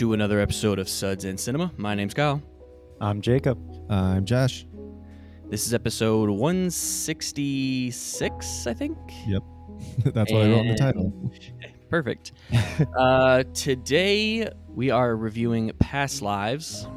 [0.00, 1.70] back to another episode of Suds and Cinema.
[1.76, 2.40] My name's Kyle.
[3.02, 3.58] I'm Jacob.
[3.90, 4.64] Uh, I'm Josh.
[5.50, 8.96] This is episode 166, I think.
[9.26, 9.42] Yep.
[10.14, 11.30] That's what I wrote in the title.
[11.90, 12.32] Perfect.
[12.96, 16.88] uh, today we are reviewing Past Lives.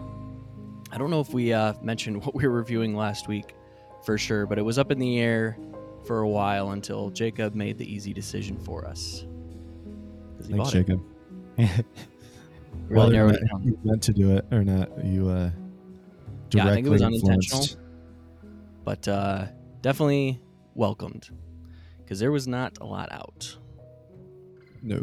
[0.89, 3.53] I don't know if we uh, mentioned what we were reviewing last week
[4.05, 5.57] for sure, but it was up in the air
[6.05, 9.25] for a while until Jacob made the easy decision for us.
[10.43, 10.71] Thanks.
[10.71, 11.03] Jacob.
[12.87, 13.63] Really Whether narrowed or it down.
[13.63, 15.49] you meant to do it or not, you uh,
[16.51, 17.61] Yeah, I think it was directly unintentional.
[17.61, 17.77] influenced-
[18.83, 19.45] but uh,
[19.81, 20.41] definitely
[20.75, 21.29] welcomed
[21.99, 23.57] because there was not a lot out.
[24.81, 25.01] No.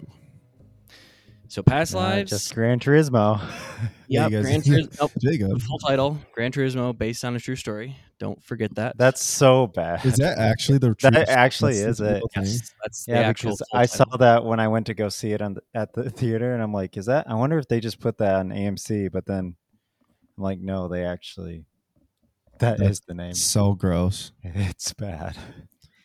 [1.48, 3.40] So past Uh, lives, just Gran Turismo.
[4.08, 7.96] Yeah, yep, Gran Turismo, nope, Jacob, full title, Gran Turismo, based on a true story.
[8.20, 8.96] Don't forget that.
[8.98, 10.04] That's so bad.
[10.04, 12.22] is that actually the That actually That's is the it.
[12.34, 12.44] thing?
[12.44, 13.52] yes, that's the yeah, actual.
[13.56, 16.10] because I saw that when I went to go see it on the, at the
[16.20, 17.28] theater, and I'm like, is that?
[17.28, 19.56] I wonder if they just put that on AMC, but then
[20.36, 21.64] I'm like, no, they actually.
[22.58, 23.32] That is That's the name.
[23.32, 24.32] So gross.
[24.44, 25.34] It's bad.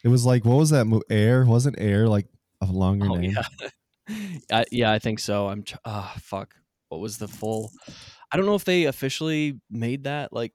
[0.06, 0.86] It was like what was that?
[0.86, 2.28] Mo- Air wasn't Air like
[2.62, 3.36] a longer Oh name?
[3.36, 5.48] yeah, I, yeah, I think so.
[5.50, 5.64] I'm.
[5.64, 6.56] tr- Ah, fuck.
[6.88, 7.72] What was the full?
[8.32, 10.54] I don't know if they officially made that like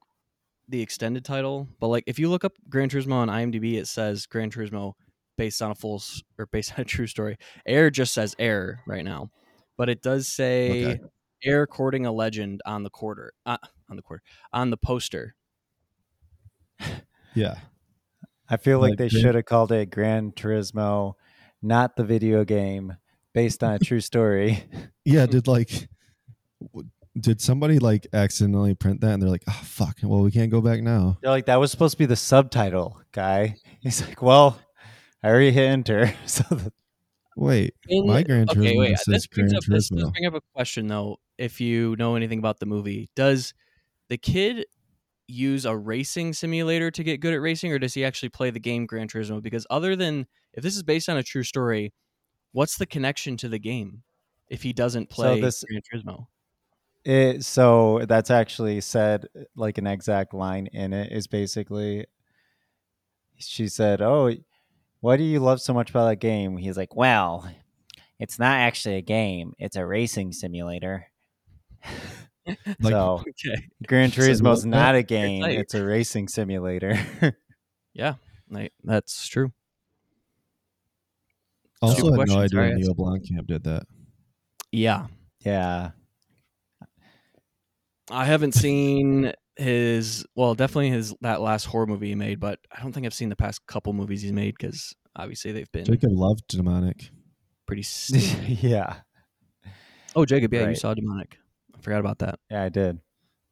[0.71, 4.25] the extended title, but like if you look up Gran Turismo on IMDb, it says
[4.25, 4.93] Gran Turismo
[5.37, 6.01] based on a full
[6.39, 7.37] or based on a true story.
[7.65, 9.29] Air just says Air right now,
[9.77, 10.99] but it does say Okay.
[11.43, 13.57] Air courting a legend on the quarter, uh,
[13.89, 14.21] on the quarter,
[14.53, 15.35] on the poster.
[17.33, 17.55] Yeah.
[18.49, 21.13] I feel like Like they Gran- should have called it Gran Turismo,
[21.61, 22.97] not the video game
[23.33, 24.63] based on a true story.
[25.05, 25.25] Yeah.
[25.27, 25.87] Did like,
[26.73, 26.89] w-
[27.19, 30.61] did somebody like accidentally print that and they're like, oh fuck, well we can't go
[30.61, 31.17] back now.
[31.21, 33.55] They're like, that was supposed to be the subtitle, guy.
[33.81, 34.59] He's like, well,
[35.23, 36.13] I already hit enter.
[36.25, 36.71] So the,
[37.37, 38.97] Wait, In- my Gran Turismo okay, wait.
[38.97, 41.17] says This brings Gran up this does bring up a question though.
[41.37, 43.53] If you know anything about the movie, does
[44.09, 44.65] the kid
[45.27, 48.59] use a racing simulator to get good at racing, or does he actually play the
[48.59, 49.41] game Gran Turismo?
[49.41, 51.93] Because other than if this is based on a true story,
[52.51, 54.03] what's the connection to the game
[54.49, 56.27] if he doesn't play this- Gran Turismo?
[57.03, 62.05] It, so that's actually said uh, like an exact line in it is basically,
[63.37, 64.31] she said, oh,
[64.99, 66.57] why do you love so much about that game?
[66.57, 67.49] He's like, well,
[68.19, 69.53] it's not actually a game.
[69.57, 71.07] It's a racing simulator.
[72.79, 74.71] Like, so Okay, Gran Said Turismo's what?
[74.71, 75.45] not a game.
[75.45, 76.99] It's a racing simulator.
[77.93, 78.15] yeah,
[78.83, 79.51] that's true.
[81.81, 82.75] also Two had no idea.
[82.75, 83.83] Neil Blomkamp did that.
[84.71, 85.05] Yeah,
[85.41, 85.91] yeah.
[88.09, 92.81] I haven't seen his well, definitely his that last horror movie he made, but I
[92.81, 96.09] don't think I've seen the past couple movies he's made because obviously they've been Jacob
[96.11, 97.09] loved demonic.
[97.67, 97.83] pretty.
[98.61, 98.95] Yeah.
[100.15, 101.37] oh, Jacob, yeah, you saw Demonic.
[101.77, 102.39] I forgot about that.
[102.49, 102.99] Yeah, I did.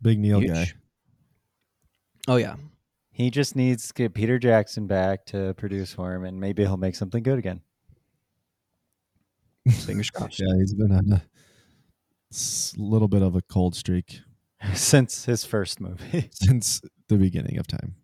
[0.01, 0.51] Big Neil Huge.
[0.51, 0.65] guy.
[2.27, 2.55] Oh yeah,
[3.11, 6.77] He just needs to get Peter Jackson back to produce for him, and maybe he'll
[6.77, 7.61] make something good again.
[9.69, 10.39] fingers crossed.
[10.45, 11.21] Yeah, he's been on a
[12.77, 14.21] little bit of a cold streak
[14.73, 16.29] Since his first movie.
[16.33, 17.95] since the beginning of time.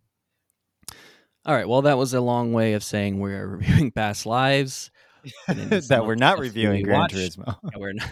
[1.44, 4.90] All right, well, that was a long way of saying we're reviewing past lives.
[5.48, 7.16] And then this that we're not reviewing we Gran watched.
[7.16, 7.58] Turismo.
[7.64, 8.08] that we're not,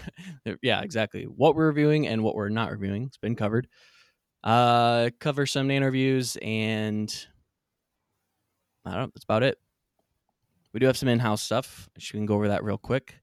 [0.63, 1.25] yeah, exactly.
[1.25, 3.69] What we're reviewing and what we're not reviewing has been covered.
[4.43, 7.27] Uh, cover some interviews and
[8.85, 9.11] I don't know.
[9.15, 9.59] That's about it.
[10.73, 11.89] We do have some in-house stuff.
[11.97, 13.15] We can go over that real quick.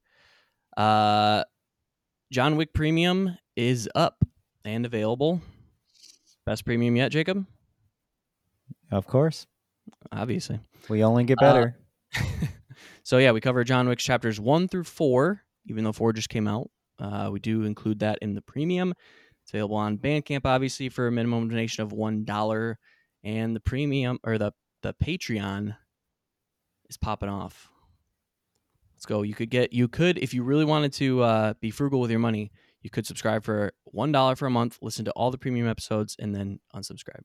[0.77, 1.43] Uh,
[2.31, 4.23] John Wick Premium is up
[4.65, 5.41] and available.
[6.45, 7.45] Best premium yet, Jacob?
[8.91, 9.47] Of course.
[10.11, 10.59] Obviously.
[10.89, 11.77] We only get Uh, better.
[13.03, 16.47] so yeah, we cover John Wick chapters one through four, even though four just came
[16.47, 16.69] out.
[16.99, 18.93] Uh, we do include that in the premium.
[19.43, 22.77] It's available on Bandcamp, obviously, for a minimum donation of one dollar,
[23.23, 24.51] and the premium or the
[24.83, 25.75] the Patreon
[26.89, 27.69] is popping off.
[28.95, 29.23] Let's go.
[29.23, 32.19] You could get you could if you really wanted to uh, be frugal with your
[32.19, 35.67] money, you could subscribe for one dollar for a month, listen to all the premium
[35.67, 37.21] episodes, and then unsubscribe.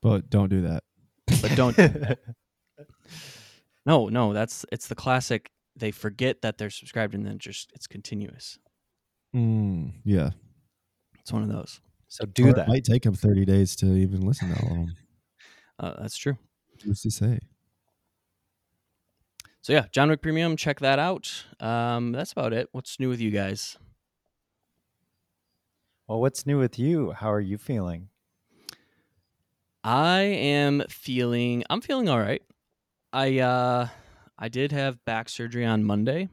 [0.00, 0.84] But don't do that.
[1.40, 1.76] But don't
[3.86, 5.50] No, no, that's it's the classic.
[5.76, 8.58] They forget that they're subscribed and then just it's continuous.
[9.34, 10.30] Mm, yeah.
[11.20, 11.80] It's one of those.
[12.08, 12.68] so do Or It that.
[12.68, 14.86] might take him 30 days to even listen to all.
[15.78, 16.36] Uh, that's true.
[16.84, 17.40] What's to say?
[19.62, 21.44] So yeah, John Wick Premium, check that out.
[21.60, 22.68] Um, that's about it.
[22.72, 23.78] What's new with you guys?
[26.08, 27.12] Well, what's new with you?
[27.12, 28.08] How are you feeling?
[29.84, 32.42] I am feeling I'm feeling all right.
[33.12, 33.88] I uh
[34.38, 36.28] I did have back surgery on Monday.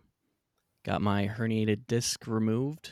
[0.83, 2.91] got my herniated disc removed.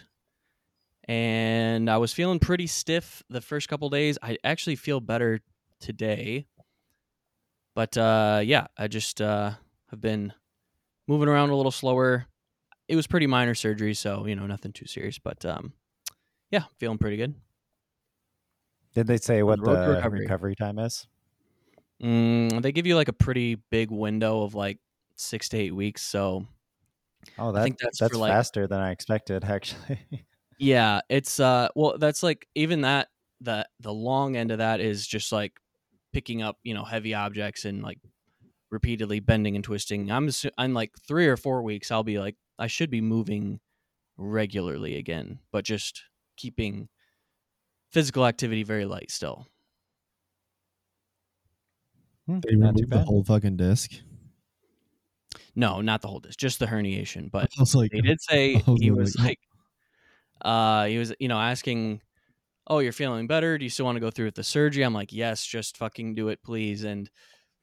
[1.08, 4.18] And I was feeling pretty stiff the first couple days.
[4.22, 5.40] I actually feel better
[5.80, 6.48] today.
[7.76, 9.52] But uh, yeah, I just uh,
[9.90, 10.34] have been
[11.08, 12.26] moving around a little slower.
[12.88, 15.20] It was pretty minor surgery, so you know nothing too serious.
[15.20, 15.74] But um,
[16.52, 17.36] yeah, feeling pretty good.
[18.94, 20.20] Did they say what the the recovery.
[20.22, 20.56] recovery.
[20.56, 21.08] time is?
[22.02, 24.80] Mm, they give you like a pretty big window of like
[25.16, 26.02] six to eight weeks.
[26.02, 26.46] So
[27.38, 30.00] Oh, I that, think that's that's like- faster than I expected, actually.
[30.60, 33.10] yeah, it's uh, well, that's like even that
[33.42, 35.54] the the long end of that is just like
[36.14, 38.00] picking up you know heavy objects and like
[38.72, 40.12] repeatedly bending and twisting.
[40.12, 41.92] I'm assu- I'm like three or four weeks.
[41.92, 43.60] I'll be like I should be moving
[44.18, 46.04] regularly again, but just
[46.38, 46.90] keeping
[47.92, 49.48] physical activity very light still.
[52.28, 53.92] Hmm, They not too removed the whole fucking disc.
[55.56, 57.30] No, not the whole disc, just the herniation.
[57.32, 59.40] But I like, they did say was he was "Oh." like
[60.42, 62.02] uh he was you know asking
[62.68, 64.94] oh you're feeling better do you still want to go through with the surgery i'm
[64.94, 67.10] like yes just fucking do it please and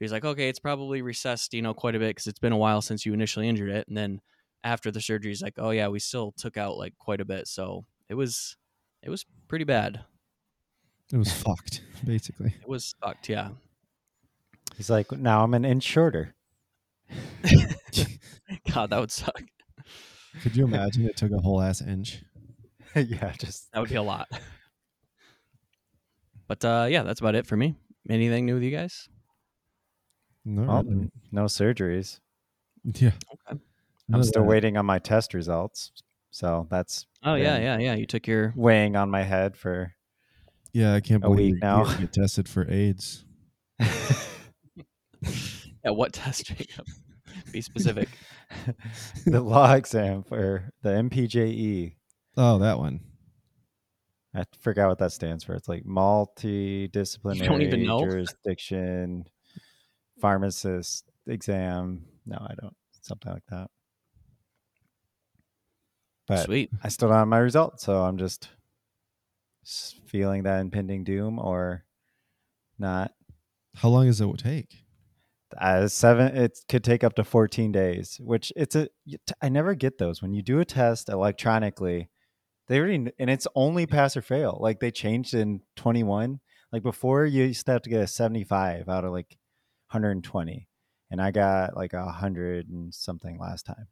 [0.00, 2.56] he's like okay it's probably recessed you know quite a bit because it's been a
[2.56, 3.88] while since you initially injured it.
[3.88, 4.20] And then
[4.62, 7.48] after the surgery he's like oh yeah we still took out like quite a bit.
[7.48, 8.56] So it was
[9.02, 10.00] it was pretty bad.
[11.12, 12.54] It was fucked, basically.
[12.60, 13.50] it was fucked yeah.
[14.76, 16.34] He's like, now I'm an inch shorter.
[18.72, 19.42] god that would suck.
[20.42, 22.22] Could you imagine it took a whole ass inch?
[22.96, 24.28] yeah, just that would be a lot.
[26.48, 27.76] But uh yeah that's about it for me.
[28.08, 29.08] Anything new with you guys
[30.44, 31.02] No, well, really.
[31.04, 32.20] Um, no surgeries.
[32.84, 33.12] yeah.
[33.50, 33.60] Okay.
[34.12, 34.48] I'm of still that.
[34.48, 35.92] waiting on my test results.
[36.30, 39.94] So that's oh yeah yeah yeah you took your weighing on my head for
[40.72, 41.84] Yeah, I can't a believe week you're now.
[41.84, 43.24] gonna get tested for AIDS.
[43.80, 43.88] yeah
[45.90, 46.86] what test jacob
[47.52, 48.08] be specific
[49.26, 51.94] the law exam for the MPJE.
[52.36, 53.00] Oh, that one.
[54.34, 55.54] I forgot what that stands for.
[55.54, 58.00] It's like multidisciplinary know?
[58.00, 59.24] jurisdiction
[60.20, 62.04] pharmacist exam.
[62.26, 62.74] No, I don't.
[63.02, 63.70] Something like that.
[66.26, 66.70] But Sweet.
[66.82, 68.48] I still don't have my result, so I'm just
[70.06, 71.84] feeling that impending doom or
[72.78, 73.12] not.
[73.74, 74.84] How long does it take?
[75.58, 76.36] Uh, seven.
[76.36, 78.88] It could take up to 14 days, which it's a.
[79.40, 82.10] I never get those when you do a test electronically.
[82.66, 84.58] They already and it's only pass or fail.
[84.60, 86.40] Like they changed in 21.
[86.72, 89.36] Like before, you used to have to get a 75 out of like
[89.94, 90.68] 120,
[91.10, 93.86] and I got like a hundred and something last time.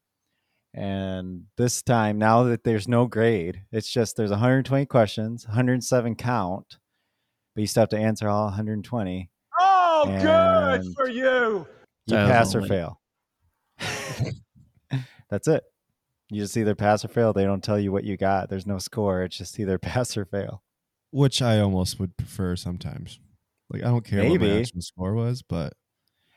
[0.75, 6.79] And this time, now that there's no grade, it's just there's 120 questions, 107 count,
[7.55, 9.31] but you still have to answer all 120.
[9.61, 11.67] Oh, And- good for you.
[12.07, 13.01] You Styles pass or fail.
[15.31, 15.63] That's it.
[16.31, 17.33] You just either pass or fail.
[17.33, 18.49] They don't tell you what you got.
[18.49, 19.23] There's no score.
[19.23, 20.63] It's just either pass or fail.
[21.11, 23.21] Which I almost would prefer sometimes.
[23.71, 24.61] Like I don't care what my Maybe.
[24.61, 25.75] actual score was, but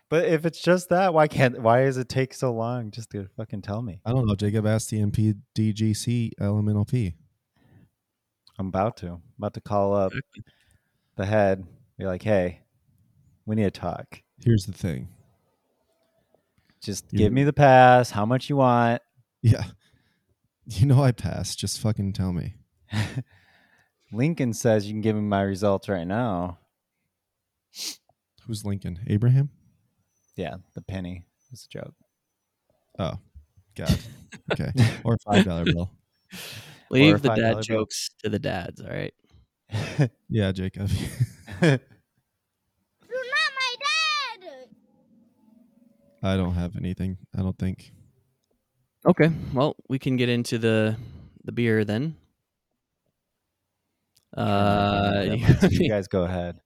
[0.10, 1.60] But if it's just that, why can't?
[1.62, 4.02] Why does it take so long just to fucking tell me?
[4.06, 4.36] I don't know.
[4.36, 7.16] Jacob asked the MPDGC elemental P.
[8.60, 9.08] I'm about to.
[9.08, 10.14] I'm about to call up
[11.16, 11.66] the head.
[11.98, 12.62] Be like, hey,
[13.46, 14.22] we need to talk.
[14.44, 15.08] Here's the thing.
[16.82, 18.12] Just You- give me the pass.
[18.12, 19.02] How much you want?
[19.42, 19.64] Yeah.
[20.68, 21.60] You know I passed.
[21.60, 22.56] Just fucking tell me.
[24.12, 26.58] Lincoln says you can give me my results right now.
[28.48, 29.00] Who's Lincoln?
[29.06, 29.52] Abraham?
[30.36, 31.26] Yeah, the penny.
[31.52, 31.94] was a joke.
[33.00, 33.14] Oh,
[33.76, 33.98] God.
[34.52, 34.72] Okay.
[35.04, 35.90] or five dollar bill.
[36.92, 37.62] Leave the $5 dad bill.
[37.62, 38.82] jokes to the dads.
[38.82, 39.14] All right.
[40.30, 40.90] Yeah, Jacob.
[41.62, 41.80] You're not
[43.10, 44.70] my dad.
[46.24, 47.18] I don't have anything.
[47.38, 47.92] I don't think.
[49.06, 49.30] Okay.
[49.54, 50.98] Well, we can get into the
[51.44, 52.16] the beer then.
[54.36, 55.38] Uh,
[55.70, 56.60] you guys go ahead.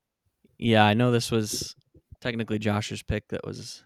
[0.57, 1.75] yeah, I know this was
[2.21, 3.83] technically Josh's pick that was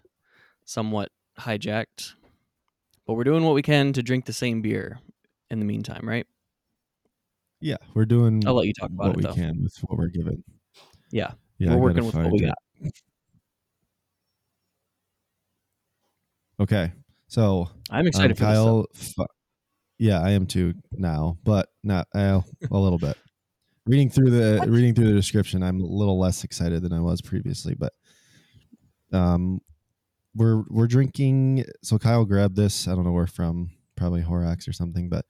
[0.64, 2.14] somewhat hijacked,
[3.06, 4.98] but we're doing what we can to drink the same beer
[5.50, 6.26] in the meantime, right?
[7.60, 9.34] Yeah, we're doing I'll let you talk about what it, we though.
[9.34, 10.42] can with what we're given.
[11.10, 12.46] Yeah, Yeah, we're I working with what we it.
[12.46, 12.92] got.
[16.60, 16.92] Okay,
[17.26, 18.86] so I'm um, excited for Kyle.
[18.94, 19.26] fu-
[19.98, 23.16] yeah, I am too now, but not uh, a little bit.
[23.86, 27.20] Reading through the reading through the description, I'm a little less excited than I was
[27.20, 27.92] previously, but
[29.14, 29.60] um,
[30.34, 31.64] we're we're drinking.
[31.82, 32.88] So Kyle grabbed this.
[32.88, 35.26] I don't know where from, probably Horrocks or something, but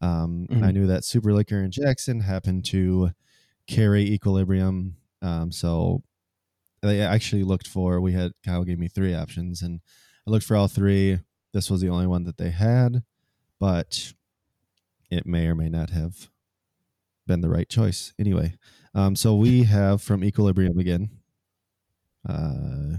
[0.00, 0.74] um, I Mhm.
[0.74, 3.10] knew that Super Liquor and Jackson happened to
[3.66, 4.96] carry Equilibrium.
[5.22, 6.02] Um, so
[6.82, 8.00] I actually looked for.
[8.00, 9.80] We had Kyle gave me three options, and
[10.26, 11.20] I looked for all three.
[11.52, 13.02] This was the only one that they had.
[13.60, 14.12] but
[15.10, 16.30] it may or may not have
[17.26, 18.12] been the right choice.
[18.18, 18.54] Anyway,
[18.94, 21.10] um, so we have from Equilibrium again,
[22.28, 22.98] uh,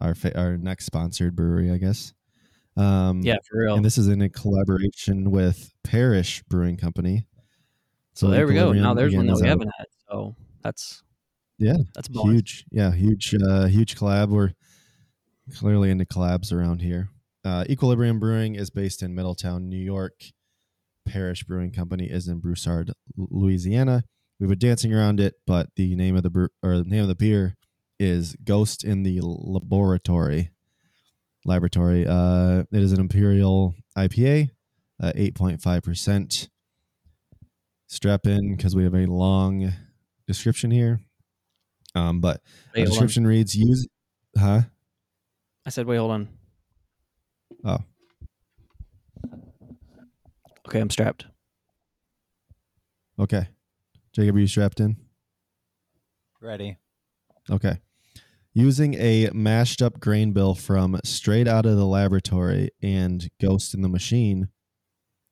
[0.00, 2.12] our fa- our next sponsored brewery, I guess.
[2.76, 3.74] Um, Yeah, for real.
[3.76, 7.26] and this is in a collaboration with Parish Brewing Company.
[8.14, 8.72] so there we go.
[8.72, 9.86] Now there's one that we out- haven't had.
[10.10, 11.02] So that's
[11.58, 14.52] Yeah, that's a huge yeah huge uh huge collab we're
[15.56, 17.08] clearly into collabs around here
[17.44, 20.12] uh equilibrium brewing is based in middletown new york
[21.06, 24.02] parish brewing company is in broussard louisiana
[24.38, 27.08] we've been dancing around it but the name of the brew or the name of
[27.08, 27.54] the beer
[27.98, 30.50] is ghost in the laboratory
[31.44, 34.50] laboratory uh it is an imperial ipa
[35.02, 36.48] uh, 8.5%
[37.86, 39.72] strap in because we have a long
[40.26, 41.00] description here
[41.94, 42.40] um, but
[42.74, 42.90] Wait, the hold on.
[42.92, 43.86] description reads use
[44.38, 44.62] huh
[45.64, 46.28] I said, wait, hold on.
[47.64, 47.78] Oh.
[50.68, 51.26] Okay, I'm strapped.
[53.18, 53.48] okay
[54.12, 54.96] jacob are you strapped in
[56.40, 56.76] Ready.
[57.50, 57.78] okay
[58.56, 63.82] using a mashed up grain bill from straight out of the laboratory and ghost in
[63.82, 64.48] the machine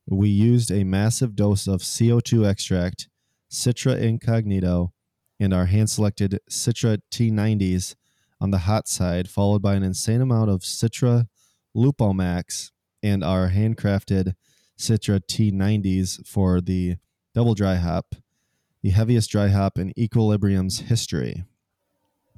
[0.07, 3.09] we used a massive dose of co2 extract
[3.51, 4.93] citra incognito
[5.41, 7.95] and our hand selected citra t90s
[8.43, 11.27] on the hot side followed by an insane amount of citra
[11.75, 14.35] lupomax and our handcrafted
[14.79, 16.97] citra t90s for the
[17.35, 18.17] double dry hop
[18.83, 21.43] the heaviest dry hop in equilibrium's history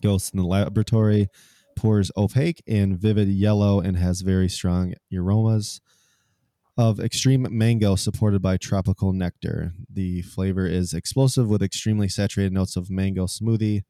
[0.00, 1.28] Ghost in the laboratory
[1.76, 5.80] pours opaque and vivid yellow and has very strong aromas
[6.78, 9.72] of extreme mango supported by tropical nectar.
[9.90, 13.82] The flavor is explosive with extremely saturated notes of mango smoothie,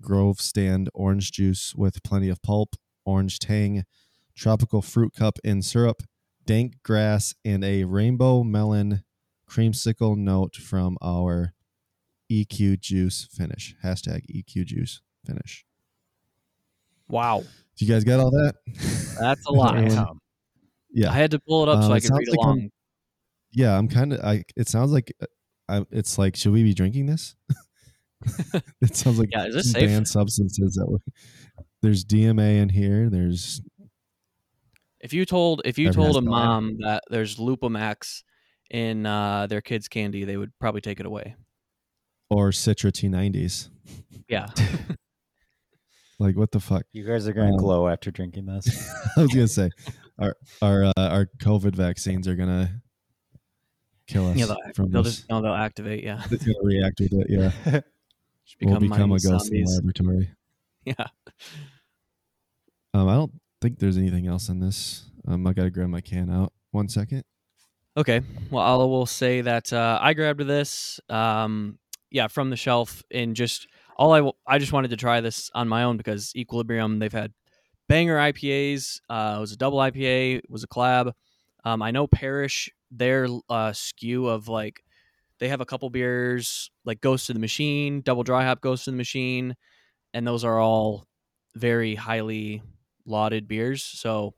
[0.00, 3.84] Grove stand orange juice with plenty of pulp, orange tang,
[4.36, 6.02] tropical fruit cup in syrup,
[6.44, 9.02] dank grass, and a rainbow melon
[9.50, 11.52] creamsicle note from our
[12.30, 13.74] EQ juice finish.
[13.84, 15.64] Hashtag EQ juice finish.
[17.08, 17.42] Wow,
[17.76, 18.54] Do you guys get all that?
[19.18, 19.76] that's a lot.
[19.78, 20.18] Everyone-
[20.90, 21.10] yeah.
[21.10, 22.70] I had to pull it up Um, so I it could read like I'm- along.
[23.52, 24.20] yeah, I'm kind of.
[24.20, 24.44] I.
[24.56, 25.12] It sounds like.
[25.22, 25.26] uh,
[25.70, 27.34] I, it's like, should we be drinking this?
[28.80, 29.88] it sounds like Yeah, is this some safe?
[29.90, 30.86] banned substances that.
[30.90, 30.98] We,
[31.82, 33.08] there's DMA in here.
[33.10, 33.60] There's
[35.00, 38.22] If you told if you told a mom that there's Lupomax
[38.70, 41.36] in uh, their kids' candy, they would probably take it away.
[42.30, 43.68] Or Citra T90s.
[44.28, 44.46] Yeah,
[46.20, 46.82] Like what the fuck?
[46.92, 48.66] You guys are gonna Um, glow after drinking this.
[49.16, 49.70] I was gonna say,
[50.18, 52.82] our our uh, our COVID vaccines are gonna
[54.08, 54.46] kill us yeah.
[54.46, 55.16] They'll, from they'll this.
[55.18, 56.02] just no, they'll activate.
[56.02, 57.26] Yeah, It's gonna react with it.
[57.30, 57.50] Yeah,
[58.44, 60.30] Just we'll become a mighty ghost in the laboratory.
[60.84, 61.06] Yeah,
[62.94, 65.04] Um, I don't think there's anything else in this.
[65.26, 66.52] Um, I gotta grab my can out.
[66.72, 67.24] One second.
[67.96, 68.22] Okay.
[68.50, 71.78] Well, I will say that uh, I grabbed this, um,
[72.10, 75.50] yeah, from the shelf, and just all I w- I just wanted to try this
[75.54, 77.32] on my own because Equilibrium they've had
[77.88, 79.00] banger IPAs.
[79.08, 80.38] Uh, it was a double IPA.
[80.38, 81.12] It was a collab.
[81.64, 84.82] Um, I know Parish their uh, skew of like
[85.38, 88.94] they have a couple beers like Ghost of the Machine, Double Dry Hop Ghost of
[88.94, 89.54] the Machine,
[90.14, 91.06] and those are all
[91.54, 92.62] very highly
[93.06, 93.82] lauded beers.
[93.82, 94.34] So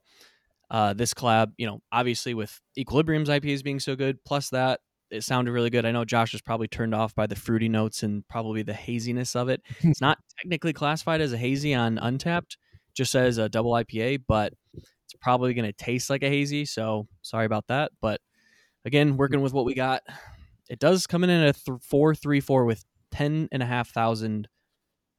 [0.71, 5.25] uh, this collab, you know, obviously with Equilibrium's IPAs being so good, plus that it
[5.25, 5.85] sounded really good.
[5.85, 9.35] I know Josh was probably turned off by the fruity notes and probably the haziness
[9.37, 9.63] of it.
[9.83, 12.57] It's not technically classified as a hazy on Untappd,
[12.95, 16.65] just says a double IPA, but it's probably going to taste like a hazy.
[16.65, 17.91] So sorry about that.
[18.01, 18.21] But
[18.85, 20.03] again, working with what we got,
[20.69, 23.91] it does come in at a th- four three four with ten and a half
[23.91, 24.49] thousand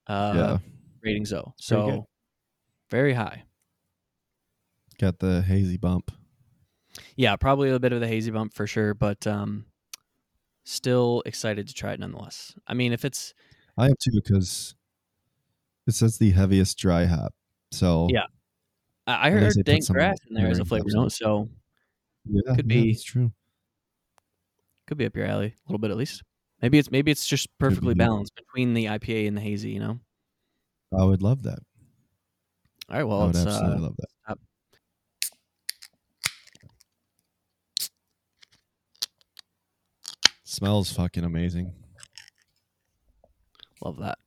[0.07, 0.57] uh, yeah,
[1.03, 1.53] ratings though.
[1.57, 2.07] So
[2.89, 3.43] very high.
[4.99, 6.11] got the hazy bump.
[7.15, 9.65] Yeah, probably a bit of the hazy bump for sure, but um,
[10.71, 12.55] still excited to try it nonetheless.
[12.67, 13.33] I mean, if it's
[13.77, 14.75] I am too because
[15.87, 17.33] it says the heaviest dry hop.
[17.71, 18.25] So Yeah.
[19.07, 21.49] I I heard dank grass in there as a flavor note, so
[22.25, 22.91] yeah, Could be.
[22.91, 23.31] It's true.
[24.87, 26.23] could be up your alley a little bit at least.
[26.61, 27.97] Maybe it's maybe it's just perfectly be.
[27.99, 29.71] balanced between the IPA and the hazy.
[29.71, 29.99] You know.
[30.97, 31.59] I would love that.
[32.89, 34.07] All right, well, I would it's absolutely uh, love that.
[40.51, 41.71] Smells fucking amazing.
[43.81, 44.17] love that.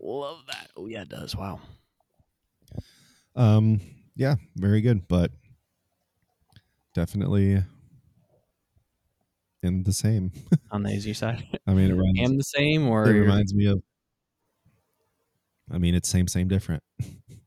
[0.00, 0.70] Love that.
[0.76, 1.36] Oh yeah, it does.
[1.36, 1.60] Wow.
[3.36, 3.80] Um,
[4.16, 5.30] yeah, very good, but
[6.94, 7.62] definitely
[9.62, 10.32] in the same.
[10.72, 13.66] On the hazy side, I mean, it reminds, am the same or it reminds me
[13.66, 13.80] of.
[15.70, 16.82] I mean, it's same, same, different,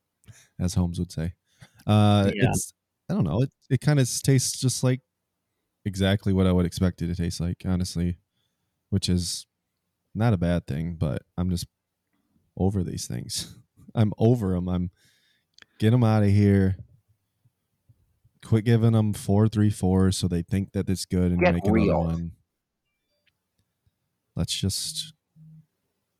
[0.57, 1.33] as Holmes would say.
[1.85, 2.45] Uh, Yeah.
[2.45, 2.71] it's
[3.09, 3.41] I don't know.
[3.41, 5.01] It it kind of tastes just like
[5.85, 8.17] exactly what I would expect it to taste like, honestly,
[8.89, 9.45] which is
[10.15, 10.95] not a bad thing.
[10.95, 11.67] But I'm just
[12.57, 13.55] over these things.
[13.95, 14.67] I'm over them.
[14.69, 14.91] I'm
[15.79, 16.77] get them out of here.
[18.45, 21.63] Quit giving them four three four so they think that it's good and Get make
[21.65, 21.99] real.
[22.01, 22.31] another one.
[24.35, 25.13] Let's just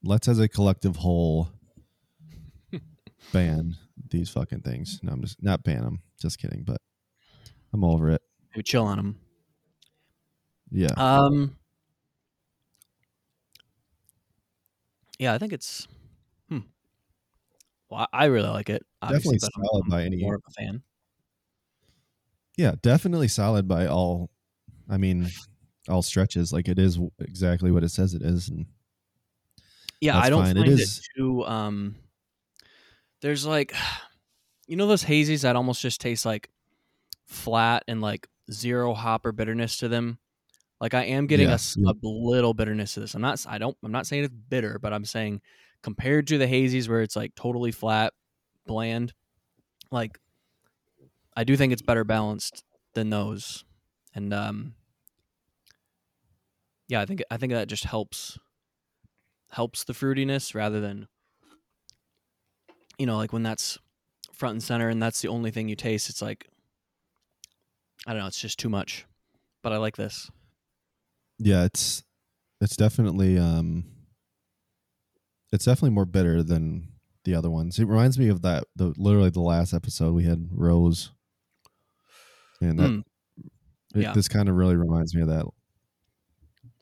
[0.04, 1.50] let's as a collective whole
[3.32, 3.76] ban
[4.10, 5.00] these fucking things.
[5.04, 6.02] No, I'm just not ban them.
[6.22, 6.78] Just kidding, but
[7.74, 8.22] I'm over it.
[8.54, 9.20] Maybe chill on them.
[10.72, 10.94] Yeah.
[10.98, 11.56] Um.
[15.18, 15.88] Yeah, I think it's.
[16.50, 16.60] Hmm.
[17.90, 18.86] Well, I really like it.
[19.02, 20.84] obviously, Definitely solid I'm by any- More of a fan.
[22.58, 24.30] Yeah, definitely solid by all.
[24.90, 25.30] I mean,
[25.88, 26.52] all stretches.
[26.54, 28.66] Like it is exactly what it says it is, and
[30.02, 30.58] Yeah, I don't fine.
[30.58, 31.46] It find it, is- too.
[31.46, 31.96] Um,
[33.22, 33.74] there's like,
[34.68, 36.50] you know, those hazies that almost just taste like
[37.26, 40.18] flat and like zero hop or bitterness to them.
[40.82, 41.92] Like I am getting a Yeah, s- yeah.
[41.92, 43.14] a, little bitterness to this.
[43.16, 43.44] I'm not.
[43.48, 43.78] I don't.
[43.84, 45.42] I'm not saying it's bitter, but I'm saying
[45.84, 48.14] compared to the hazies where it's like totally flat,
[48.66, 49.14] bland.
[49.92, 50.20] Like,
[51.36, 53.66] I do think it's better balanced than those,
[54.16, 54.76] and um,
[56.88, 58.38] yeah, I think I think that just helps
[59.52, 61.08] helps the fruitiness rather than
[63.00, 63.80] you know like when that's
[64.32, 66.48] front and center and that's the only thing you taste it's like
[68.06, 69.08] i don't know it's just too much
[69.64, 70.30] but i like this
[71.40, 72.04] yeah, it's
[72.62, 73.86] it's definitely um,
[75.52, 76.90] it's definitely more bitter than
[77.26, 77.80] the other ones.
[77.80, 81.12] It reminds me of that the literally the last episode we had Rose,
[82.62, 83.00] and that Mm.
[83.96, 84.14] it- Yeah.
[84.14, 85.46] this kind of really reminds me of that.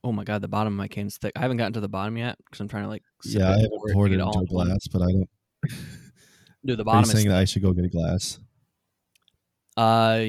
[0.04, 2.15] oh my god the bottom of my cane's thick i haven't gotten to the bottom
[2.17, 4.39] yet because i'm trying to like sip yeah, I haven't pour poured it get all
[4.39, 5.30] into a glass, but I don't.
[6.65, 7.38] dude the Are you bottom is saying that.
[7.38, 8.39] I should go get a glass?
[9.76, 10.24] uh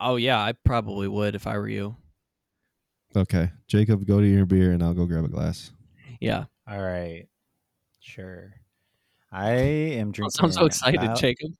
[0.00, 1.96] oh yeah i probably would if i were you
[3.14, 5.72] Okay, Jacob, go to your beer, and I'll go grab a glass.
[6.20, 7.26] yeah All right.
[8.00, 8.52] Sure.
[9.30, 9.50] I
[10.00, 10.44] am drinking.
[10.44, 11.52] I'm so excited Bou- jacob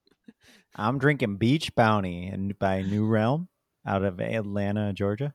[0.74, 3.48] I'm drinking Beach Bounty and by New Realm
[3.86, 5.34] out of Atlanta, Georgia.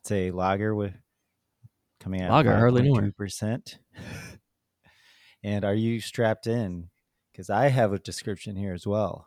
[0.00, 0.94] It's a lager with
[2.00, 3.02] coming out Lager, hardly knew her.
[3.02, 3.78] two percent.
[5.44, 6.88] And are you strapped in?
[7.32, 9.26] Because I have a description here as well.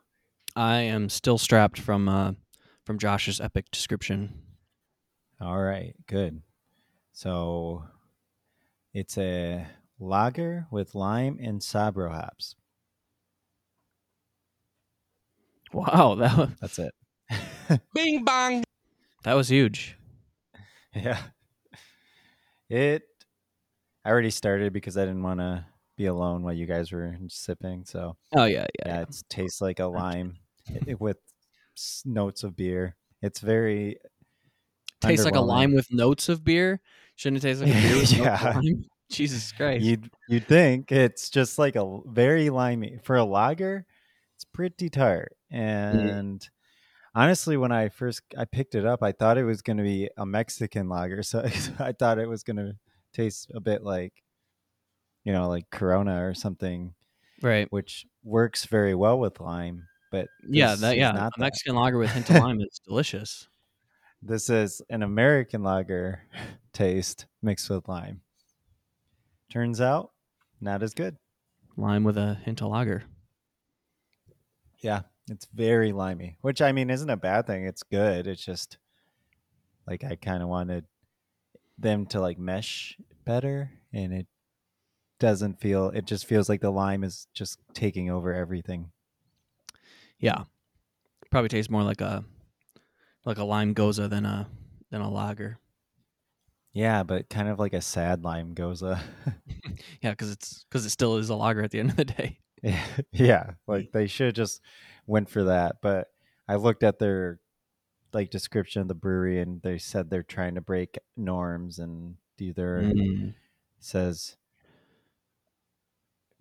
[0.56, 2.32] i am still strapped from uh
[2.86, 4.42] from josh's epic description
[5.42, 6.42] All right, good.
[7.14, 7.84] So
[8.94, 9.68] it's a
[10.00, 12.56] lager with lime and Sabro hops.
[15.74, 16.94] wow that wa- That's it.
[17.94, 18.64] Bing bong.
[19.24, 19.98] that was huge
[20.94, 21.20] Yeah.
[22.70, 23.04] It
[24.06, 25.66] I already started because I didn't want to
[25.98, 27.86] be alone while you guys were sipping.
[27.86, 30.38] So oh yeah yeah, yeah, it tastes like a lime
[30.88, 31.18] eh, with
[32.06, 32.96] notes of beer.
[33.22, 33.98] It's very
[35.02, 36.82] tastes like a lime with notes of beer.
[37.16, 38.54] Shouldn't it taste like a beer with Yeah.
[38.56, 38.86] lime?
[39.12, 39.86] Jesus Christ.
[39.86, 43.86] You'd you'd think it's just like a very limey for a lager.
[44.36, 45.98] It's pretty tart, mm-hmm.
[46.00, 46.50] and
[47.16, 50.10] honestly, when I first I picked it up, I thought it was going to be
[50.18, 51.24] a Mexican lager.
[51.24, 51.40] So
[51.80, 52.76] I thought it was going to
[53.14, 54.14] taste a bit like,
[55.24, 56.94] you know, like Corona or something,
[57.42, 57.72] right.
[57.72, 59.88] which works very well with lime.
[60.12, 61.12] But Yeah, that yeah.
[61.12, 61.40] not A.
[61.40, 63.48] Mexican lager with hint of lime is delicious.
[64.28, 66.24] This is an American lager
[66.74, 68.22] taste mixed with lime.
[69.52, 70.14] Turns out,
[70.60, 71.18] not as good.
[71.78, 73.04] Lime with a hint of lager.
[74.80, 77.66] Yeah, it's very limey, which I mean isn't a bad thing.
[77.66, 78.26] It's good.
[78.26, 78.80] It's just
[79.86, 80.86] like I kind of wanted
[81.78, 84.26] them to like mesh better, and it
[85.20, 85.90] doesn't feel.
[85.90, 88.90] It just feels like the lime is just taking over everything.
[90.18, 90.46] Yeah.
[91.30, 92.26] Probably tastes more like a
[93.26, 94.50] like a lime gose than a
[94.92, 95.60] than a lager.
[96.74, 98.82] Yeah, but kind of like a sad lime gose.
[100.02, 102.40] Yeah, because it's because it still is a lager at the end of the day.
[103.12, 104.62] yeah, like they should just
[105.08, 105.78] went for that.
[105.82, 106.08] But
[106.48, 107.40] I looked at their
[108.14, 112.82] like description of the brewery, and they said they're trying to break norms and either
[112.84, 113.34] Mm.
[113.80, 114.38] says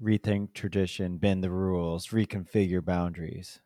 [0.01, 3.61] rethink tradition, bend the rules, reconfigure boundaries,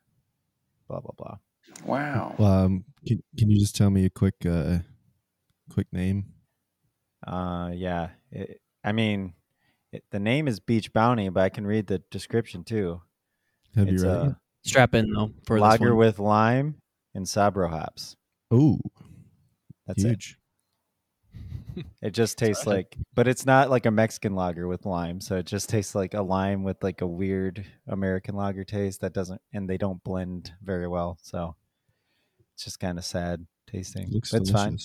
[0.89, 1.39] blah blah blah.
[1.85, 2.35] Wow.
[2.39, 4.79] Um, can can you just tell me a quick uh,
[5.71, 6.33] quick name?
[7.27, 8.11] Uh, yeah.
[8.31, 9.35] It, I mean,
[9.93, 13.03] it, the name is Beach Bounty, but I can read the description too.
[13.75, 14.35] Have it's you read it?
[14.65, 15.99] Strap in though for this lager one.
[16.07, 16.77] with lime
[17.15, 18.17] and Sabro hops.
[18.53, 18.79] Ooh,
[19.87, 20.09] That's it.
[20.09, 20.38] huge.
[22.03, 25.21] It just tastes like, but it's not like a Mexican lager with lime.
[25.21, 29.13] So it just tastes like a lime with like a weird American lager taste that
[29.13, 31.19] doesn't, and they don't blend very well.
[31.23, 31.57] So
[32.55, 34.09] It's just kind of sad tasting.
[34.11, 34.79] Looks It's fine.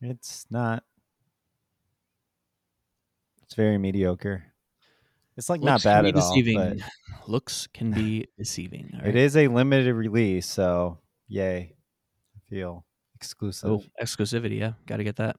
[0.00, 0.84] It's not.
[3.42, 4.44] It's very mediocre.
[5.36, 6.74] It's like Looks not bad at be all.
[6.74, 6.78] But
[7.26, 8.90] Looks can be deceiving.
[8.94, 9.16] all it right?
[9.16, 11.74] is a limited release, so yay!
[12.36, 12.84] I feel oh,
[13.14, 13.70] exclusive.
[13.70, 14.58] Oh, exclusivity.
[14.58, 15.36] Yeah, got to get that.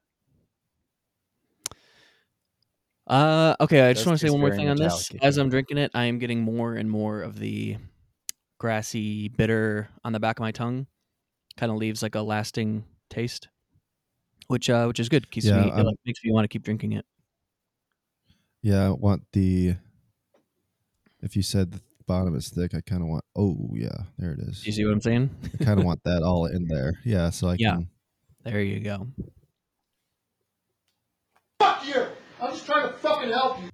[3.06, 3.82] Uh, okay.
[3.82, 5.10] I just Does want to say one more thing on this.
[5.12, 5.36] metallic-y, As.
[5.36, 7.76] I'm drinking it, I am getting more and more of the
[8.58, 10.86] grassy, bitter on the back of my tongue.
[11.56, 13.48] Kind of leaves like a lasting taste,
[14.48, 15.30] which uh, which is good.
[15.30, 17.04] Keeps Yeah, me, it I'm- like, makes me want to keep drinking it.
[18.62, 19.76] Yeah, I want the.
[21.22, 23.24] If you said the bottom is thick, I kind of want.
[23.36, 24.66] Oh yeah, there it is.
[24.66, 25.30] You see what I'm saying?
[25.60, 26.94] I kind of want that all in there.
[27.04, 27.74] Yeah, so I Yeah.
[27.74, 27.88] can.
[28.44, 29.06] there you go.
[31.60, 32.06] Fuck you!
[32.40, 33.68] I'm just trying to fucking help you.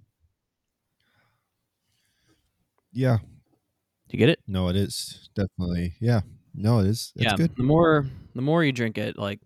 [2.92, 4.40] Yeah, Do you get it?
[4.48, 5.94] no, it is definitely.
[6.00, 6.22] Yeah,
[6.54, 7.12] no, it is.
[7.14, 7.36] It's yeah.
[7.36, 7.54] good.
[7.56, 9.40] The more the more you drink it, like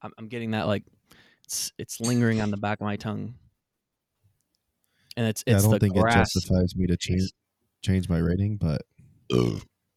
[0.00, 0.84] I'm, I'm getting that like
[1.44, 3.34] it's it's lingering on the back of my tongue,
[5.16, 7.32] and it's Yeah, I don't the think it justifies me to change
[7.82, 8.82] change my rating, but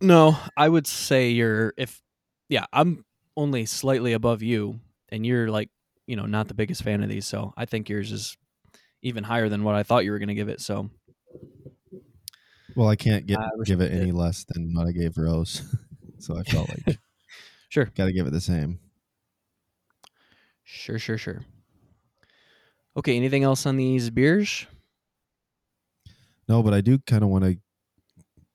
[0.01, 2.01] No, I would say you're if
[2.49, 3.05] yeah, I'm
[3.37, 5.69] only slightly above you and you're like,
[6.07, 8.37] you know, not the biggest fan of these, so I think yours is
[9.03, 10.61] even higher than what I thought you were going to give it.
[10.61, 10.89] So,
[12.75, 15.61] well, I can't get, I give it any less than what I gave Rose,
[16.19, 16.97] so I felt like
[17.69, 17.85] sure.
[17.85, 18.79] got to give it the same.
[20.63, 21.43] Sure, sure, sure.
[22.95, 24.65] Okay, anything else on these beers?
[26.49, 27.57] No, but I do kind of want to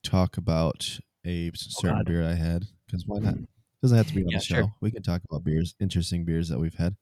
[0.03, 2.07] talk about a oh, certain God.
[2.07, 3.35] beer I had because why not?
[3.35, 3.47] Mm.
[3.83, 4.55] Doesn't have to be on Yeah, the show.
[4.57, 4.75] sure.
[4.81, 6.97] We can talk about beers, interesting beers that we've had.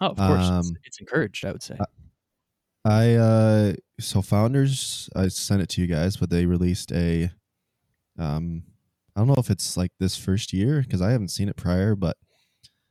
[0.00, 0.40] Oh, of course.
[0.40, 1.76] it's, Um, it's encouraged, I would say.
[2.84, 7.30] I uh so founders I sent it to you guys, but they released a
[8.18, 8.64] um
[9.16, 11.94] I don't know if it's like this first year because I haven't seen it prior,
[11.94, 12.16] but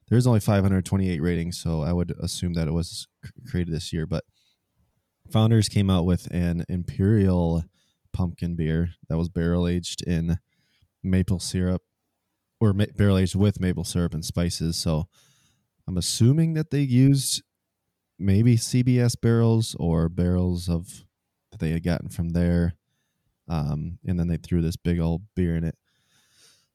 [0.10, 3.08] there's only 528 ratings, so I would assume that it was
[3.50, 4.06] created this year.
[4.08, 4.26] But
[5.32, 7.64] founders came out with an imperial
[8.14, 10.38] pumpkin beer that was barrel aged in
[11.04, 11.84] maple syrup
[12.60, 14.78] or ma- barrel aged with maple syrup and spices.
[14.78, 15.06] So
[15.90, 17.42] I'm assuming that they used
[18.20, 21.04] maybe CBS barrels or barrels of
[21.50, 22.76] that they had gotten from there.
[23.48, 25.76] Um, and then they threw this big old beer in it.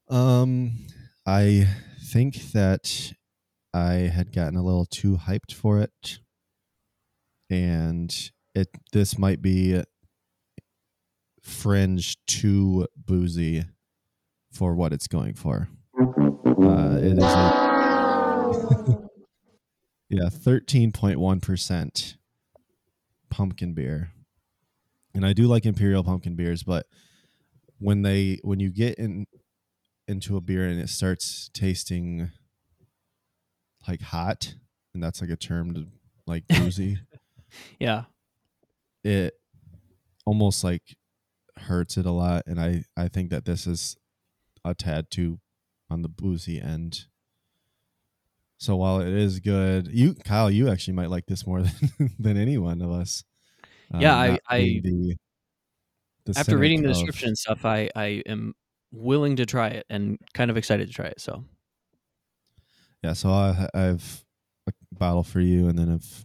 [0.09, 0.89] Um,
[1.25, 1.69] I
[2.03, 3.13] think that
[3.73, 6.19] I had gotten a little too hyped for it,
[7.49, 8.13] and
[8.53, 9.81] it this might be
[11.41, 13.65] fringe too boozy
[14.51, 15.69] for what it's going for.
[15.97, 17.74] Uh, it is a
[20.09, 22.17] yeah, thirteen point one percent
[23.31, 24.11] pumpkin beer,
[25.15, 26.87] and I do like imperial pumpkin beers, but
[27.79, 29.27] when they when you get in
[30.07, 32.31] into a beer and it starts tasting
[33.89, 34.55] like hot,
[34.93, 35.87] and that's like a term to
[36.27, 36.99] like boozy,
[37.79, 38.05] yeah.
[39.03, 39.35] it
[40.25, 40.97] almost like
[41.57, 43.97] hurts it a lot, and I I think that this is
[44.65, 45.41] a tad too
[45.91, 47.07] on the boozy end.
[48.59, 51.63] So while it is good, you Kyle, you actually might like this more
[51.99, 53.25] than than any one of us.
[53.93, 55.17] Um, yeah, I- I- the,
[56.27, 58.55] the After reading the of- description and stuff, I, I am
[58.93, 61.21] willing to try it and kind of excited to try it.
[61.21, 61.45] So,
[63.03, 63.13] yeah.
[63.13, 64.25] So I, I have
[64.67, 66.25] a bottle for you, and then if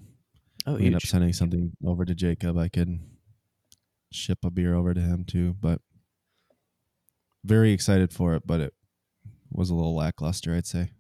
[0.65, 3.00] oh, we end up sending something over to Jacob, I could
[4.13, 5.56] ship a beer over to him too.
[5.60, 5.82] But
[7.44, 8.74] very excited for it, but it
[9.52, 10.92] was a little lackluster, I'd say.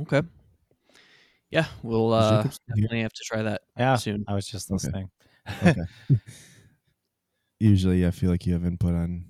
[0.00, 0.22] Okay.
[1.50, 2.82] Yeah, we'll uh, Jacob still here?
[2.84, 4.24] definitely have to try that Yeah, soon.
[4.26, 5.10] I was just listening.
[5.62, 5.82] Okay.
[7.60, 9.24] Usually, I feel like you have input on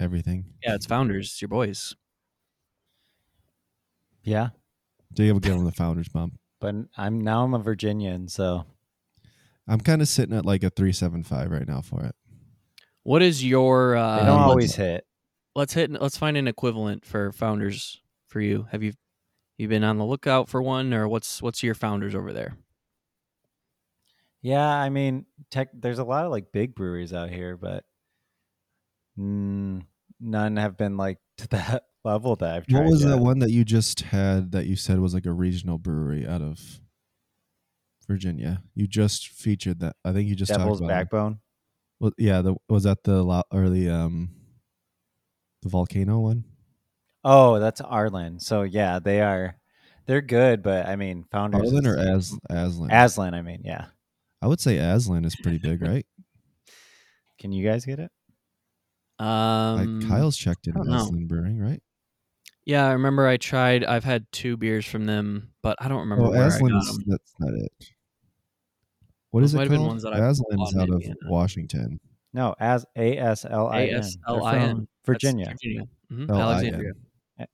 [0.00, 0.46] everything.
[0.64, 1.94] Yeah, it's founders, it's your boys.
[4.24, 4.50] Yeah,
[5.12, 6.34] do Jacob, give him the founders bump.
[6.60, 8.64] but I'm now I'm a Virginian, so
[9.66, 12.14] I'm kind of sitting at like a three seven five right now for it.
[13.02, 13.96] What is your?
[13.96, 15.04] Uh, they don't let's- always hit.
[15.56, 15.90] let's hit.
[15.90, 18.66] Let's find an equivalent for founders for you.
[18.70, 18.92] Have you
[19.62, 22.56] you been on the lookout for one, or what's what's your founders over there?
[24.42, 25.68] Yeah, I mean, tech.
[25.72, 27.84] There's a lot of like big breweries out here, but
[29.18, 29.82] mm,
[30.20, 32.80] none have been like to that level that I've tried.
[32.82, 33.10] What was yet.
[33.10, 36.42] that one that you just had that you said was like a regional brewery out
[36.42, 36.60] of
[38.08, 38.62] Virginia?
[38.74, 39.96] You just featured that.
[40.04, 40.90] I think you just Devil's talked about.
[40.90, 41.04] it.
[41.04, 41.40] Backbone.
[42.00, 44.30] Well, yeah, the, was that the lo- or the um
[45.62, 46.44] the volcano one?
[47.24, 48.40] Oh, that's Arlen.
[48.40, 49.56] So yeah, they are.
[50.06, 51.60] They're good, but I mean, founders.
[51.72, 52.90] Arlen or As Aslin?
[52.90, 53.34] Aslin?
[53.34, 53.86] I mean, yeah.
[54.40, 56.04] I would say Aslin is pretty big, right?
[57.38, 58.10] Can you guys get it?
[59.18, 61.10] Um, like Kyle's checked in I don't know.
[61.26, 61.80] Brewing, right?
[62.64, 63.84] Yeah, I remember I tried.
[63.84, 66.96] I've had two beers from them, but I don't remember Oh, where I got Aslin's
[66.96, 67.04] them.
[67.06, 67.72] that's not it.
[69.30, 69.88] What Those is it might have been called?
[69.90, 71.16] ones that I bought Aslin's out of Indiana.
[71.28, 72.00] Washington.
[72.34, 73.88] No, as A S L I N.
[73.88, 74.70] They're A-S-L-I-N.
[74.70, 75.46] from That's Virginia.
[75.50, 75.88] Virginia.
[76.12, 76.92] Mhm, Alexandria.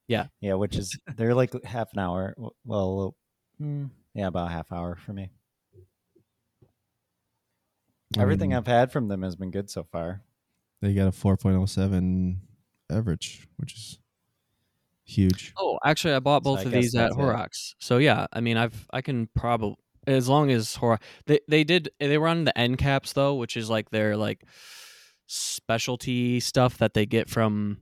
[0.07, 2.35] Yeah, Yeah, which is they're like half an hour.
[2.65, 3.15] Well,
[3.61, 5.31] mm, yeah, about a half hour for me.
[8.17, 10.23] Everything mean, I've had from them has been good so far.
[10.81, 12.37] they got a 4.07
[12.91, 13.99] average, which is
[15.05, 15.53] huge.
[15.59, 17.21] Oh, actually, I bought both I of these at that's it.
[17.21, 17.75] Horrocks.
[17.79, 21.91] So yeah, I mean, I've I can probably as long as Horrocks they they did
[22.01, 24.43] they were on the end caps though, which is like their like
[25.27, 27.79] specialty stuff that they get from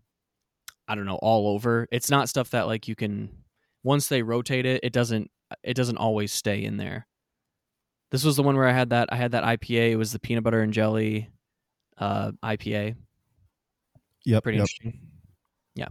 [0.88, 1.88] I don't know all over.
[1.90, 3.30] It's not stuff that like you can
[3.82, 5.30] once they rotate it, it doesn't
[5.62, 7.06] it doesn't always stay in there.
[8.10, 9.92] This was the one where I had that I had that IPA.
[9.92, 11.30] It was the peanut butter and jelly
[11.98, 12.96] uh, IPA.
[14.24, 14.42] Yep.
[14.42, 14.62] Pretty yep.
[14.62, 15.00] interesting.
[15.74, 15.88] Yeah.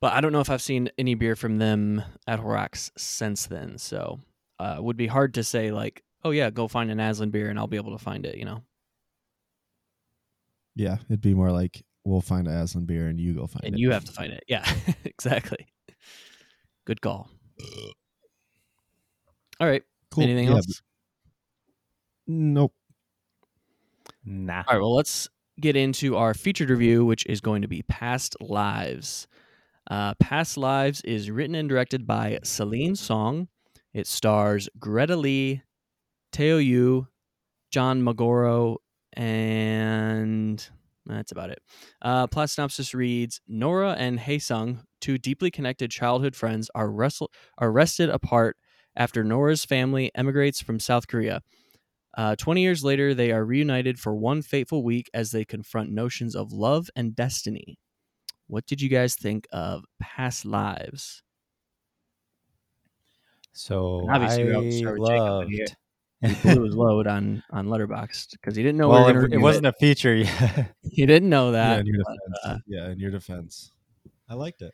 [0.00, 3.78] But I don't know if I've seen any beer from them at Horrocks since then.
[3.78, 4.20] So
[4.58, 7.48] uh, it would be hard to say, like, oh, yeah, go find an Aslin beer
[7.48, 8.62] and I'll be able to find it, you know?
[10.76, 13.74] Yeah, it'd be more like we'll find an Aslin beer and you go find And
[13.74, 13.78] it.
[13.80, 14.44] you have to find it.
[14.48, 14.64] Yeah,
[15.04, 15.66] exactly.
[16.86, 17.30] Good call.
[19.60, 19.82] All right.
[20.10, 20.24] Cool.
[20.24, 20.82] Anything Yeah, else?
[22.26, 22.72] Nope.
[24.24, 24.64] Nah.
[24.66, 24.80] All right.
[24.80, 25.28] Well, let's
[25.60, 29.26] get into our featured review, which is going to be Past Lives.
[29.90, 33.48] Uh, Past Lives is written and directed by Celine Song.
[33.92, 35.62] It stars Greta Lee,
[36.32, 37.06] Teo Yoo,
[37.70, 38.76] John Magaro,
[39.12, 40.66] and
[41.06, 41.58] that's about it.
[42.00, 47.30] Uh, plot synopsis reads Nora and Hae Sung, two deeply connected childhood friends, are, wrestle-
[47.58, 48.56] are arrested apart
[48.96, 51.40] after Nora's family emigrates from South Korea.
[52.16, 56.34] Uh, 20 years later, they are reunited for one fateful week as they confront notions
[56.36, 57.76] of love and destiny.
[58.46, 61.22] What did you guys think of Past Lives?
[63.52, 65.74] So And obviously, we I always
[66.28, 69.06] start with Jacob, he- blew his load on on Letterboxd because he didn't know well,
[69.06, 70.74] we were it, it wasn't a feature yet.
[70.90, 71.80] He didn't know yeah, that.
[71.80, 73.72] in your but, uh, yeah, in your defense.
[74.28, 74.72] I liked it.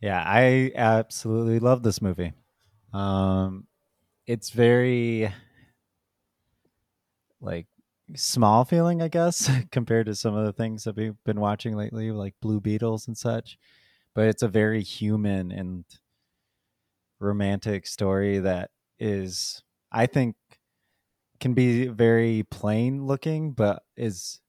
[0.00, 2.32] Yeah, I absolutely love this movie.
[2.92, 3.66] Um,
[4.26, 5.32] it's very
[7.40, 7.66] like
[8.14, 12.10] small feeling, I guess, compared to some of the things that we've been watching lately,
[12.10, 13.58] like Blue Beetles and such.
[14.14, 15.84] But it's a very human and
[17.20, 20.36] romantic story that is, I think,
[21.38, 24.40] can be very plain looking, but is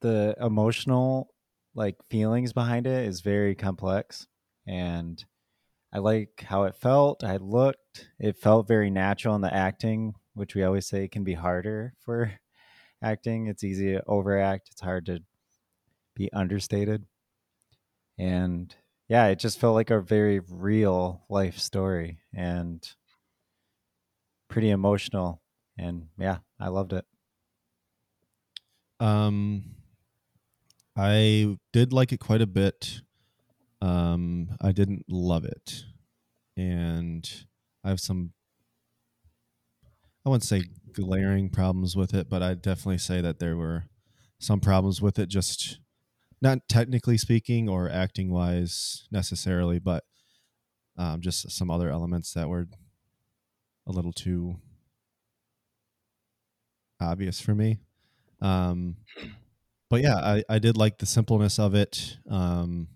[0.00, 1.32] the emotional
[1.74, 4.26] like feelings behind it is very complex
[4.66, 5.24] and
[5.92, 7.24] I like how it felt.
[7.24, 8.08] I looked.
[8.18, 12.32] It felt very natural in the acting, which we always say can be harder for
[13.02, 13.48] acting.
[13.48, 14.68] It's easy to overact.
[14.70, 15.20] It's hard to
[16.14, 17.06] be understated.
[18.18, 18.74] And
[19.08, 22.88] yeah, it just felt like a very real life story and
[24.50, 25.40] pretty emotional.
[25.78, 27.06] And yeah, I loved it.
[28.98, 29.76] Um,
[30.94, 33.00] I did like it quite a bit.
[33.80, 35.84] Um, I didn't love it,
[36.54, 37.26] and
[37.82, 38.32] I have some.
[40.26, 43.84] I wouldn't say glaring problems with it, but I'd definitely say that there were
[44.38, 45.30] some problems with it.
[45.30, 45.78] Just
[46.42, 50.04] not technically speaking or acting wise necessarily, but
[50.98, 52.68] um, just some other elements that were
[53.86, 54.56] a little too
[57.00, 57.78] obvious for me.
[58.40, 58.96] Um,
[59.88, 62.16] but yeah, I, I did like the simpleness of it.
[62.28, 62.88] Um,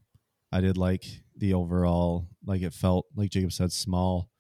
[0.53, 1.05] I did like
[1.37, 4.31] the overall, like it felt like Jacob said, small,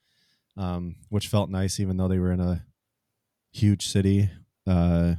[0.56, 2.64] um, which felt nice, even though they were in a
[3.52, 4.30] huge city,
[4.66, 5.14] uh,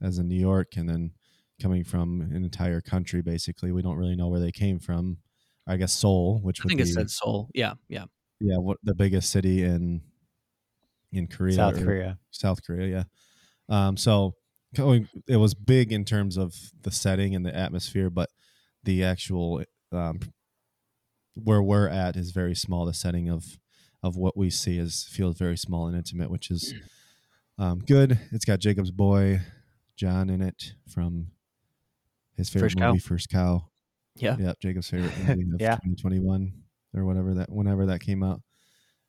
[0.00, 1.12] as in New York, and then
[1.60, 3.20] coming from an entire country.
[3.20, 5.18] Basically, we don't really know where they came from.
[5.66, 7.50] I guess Seoul, which I think be it said Seoul.
[7.52, 8.06] Yeah, yeah.
[8.40, 10.00] yeah, what the biggest city in
[11.12, 12.18] in Korea, South Korea.
[12.30, 13.04] South Korea, yeah.
[13.86, 14.34] Um, so
[15.26, 18.28] it was big in terms of the setting and the atmosphere, but
[18.84, 20.20] the actual um,
[21.34, 22.84] where we're at is very small.
[22.84, 23.58] The setting of
[24.02, 26.74] of what we see is feels very small and intimate, which is
[27.58, 28.18] um, good.
[28.30, 29.40] It's got Jacob's boy
[29.96, 31.28] John in it from
[32.36, 32.88] his favorite First Cow.
[32.88, 33.68] movie, First Cow.
[34.14, 34.36] Yeah.
[34.38, 35.74] Yep, Jacob's favorite movie of Yeah.
[35.76, 36.52] 2021
[36.94, 38.40] or whatever that whenever that came out.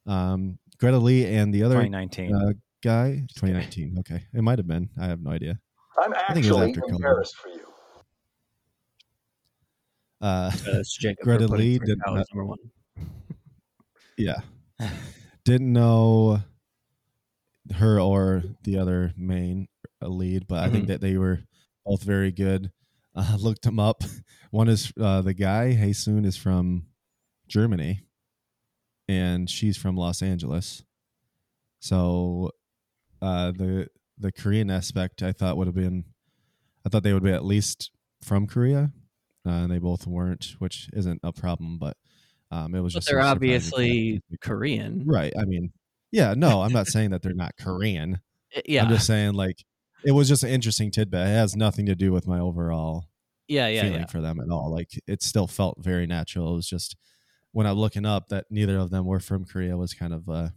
[0.08, 2.34] Um, Greta Lee and the other 2019.
[2.36, 3.26] uh, guy?
[3.36, 4.24] 2019 okay.
[4.34, 4.90] It might have been.
[5.00, 5.60] I have no idea.
[6.02, 6.96] I'm think it was actually after COVID.
[6.96, 7.60] embarrassed for you.
[10.22, 12.58] uh Uh, Jacob Greta Lee did not, number one.
[14.18, 14.40] yeah.
[15.46, 16.40] Didn't know
[17.76, 19.68] her or the other main
[20.02, 21.40] uh, lead but i think that they were
[21.90, 22.72] both very good.
[23.16, 24.04] I looked them up.
[24.52, 26.86] One is uh, the guy Hae Sung is from
[27.48, 28.02] Germany,
[29.10, 30.84] and she's from Los Angeles.
[31.80, 32.52] So
[33.22, 33.88] uh, the
[34.20, 36.06] the Korean aspect I thought would have been,
[36.86, 37.90] I thought they would be at least
[38.22, 38.92] from Korea,
[39.46, 41.80] uh, and they both weren't, which isn't a problem.
[41.80, 41.98] But
[42.52, 44.22] um, it was But just they're so surprising to obviously.
[44.42, 45.04] Korean.
[45.08, 45.34] right.
[45.40, 45.72] I mean,
[46.12, 48.20] yeah, no, I'm not saying that they're not Korean.
[48.66, 48.82] Yeah.
[48.84, 49.64] I'm just saying like
[50.04, 51.20] it was just an interesting tidbit.
[51.20, 53.06] It has nothing to do with my overall
[53.48, 53.68] yeah.
[53.68, 53.84] Yeah.
[53.84, 54.06] feeling Yeah.
[54.08, 54.72] for them at all.
[54.72, 56.54] Like it still felt very natural.
[56.54, 56.96] It was just
[57.52, 60.50] when I'm looking up that neither of them were from Korea was kind of uh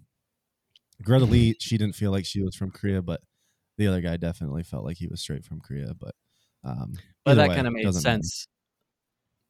[1.03, 3.21] Greta Lee, she didn't feel like she was from Korea, but
[3.79, 5.95] the other guy definitely felt like he was straight from Korea.
[5.99, 6.15] But
[6.65, 6.93] um
[7.25, 8.17] But that kind of made doesn't matter.
[8.23, 8.47] sense.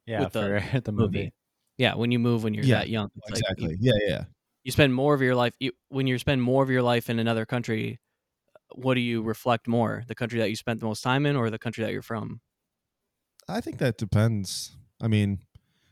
[0.06, 0.40] Yeah, with the
[0.72, 1.18] for the movie.
[1.18, 1.32] movie.
[1.78, 1.94] Yeah.
[1.94, 3.10] When you move when you're Yeah, that young.
[3.16, 3.76] It's like you- Exactly.
[3.80, 4.24] yeah, yeah.
[4.64, 7.18] you spend more of your life you, when you spend more of your life in
[7.18, 7.98] another country
[8.74, 11.50] what do you reflect more the country that you spent the most time in or
[11.50, 12.40] the country that you're from
[13.48, 14.76] I think that depends.
[15.00, 15.40] I mean,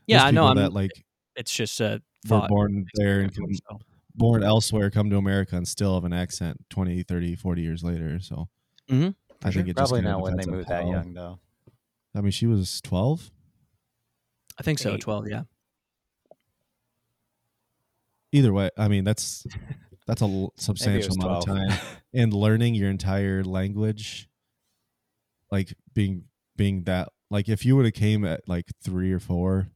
[0.07, 0.91] yeah i know people i'm that like
[1.35, 3.79] it's just a were thought born there and come, So,
[4.15, 8.19] born elsewhere, come to America and still have an accent 20, 30, 40 years later.
[8.19, 8.49] So
[8.89, 9.69] Mhm, I for think sure.
[9.69, 11.39] it just Probably kinda not when they depends on moved that young, though.
[12.15, 13.31] I mean, she was 12.
[14.59, 14.97] i think so Eight.
[14.97, 15.43] 12 yeah
[18.31, 19.45] Either way, I mean, that's
[20.07, 21.79] that's a substantial was amount of time
[22.13, 24.29] and learning your entire language
[25.51, 29.69] like being being that like if you would have came at like 3 or 4,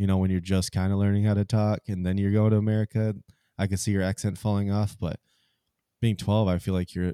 [0.00, 2.48] you know, when you're just kind of learning how to talk and then you go
[2.48, 3.14] to America,
[3.58, 5.20] I could see your accent falling off, but
[6.00, 7.12] being 12, I feel like your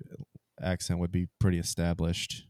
[0.62, 2.46] accent would be pretty established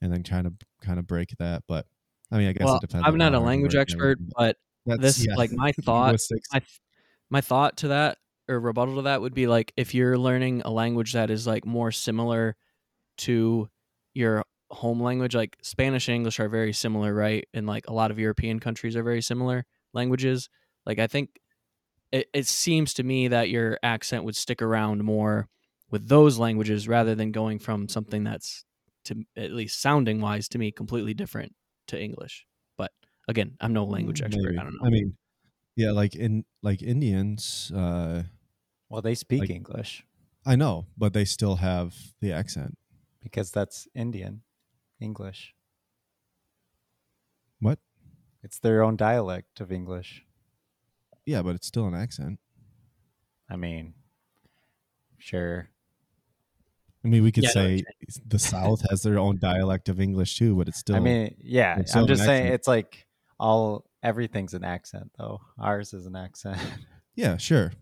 [0.00, 1.84] and then kind of kind of break that, but
[2.32, 3.06] I mean, I guess well it depends.
[3.06, 5.34] i'm not a language expert but this yeah.
[5.34, 6.18] like my thought
[6.54, 6.62] my,
[7.28, 8.16] my thought to that
[8.48, 11.66] or rebuttal to that would be like if you're learning a language that is like
[11.66, 12.56] more similar
[13.18, 13.68] to
[14.14, 17.46] your home language like spanish and english are very similar right?
[17.54, 20.48] And like a lot of european countries are very similar languages.
[20.86, 21.40] Like i think
[22.12, 25.48] it, it seems to me that your accent would stick around more
[25.90, 28.64] with those languages rather than going from something that's
[29.04, 31.54] to at least sounding wise to me completely different
[31.88, 32.46] to english.
[32.76, 32.92] But
[33.28, 34.42] again i'm no language expert.
[34.44, 34.58] Maybe.
[34.58, 34.86] i don't know.
[34.86, 35.16] I mean,
[35.76, 38.24] yeah, like in like Indians, uh
[38.88, 40.04] Well, they speak Like- English.
[40.46, 42.76] I know, but they still have the accent.
[43.22, 44.42] because that's Indian
[45.00, 45.54] English.
[47.60, 47.78] What?
[48.42, 50.24] It's their own dialect of English.
[51.26, 52.38] Yeah, but it's still an accent.
[53.50, 53.94] I mean,
[55.18, 55.68] sure.
[57.04, 57.84] I mean, we could Yeah, I know say
[58.26, 60.96] the South has their own dialect of English too, but it's still.
[60.96, 61.82] I mean, yeah.
[61.94, 62.54] I'm just saying accent.
[62.54, 63.06] it's like
[63.38, 65.40] all everything's an accent though.
[65.58, 66.58] Ours is an accent.
[67.14, 67.72] yeah, sure.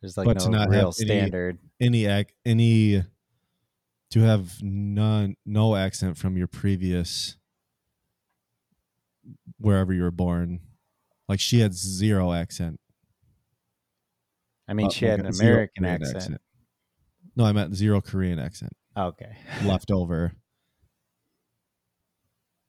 [0.00, 1.58] There's like But to no not real have any- standard.
[1.80, 3.02] Any ac- any
[4.14, 7.36] to have none no accent from your previous
[9.58, 10.60] wherever you were born.
[11.28, 12.78] Like she had zero accent.
[14.68, 16.40] I mean, uh, she had an American Korean accent.
[17.34, 18.72] No, I meant zero Korean accent.
[18.96, 19.36] Okay.
[19.64, 20.32] left over.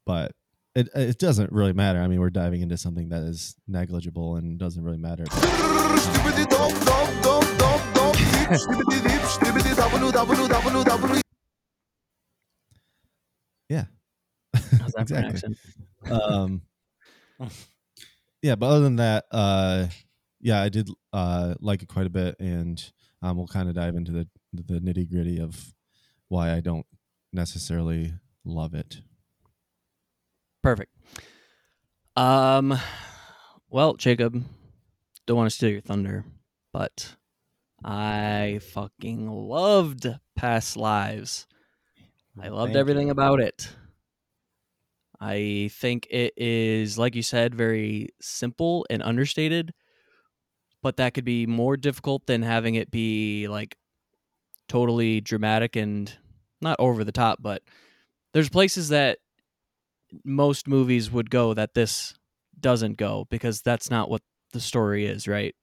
[0.03, 0.31] But
[0.73, 2.01] it it doesn't really matter.
[2.01, 5.25] I mean, we're diving into something that is negligible and doesn't really matter.
[13.69, 13.85] yeah.
[14.53, 15.57] How's that for an exactly.
[16.11, 16.61] Um
[18.41, 19.87] Yeah, but other than that, uh
[20.41, 22.83] yeah, I did uh like it quite a bit and
[23.21, 25.73] um we'll kind of dive into the the nitty-gritty of
[26.29, 26.85] why I don't
[27.33, 28.13] necessarily
[28.45, 29.01] love it.
[30.63, 30.91] Perfect.
[32.15, 32.77] Um,
[33.69, 34.41] well, Jacob,
[35.25, 36.23] don't want to steal your thunder,
[36.71, 37.15] but
[37.83, 41.45] I fucking loved Past Lives.
[42.41, 43.11] I loved everything you.
[43.11, 43.69] about it.
[45.19, 49.73] I think it is, like you said, very simple and understated,
[50.81, 53.77] but that could be more difficult than having it be like
[54.67, 56.11] totally dramatic and
[56.61, 57.61] not over the top, but
[58.33, 59.19] there's places that
[60.23, 62.13] most movies would go that this
[62.59, 64.21] doesn't go because that's not what
[64.53, 65.55] the story is, right?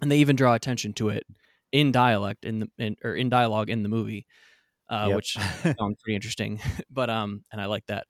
[0.00, 1.24] And they even draw attention to it
[1.72, 4.26] in dialect in the in, or in dialogue in the movie,
[4.88, 5.16] uh, Yep.
[5.16, 5.36] which
[5.78, 6.60] sounds pretty interesting.
[6.90, 8.06] but um, and I like that.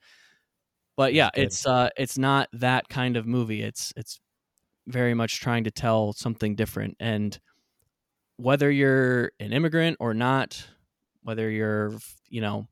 [0.96, 3.62] But yeah, it's uh, it's not that kind of movie.
[3.62, 4.20] It's it's
[4.86, 7.38] very much trying to tell something different, and
[8.36, 10.64] whether you're an immigrant or not,
[11.22, 11.94] whether you're
[12.28, 12.68] you know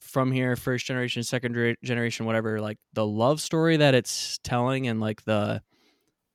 [0.00, 5.00] from here first generation second generation whatever like the love story that it's telling and
[5.00, 5.62] like the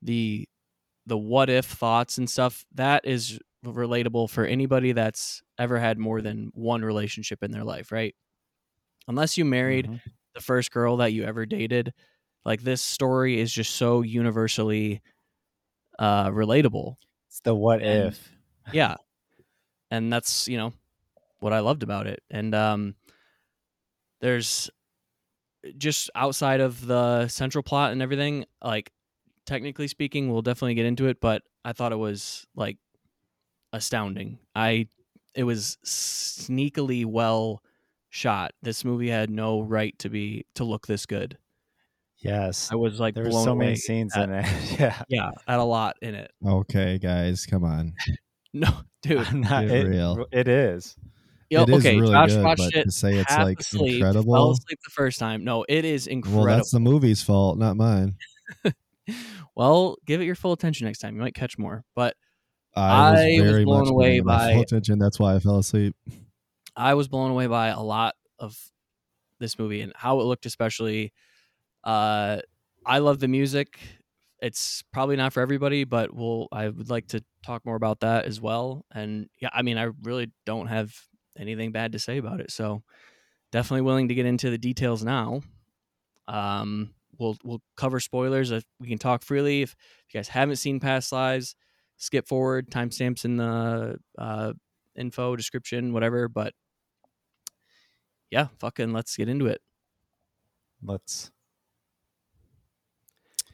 [0.00, 0.48] the
[1.06, 6.20] the what if thoughts and stuff that is relatable for anybody that's ever had more
[6.22, 8.14] than one relationship in their life right
[9.08, 10.00] unless you married Mhm.
[10.34, 11.92] the first girl that you ever dated.
[12.44, 15.00] Like this story is just so universally
[15.98, 16.96] uh relatable.
[17.26, 18.32] It's the what And- if.
[18.72, 18.96] Yeah.
[19.90, 20.72] And that's, you know,
[21.40, 22.22] what I loved about it.
[22.30, 22.94] And um
[24.20, 24.70] there's
[25.76, 28.92] just outside of the central plot and everything, like
[29.46, 32.78] technically speaking, we'll definitely get into it, but I thought it was like
[33.78, 34.38] astounding.
[34.54, 34.88] I
[35.34, 37.62] it was sneakily well
[38.10, 38.52] shot.
[38.62, 41.38] This movie had no right to be to look this good.
[42.18, 42.68] Yes.
[42.72, 43.66] I was like there's so away.
[43.66, 44.46] many scenes at- in it.
[44.80, 45.02] yeah.
[45.08, 46.30] Yeah, at a lot in it.
[46.44, 47.94] Okay, guys, come on.
[48.54, 48.68] No,
[49.02, 49.18] dude.
[49.26, 50.26] I'm not- Get it, real.
[50.32, 50.96] it is.
[51.50, 52.84] Yo, It is okay, really Josh good, watched but it.
[52.84, 55.44] to say it's half like asleep, Fell asleep the first time.
[55.44, 56.44] No, it is incredible.
[56.46, 58.16] Well, that's the movie's fault, not mine.
[59.54, 61.14] Well, give it your full attention next time.
[61.16, 61.84] You might catch more.
[61.96, 62.14] But
[62.76, 64.98] I was I was very blown much away giving my full by- attention.
[64.98, 65.96] That's why I fell asleep.
[66.76, 68.56] I was blown away by a lot of
[69.40, 71.12] this movie and how it looked, especially.
[71.84, 72.40] Uh,
[72.86, 73.78] I love the music.
[74.40, 76.46] It's probably not for everybody, but we'll.
[76.52, 78.84] I would like to talk more about that as well.
[78.92, 80.94] And yeah, I mean, I really don't have
[81.36, 82.50] anything bad to say about it.
[82.52, 82.82] So
[83.50, 85.40] definitely willing to get into the details now.
[86.28, 88.50] Um, we'll we'll cover spoilers.
[88.52, 89.62] If we can talk freely.
[89.62, 89.74] If
[90.12, 91.56] you guys haven't seen past lives,
[91.98, 92.70] skip forward.
[92.70, 94.54] Timestamps in the uh,
[94.96, 96.28] info description, whatever.
[96.28, 96.54] But
[98.30, 99.60] yeah, fucking let's get into it.
[100.82, 101.30] Let's.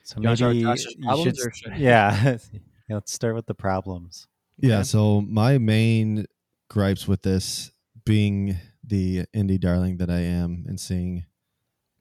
[0.03, 0.71] So You wanna start with maybe
[1.07, 1.47] you should.
[1.47, 2.39] or should Yeah.
[2.91, 4.29] Let's start with the problems.
[4.59, 4.75] Yeah.
[4.77, 4.83] Okay.
[4.85, 6.27] So my main
[6.69, 7.73] gripes with this
[8.05, 11.25] being the indie darling that I am and seeing,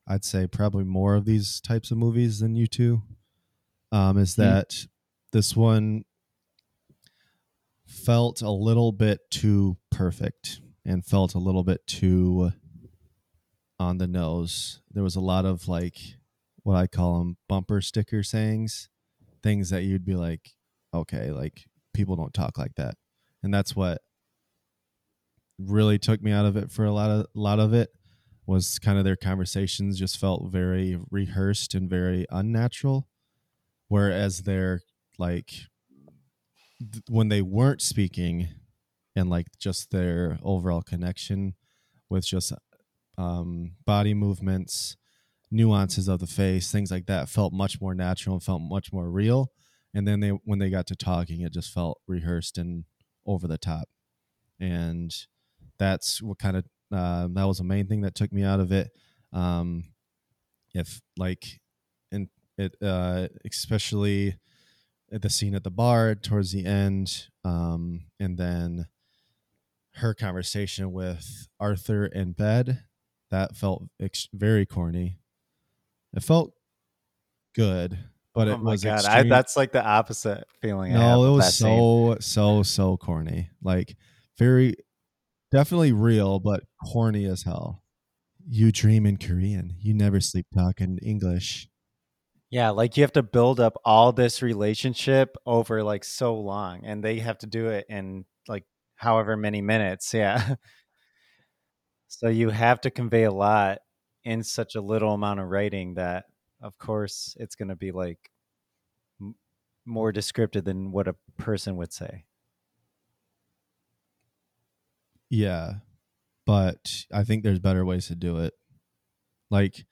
[0.06, 3.02] I'd say probably more of these types of movies than you two,
[3.94, 4.42] um, is Hmm.
[4.42, 4.88] that
[5.32, 6.04] this one
[7.94, 12.52] felt a little bit too perfect and felt a little bit too
[13.80, 14.82] on the nose.
[14.92, 15.98] There was a lot of like
[16.64, 18.90] what I call them bumper sticker sayings,
[19.42, 20.52] things that you'd be like,
[20.94, 22.96] okay, like people don't talk like that.
[23.44, 24.00] And that's what
[25.60, 27.90] really took me out of it for a lot of a lot of it
[28.46, 33.08] was kind of their conversations just felt very rehearsed and very unnatural
[33.88, 34.82] whereas they're
[35.20, 35.52] like
[37.10, 38.50] when they weren't speaking
[39.16, 41.56] and like just their overall connection
[42.10, 42.54] with just
[43.18, 44.98] um, body movements
[45.54, 49.10] nuances of the face things like that felt much more natural and felt much more
[49.10, 49.52] real.
[49.94, 52.86] And then they when they got to talking it just felt rehearsed and
[53.28, 53.88] over the top.
[54.60, 55.14] And
[55.78, 58.72] that's what kind of uh, that was the main thing that took me out of
[58.72, 58.90] it.
[59.32, 59.86] Um
[60.74, 61.60] if like
[62.12, 64.36] and it uh especially
[65.22, 68.88] the scene at the bar towards the end um and then
[69.96, 72.84] her conversation with arthur in bed
[73.30, 75.20] that felt ex- very corny
[76.14, 76.54] it felt
[77.56, 77.98] good
[78.34, 80.94] but oh it was god, I, that's like the opposite feeling.
[80.94, 81.68] No, it was that scene.
[81.68, 83.50] so so so corny.
[83.62, 83.96] Like
[84.40, 84.76] very
[85.52, 87.84] definitely real, but corny as hell.
[88.46, 89.76] You dream in Korean.
[89.80, 91.70] You never sleep talk in English.
[92.54, 97.04] Yeah, like you have to build up all this relationship over like so long, and
[97.04, 98.64] they have to do it in like
[98.96, 100.14] however many minutes.
[100.14, 100.54] Yeah.
[102.08, 103.80] so you have to convey a lot
[104.24, 106.26] in such a little amount of writing that,
[106.62, 108.20] of course, it's going to be like
[109.20, 109.34] m-
[109.86, 112.26] more descriptive than what a person would say.
[115.32, 115.76] Yeah.
[116.46, 118.54] But I think there's better ways to do it.
[119.50, 119.86] Like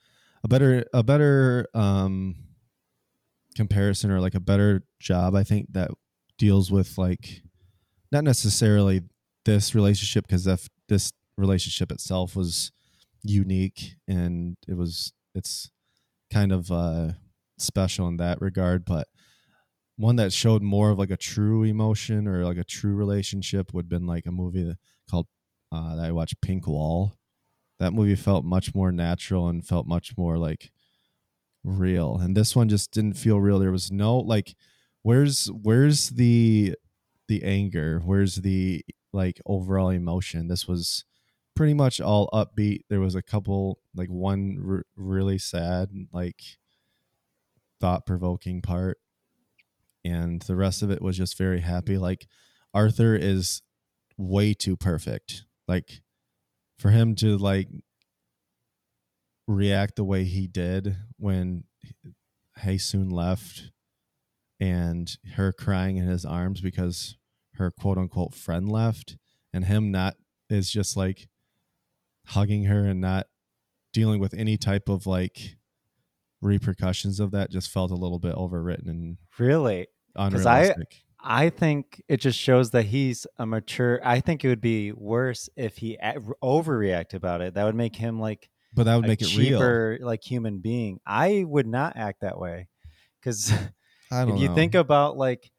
[0.43, 2.35] a better a better um
[3.55, 5.91] comparison or like a better job I think that
[6.37, 7.41] deals with like
[8.11, 9.01] not necessarily
[9.45, 12.71] this relationship because if this relationship itself was
[13.23, 15.69] unique and it was it's
[16.31, 17.09] kind of uh
[17.57, 19.07] special in that regard but
[19.97, 23.85] one that showed more of like a true emotion or like a true relationship would
[23.85, 24.75] have been like a movie
[25.09, 25.27] called
[25.71, 27.13] uh, that I watched Pink Wall.
[27.79, 30.71] That movie felt much more natural and felt much more like
[31.63, 32.17] real.
[32.17, 33.59] And this one just didn't feel real.
[33.59, 34.55] There was no like
[35.03, 36.75] where's where's the
[37.27, 38.01] the anger?
[38.03, 38.83] Where's the
[39.13, 40.47] like overall emotion?
[40.47, 41.05] This was
[41.55, 42.81] pretty much all upbeat.
[42.89, 46.41] There was a couple like one r- really sad like
[47.79, 48.99] thought provoking part
[50.05, 52.27] and the rest of it was just very happy like
[52.73, 53.61] Arthur is
[54.17, 55.45] way too perfect.
[55.67, 56.01] Like
[56.77, 57.67] for him to like
[59.51, 61.63] react the way he did when
[62.57, 63.71] Hae Sung left
[64.59, 67.17] and her crying in his arms because
[67.55, 69.17] her quote unquote friend left
[69.53, 70.15] and him not
[70.49, 71.27] is just like
[72.27, 73.27] hugging her and not
[73.93, 75.57] dealing with any type of like
[76.41, 79.87] repercussions of that just felt a little bit overwritten and Really?
[80.15, 81.03] I- unrealistic.
[81.23, 83.99] I think it just shows that he's a mature.
[84.03, 85.95] I think it would be worse if he
[86.43, 87.53] overreacted about it.
[87.53, 89.59] That would make him like but that would make it real.
[89.59, 90.99] cheaper, like human being.
[91.05, 92.67] I would not act that way
[93.19, 93.51] because
[94.11, 94.55] if you know.
[94.55, 95.51] think about like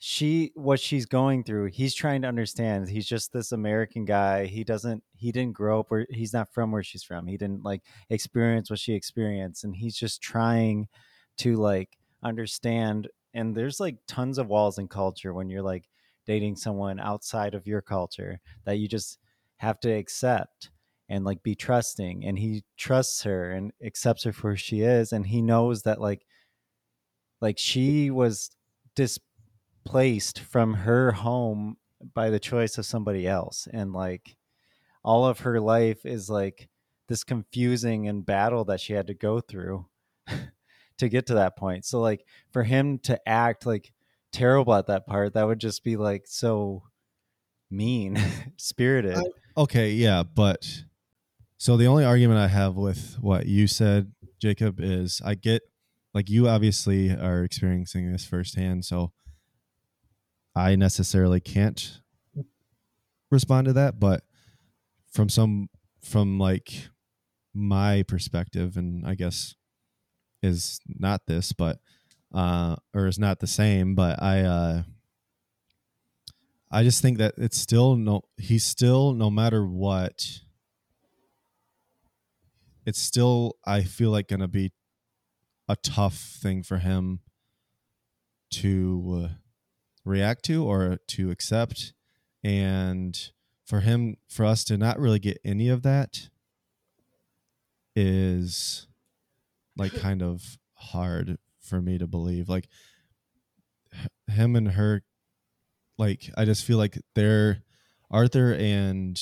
[0.00, 4.62] she what she's going through he's trying to understand he's just this american guy he
[4.62, 7.82] doesn't he didn't grow up where he's not from where she's from he didn't like
[8.08, 10.86] experience what she experienced and he's just trying
[11.36, 15.88] to like understand and there's like tons of walls in culture when you're like
[16.26, 19.18] dating someone outside of your culture that you just
[19.56, 20.70] have to accept
[21.08, 25.12] and like be trusting and he trusts her and accepts her for who she is
[25.12, 26.26] and he knows that like
[27.40, 28.50] like she was
[28.94, 31.76] displaced from her home
[32.14, 34.36] by the choice of somebody else and like
[35.02, 36.68] all of her life is like
[37.08, 39.86] this confusing and battle that she had to go through
[40.98, 41.84] to get to that point.
[41.84, 43.92] So like for him to act like
[44.30, 46.82] terrible at that part that would just be like so
[47.70, 48.20] mean
[48.56, 49.16] spirited.
[49.16, 50.84] I- okay, yeah, but
[51.58, 55.62] so the only argument I have with what you said, Jacob, is I get
[56.14, 59.12] like you obviously are experiencing this firsthand, so
[60.54, 62.00] I necessarily can't
[63.30, 64.22] respond to that, but
[65.12, 65.68] from some
[66.02, 66.88] from like
[67.52, 69.54] my perspective and I guess
[70.42, 71.80] is not this, but
[72.32, 74.82] uh or is not the same, but I uh
[76.70, 80.40] I just think that it's still no he's still no matter what
[82.88, 84.72] it's still I feel like going to be
[85.68, 87.20] a tough thing for him
[88.52, 89.34] to uh,
[90.06, 91.92] react to or to accept.
[92.42, 93.14] And
[93.66, 96.30] for him for us to not really get any of that
[97.94, 98.86] is
[99.76, 102.48] like kind of hard for me to believe.
[102.48, 102.68] Like
[104.28, 105.02] him and her
[105.98, 107.64] like I just feel like they're
[108.10, 109.20] Arthur and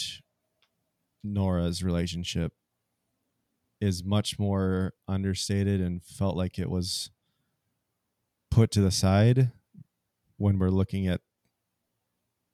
[1.24, 2.52] Nora's relationship
[3.80, 7.10] is much more understated and felt like it was
[8.50, 9.50] put to the side
[10.38, 11.20] when we're looking at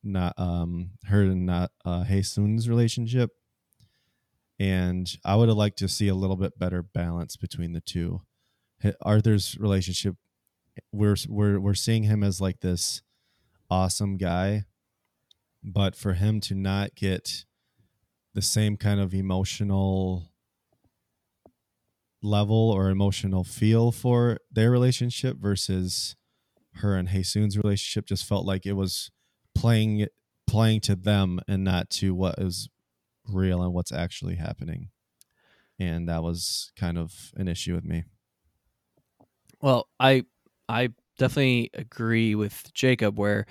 [0.03, 3.31] not um her and not uh Hae Sung's relationship.
[4.59, 8.23] And I would have liked to see a little bit better balance between the two.
[9.01, 10.17] Arthur's relationship
[10.93, 13.03] we're we're we're seeing him as like this
[13.71, 14.65] awesome guy,
[15.63, 17.45] but for him to not get
[18.35, 20.32] the same kind of emotional
[22.23, 26.17] level or emotional feel for their relationship versus
[26.77, 29.11] her and Hae Sung's relationship just felt like it was
[29.55, 30.07] playing
[30.47, 32.69] playing to them and not to what is
[33.29, 34.89] real and what's actually happening.
[35.79, 38.05] And that was kind of an issue with me.
[39.61, 40.25] Well, I
[40.69, 43.47] I definitely agree with Jacob where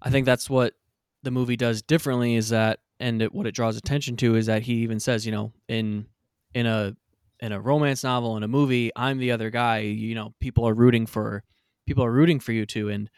[0.00, 0.74] I think that's what
[1.22, 4.62] the movie does differently is that and it, what it draws attention to is that
[4.62, 6.06] he even says, you know, in
[6.54, 6.96] in a
[7.40, 10.74] in a romance novel in a movie, I'm the other guy, you know, people are
[10.74, 11.42] rooting for
[11.86, 13.08] people are rooting for you too and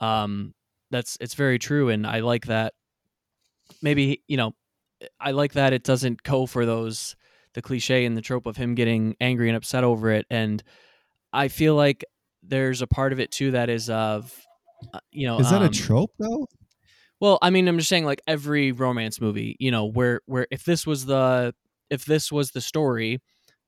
[0.00, 0.54] um
[0.90, 1.88] that's it's very true.
[1.88, 2.74] And I like that
[3.80, 4.52] maybe, you know,
[5.18, 7.16] I like that it doesn't go for those
[7.54, 10.26] the cliche and the trope of him getting angry and upset over it.
[10.30, 10.62] And
[11.32, 12.04] I feel like
[12.42, 14.34] there's a part of it too that is of
[14.92, 16.46] uh, you know Is that a um, trope though?
[17.20, 20.64] well, I mean, I'm just saying, like every romance movie, you know, where where if
[20.64, 21.54] this was the
[21.88, 23.20] if this was the story,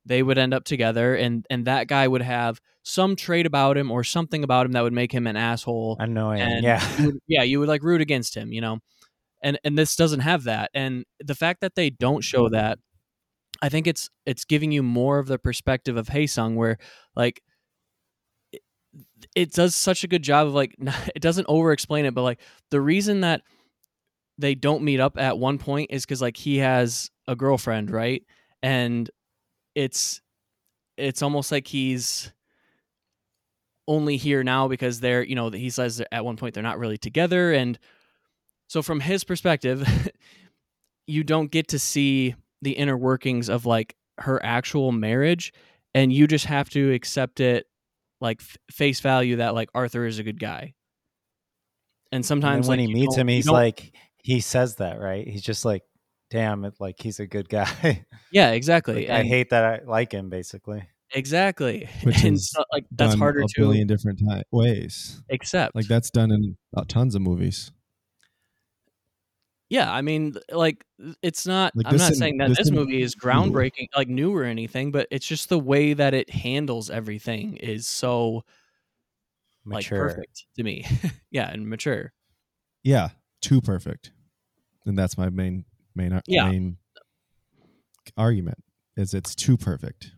[0.07, 3.91] they would end up together, and and that guy would have some trait about him
[3.91, 5.97] or something about him that would make him an asshole.
[5.99, 8.79] annoying And yeah you would, yeah, you would like root against him, you know,
[9.43, 12.79] and and this doesn't have that, and the fact that they don't show that,
[13.63, 16.79] I think it's it's giving you more of the perspective of Hae Sung, where
[17.17, 17.43] like
[18.53, 18.63] it,
[19.35, 20.75] it does such a good job of like
[21.15, 22.41] it doesn't over explain it, but like
[22.71, 23.43] the reason that
[24.39, 28.23] they don't meet up at one point is because like he has a girlfriend, right?
[28.63, 29.09] And
[29.75, 30.21] it's
[30.97, 32.33] it's almost like he's
[33.87, 36.99] only here now because they're you know he says at one point they're not really
[36.99, 37.53] together.
[37.53, 37.79] And
[38.69, 40.11] so from his perspective
[41.07, 45.53] you don't get to see the inner workings of like her actual marriage.
[45.95, 47.67] And you just have to accept it
[48.21, 50.75] like f- face value that like Arthur is a good guy.
[52.11, 55.29] And And sometimes then when like, he meets him he's like he says that right?
[55.29, 55.83] He's just like
[56.31, 60.13] damn it like he's a good guy yeah exactly Like, i hate that i like
[60.13, 64.19] him basically exactly Which and is so, like that's Done harder a to billion different
[64.19, 65.23] ti- ways.
[65.29, 67.71] except Like that's done in uh, tons of movies.
[69.69, 70.85] yeah, I mean, like
[71.23, 71.73] it's not.
[71.75, 74.45] Like, I'm not didn't- saying that this this didn't- movie is groundbreaking, like new or
[74.45, 78.45] anything, but it's just the way that it handles everything is so
[79.65, 80.85] like perfect to me.
[81.31, 82.13] yeah, and mature.
[82.83, 83.11] Yeah,
[83.41, 84.13] too perfect,
[84.85, 85.65] and that's my main
[85.95, 86.49] main Yeah.
[86.51, 86.77] main
[88.17, 88.59] argument
[88.97, 90.13] is it's too perfect.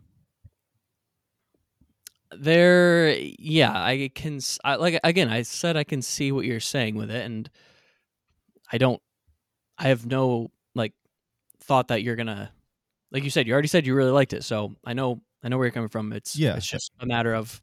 [2.31, 6.95] there yeah i can I, like again i said i can see what you're saying
[6.95, 7.49] with it and
[8.71, 9.01] i don't
[9.77, 10.91] i have no like
[11.63, 12.51] thought that you're gonna
[13.13, 15.57] like you said you already said you really liked it so i know i know
[15.57, 16.57] where you're coming from it's Yeah.
[16.57, 17.61] it's just a matter of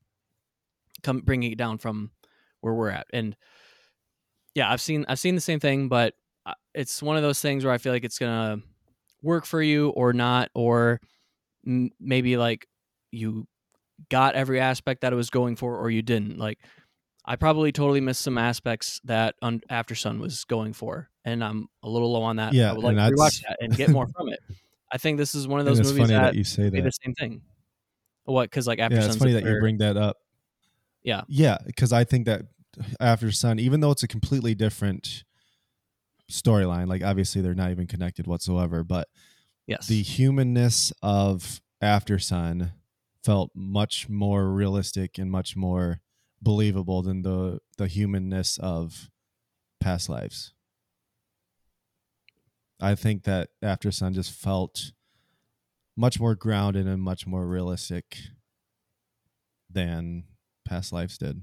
[1.02, 2.10] come bringing it down from
[2.62, 3.36] where we're at and
[4.54, 6.14] yeah i've seen i've seen the same thing but
[6.74, 8.58] it's one of those things where i feel like it's gonna
[9.22, 11.00] work for you or not or
[11.66, 12.66] m- maybe like
[13.10, 13.46] you
[14.10, 16.38] got every aspect that it was going for or you didn't.
[16.38, 16.58] Like
[17.24, 21.88] i probably totally missed some aspects that un- Aftersun was going for and i'm a
[21.88, 22.52] little low on that.
[22.52, 24.40] Yeah, i would like to rewatch that and get more from it.
[24.92, 26.80] I think this is one of those it's movies funny that, that, you say be
[26.80, 27.40] the same thing.
[28.24, 30.18] What because like after yeah, it's Sun's funny the that you bring that up.
[31.02, 31.22] Yeah.
[31.28, 32.42] yeah, because I think that
[33.00, 35.24] Aftersun, even though it's a completely different
[36.30, 39.08] storyline, like obviously they're not even connected whatsoever, but
[39.66, 42.72] yes the humanness of Aftersun
[43.22, 46.00] felt much more realistic and much more
[46.42, 49.10] believable than the the humanness of
[49.80, 50.52] past lives.
[52.80, 54.92] I think that Aftersun just felt
[55.96, 58.18] much more grounded and much more realistic
[59.70, 60.24] than
[60.64, 61.42] past lives did.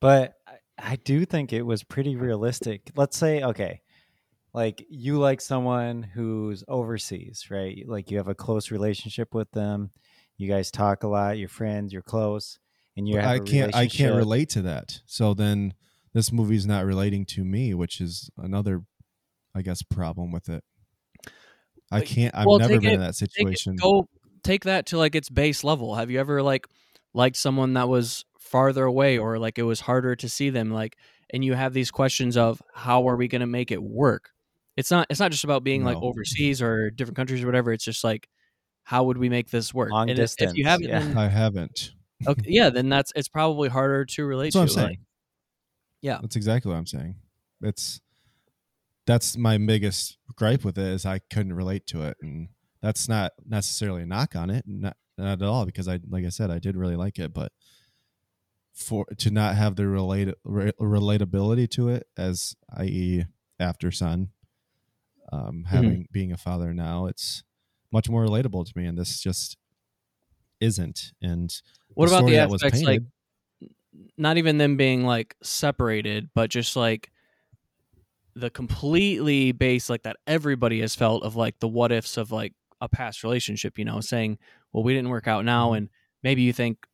[0.00, 0.34] But
[0.78, 2.90] I, I do think it was pretty realistic.
[2.96, 3.80] Let's say, okay,
[4.54, 7.84] like you like someone who's overseas, right?
[7.86, 9.90] Like you have a close relationship with them.
[10.36, 11.38] You guys talk a lot.
[11.38, 11.92] You're friends.
[11.92, 12.58] You're close,
[12.96, 15.00] and you But have I a can't I can't relate to that.
[15.06, 15.74] So then
[16.14, 18.82] this movie's not relating to me, which is another
[19.54, 20.62] I guess problem with it.
[21.90, 23.76] I can't I've well, never been it- in that take it- situation.
[23.76, 24.08] go
[24.44, 26.66] take that to like its base level have you ever like
[27.12, 30.96] liked someone that was farther away or like it was harder to see them like
[31.30, 34.30] and you have these questions of how are we going to make it work
[34.76, 37.84] it's not it's not just about being like overseas or different countries or whatever it's
[37.84, 38.28] just like
[38.84, 40.98] how would we make this work Long and if- if you distance, haven't yeah.
[41.00, 41.92] then, I haven't.
[42.26, 44.86] okay, yeah then that's it's probably harder to relate That's what I'm to saying.
[44.88, 44.98] like,
[46.00, 46.18] Yeah.
[46.22, 47.16] That's exactly what I'm saying.
[47.60, 48.00] It's
[49.06, 52.16] that's my biggest gripe with it is I couldn't relate to it.
[52.22, 52.48] And
[52.82, 54.64] that's not necessarily a knock on it.
[54.66, 57.50] Not not at all, because I like I said, I did really like it, but
[58.78, 63.24] for to not have the relate re- relatability to it as i.e.
[63.60, 64.28] Aftersun
[65.32, 65.62] um Mm-hmm.
[65.64, 67.42] having being a father now it's
[67.92, 69.56] much more relatable to me and this just
[70.60, 71.60] isn't and
[71.94, 73.02] what about the that was aspects like
[74.16, 77.10] not even them being like separated, but just like
[78.34, 82.52] the completely base like that everybody has felt of like the what ifs of like
[82.80, 84.38] a past relationship, you know, saying,
[84.72, 85.72] well, we didn't work out now.
[85.72, 85.88] And
[86.22, 86.86] maybe you think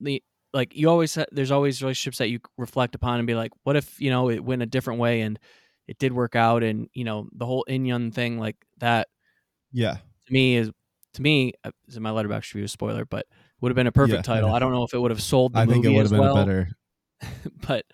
[0.00, 0.22] the,
[0.54, 3.76] like you always, ha- there's always relationships that you reflect upon and be like, what
[3.76, 5.38] if, you know, it went a different way and
[5.88, 6.62] it did work out.
[6.62, 9.08] And, you know, the whole In-yun thing like that
[9.72, 9.96] yeah
[10.26, 10.70] to me is,
[11.14, 13.26] to me, uh, is in my Letterboxd review, spoiler, but
[13.60, 14.48] would have been a perfect Yeah, title.
[14.48, 14.54] know.
[14.54, 16.10] I don't know if it would have sold the i movie think it would as
[16.12, 16.68] have been well, a better
[17.66, 17.84] but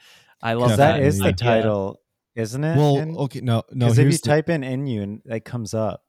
[0.43, 0.77] I love that.
[0.99, 1.35] that is the idea.
[1.35, 2.01] title,
[2.35, 2.77] isn't it?
[2.77, 5.73] well In- okay no no Because if you here's the- type in In-yun, it comes
[5.75, 6.03] up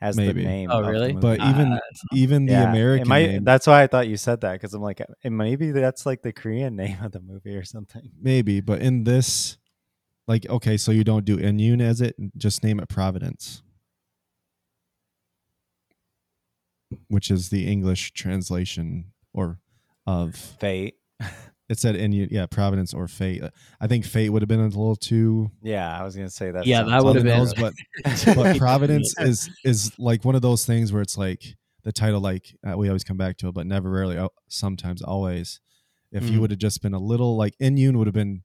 [0.00, 0.42] as Maybe.
[0.42, 0.70] the name.
[0.70, 1.12] Oh, really?
[1.12, 1.20] movie.
[1.20, 1.80] but even Uh,
[2.12, 4.72] even the Yeah, it american might- name That's why I thought you said that because
[4.74, 8.10] I'm like, maybe that's like the Korean name of the movie or something.
[8.20, 9.56] maybe but in this
[10.28, 13.62] like okay so you don't do immune as it just name it providence
[17.08, 19.58] which is the english translation or
[20.06, 20.94] of Fate.
[21.68, 23.42] It said in yeah providence or fate
[23.80, 26.66] i think fate would have been a little too Yeah, I was gonna say that.
[26.66, 27.74] Yeah, that would on have been- nose, but
[28.34, 31.42] but providence is is like one of those things where it's like
[31.84, 35.02] the title like uh, we always come back to it but never rarely oh, sometimes
[35.02, 35.60] always
[36.10, 36.40] if you Mhm.
[36.40, 38.42] would have just been a little like in-yun would have been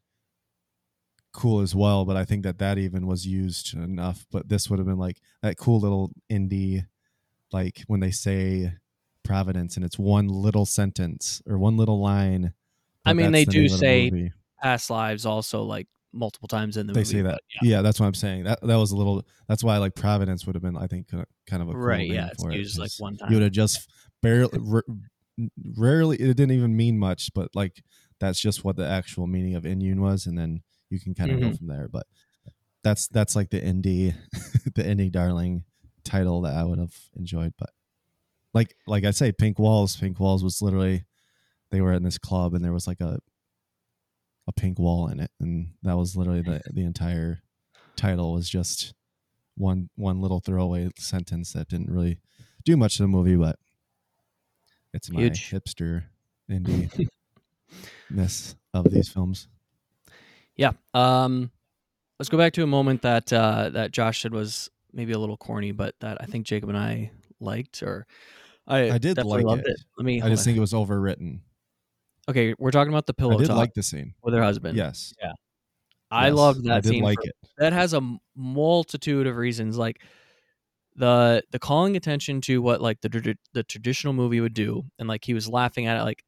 [1.33, 4.77] cool as well but i think that that even was used enough but this would
[4.79, 6.85] have been like that cool little indie
[7.51, 8.73] like when they say
[9.23, 12.53] providence and it's one little sentence or one little line
[13.05, 14.31] I mean, they the do of the say
[14.61, 17.13] past lives also like multiple times in the they movie.
[17.13, 17.81] They say that but yeah.
[17.81, 20.61] that's what i'm saying that that was a little that's why like providence would have
[20.61, 21.25] been i think kind
[21.61, 22.07] of a cool right.
[22.07, 23.31] name Yeah, it's it, used like one time.
[23.31, 23.89] You would have just
[24.21, 24.85] barely r-
[25.75, 27.83] rarely it didn't even mean much but like
[28.19, 31.39] that's just what the actual meaning of in-yun was and then you can kind of
[31.39, 31.57] go Mhm.
[31.57, 32.05] from there but
[32.83, 34.13] that's that's like the indie
[34.75, 35.63] the indie darling
[36.03, 37.71] title that i would have enjoyed but
[38.53, 41.05] like like i say pink walls pink walls was literally
[41.73, 43.19] they were in this club and there was like a
[44.47, 47.41] a pink wall in it and that was literally the the entire
[47.95, 48.93] title was just
[49.55, 52.19] one one little throwaway sentence that didn't really
[52.65, 53.57] do much to the movie, but
[54.93, 55.51] it's my Huge.
[55.51, 56.03] hipster
[56.51, 57.07] indie
[58.09, 59.47] ness of these films.
[60.55, 60.71] Yeah.
[60.93, 61.51] Um,
[62.19, 65.37] let's go back to a moment that uh, that Josh said was maybe a little
[65.37, 68.05] corny, but that I think Jacob and I liked, or
[68.67, 69.79] I, I did like loved it.
[69.97, 70.21] Let me.
[70.21, 71.39] I just think it was overwritten.
[72.29, 74.13] Okay, we're talking about the pillow I did talk like the scene.
[74.23, 74.77] with her husband.
[74.77, 75.33] Yes, Yeah.
[76.11, 77.03] I yes, loved that I scene.
[77.03, 77.35] like for- it.
[77.57, 78.01] that has a
[78.35, 80.01] multitude of reasons like
[80.95, 85.25] the the calling attention to what like the the traditional movie would do and like
[85.25, 86.23] he was laughing at it like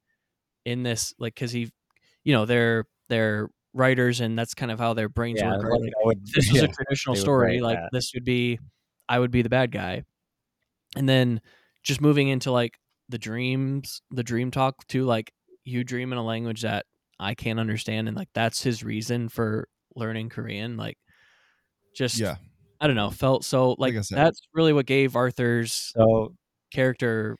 [0.66, 1.70] in this like cuz he
[2.24, 5.82] you know they're they're writers and that's kind of how their brains Yeah, work like,
[5.82, 6.64] Like, would- this yeah.
[6.64, 7.89] a traditional story like that.
[7.91, 8.58] this would be
[9.08, 10.04] I would be the bad guy
[10.96, 11.41] and then
[11.84, 12.80] just moving into like
[13.10, 15.32] the dreams the dream talk to like
[15.66, 16.86] you dream in a language that
[17.20, 20.97] I can't understand and like that's his reason for learning Korean like
[21.95, 22.36] just Yeah,
[22.82, 24.18] I don't know felt so like, Like said.
[24.18, 26.36] that's really what gave Arthur's So
[26.72, 27.38] character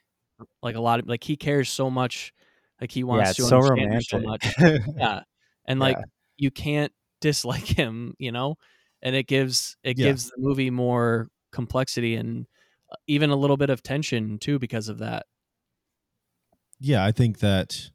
[0.61, 2.34] like a lot of like he cares so much
[2.82, 4.53] like he wants yeah, to so understand her so much
[4.97, 5.21] yeah
[5.67, 6.03] and like Yeah.
[6.38, 8.55] you can't dislike him you know
[9.01, 10.07] and it gives it Yeah.
[10.07, 12.45] gives the movie more complexity and
[12.91, 15.26] uh, even a little bit of tension too because of that
[16.80, 17.03] yeah.
[17.05, 17.89] I think that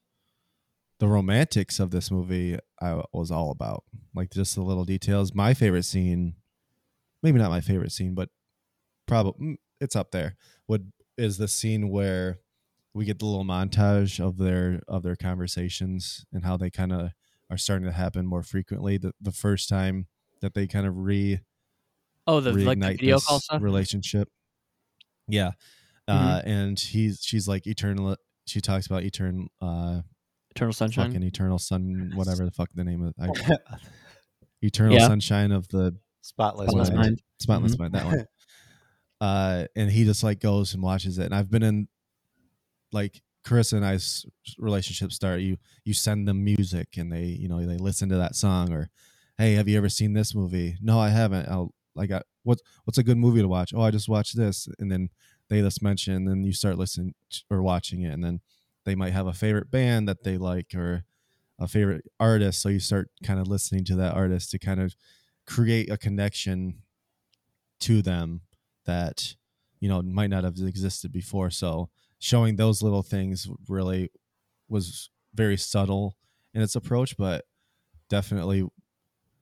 [1.00, 3.84] the romantics of this movie I was all about,
[4.14, 5.34] like just the little details.
[5.34, 6.34] My favorite scene,
[7.22, 8.28] maybe not my favorite scene, but
[9.06, 10.36] probably it's up there.
[10.68, 12.38] Would is the scene where
[12.94, 17.10] we get the little montage of their of their conversations and how they kind of
[17.50, 18.98] are starting to happen more frequently.
[18.98, 20.06] The the first time
[20.42, 21.40] that they kind of re
[22.26, 24.28] oh the like the video call stuff relationship.
[25.26, 25.52] Yeah,
[26.08, 28.16] uh, and he's she's like eternal.
[28.46, 30.00] She talks about eternal, uh,
[30.50, 33.56] eternal sunshine fucking eternal sun, whatever the fuck the name of I,
[34.62, 35.06] eternal Yeah.
[35.06, 37.00] sunshine of the Spotless Spotless mind.
[37.00, 37.22] Mind.
[37.38, 37.94] spotless mind.
[37.94, 38.26] That one.
[39.22, 41.26] Uh, and he just like goes and watches it.
[41.26, 41.88] And I've been in
[42.90, 44.24] like Carissa and I's
[44.58, 45.40] relationship start.
[45.40, 48.88] You you send them music and they you know they listen to that song or
[49.36, 50.78] hey have you ever seen this movie?
[50.80, 51.50] No, I haven't.
[51.50, 53.74] I'll like I, what's what's a good movie to watch?
[53.74, 55.10] Oh, I just watched this, and then
[55.50, 57.14] they just mention, and then you start listening
[57.50, 58.40] or watching it, and then
[58.90, 61.04] they might have a favorite band that they like or
[61.60, 64.96] a favorite artist, so you start kind of listening to that artist to kind of
[65.46, 66.82] create a connection
[67.78, 68.40] to them
[68.86, 69.36] that
[69.78, 71.50] you know might not have existed before.
[71.50, 71.88] So
[72.18, 74.10] showing those little things really
[74.68, 76.16] was very subtle
[76.52, 77.44] in its approach, but
[78.08, 78.66] definitely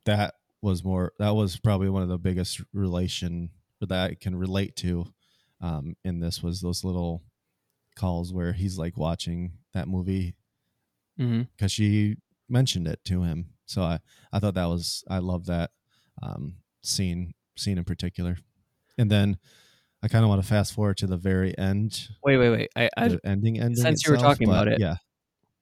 [0.04, 3.48] that was more that was probably one of the biggest relation
[3.80, 5.06] that I can relate to
[5.62, 7.22] um, in this was those little
[7.98, 10.34] calls where he's like watching that movie
[11.16, 12.16] because she
[12.48, 13.50] mentioned it to him.
[13.66, 13.98] So I,
[14.32, 15.70] I thought that was I love that
[16.22, 18.38] um, scene scene in particular.
[18.96, 19.38] And then
[20.02, 22.88] I kind of want to fast forward to the very end, wait wait wait I,
[22.96, 23.76] I ending ending.
[23.76, 24.96] since you were talking about it, yeah.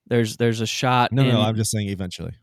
[0.07, 2.33] there's there's a shot No, no, no, I'm just saying eventually.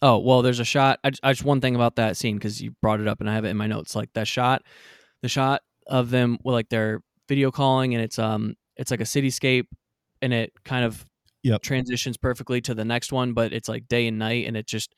[0.00, 1.00] Oh well, there's a shot.
[1.02, 3.34] I, I just one thing about that scene because you brought it up and I
[3.34, 3.96] have it in my notes.
[3.96, 4.62] Like that shot,
[5.22, 9.04] the shot of them, well, like they're video calling and it's um it's like a
[9.04, 9.66] cityscape
[10.22, 11.04] and it kind of
[11.42, 11.62] Yep.
[11.62, 14.94] transitions perfectly to the next one, but it's like day and night and it just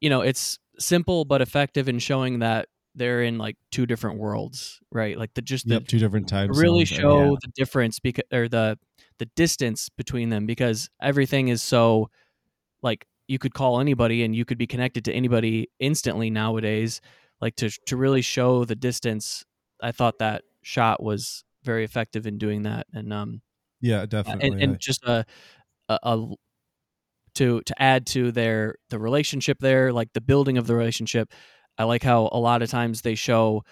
[0.00, 4.80] you know it's simple but effective in showing that they're in like two different worlds,
[4.90, 5.16] right?
[5.18, 6.58] Like the just the Yep, two different times.
[6.58, 8.78] really uh, show the difference because or the
[9.18, 12.10] the distance between them because everything is so
[12.82, 17.00] like you could call anybody and you could be connected to anybody instantly nowadays
[17.40, 19.44] like to to really show the distance
[19.82, 23.42] i thought that shot was very effective in doing that and um
[23.80, 24.50] Yeah, definitely.
[24.60, 25.24] and, and just a,
[25.88, 26.34] a, a
[27.34, 31.32] to to add to their the relationship there like the building of the relationship
[31.78, 33.62] i like how a lot of times they show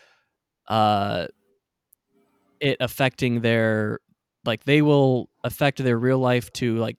[0.68, 1.26] uh
[2.61, 3.99] it affecting their
[4.45, 6.97] like they will affect their real life to like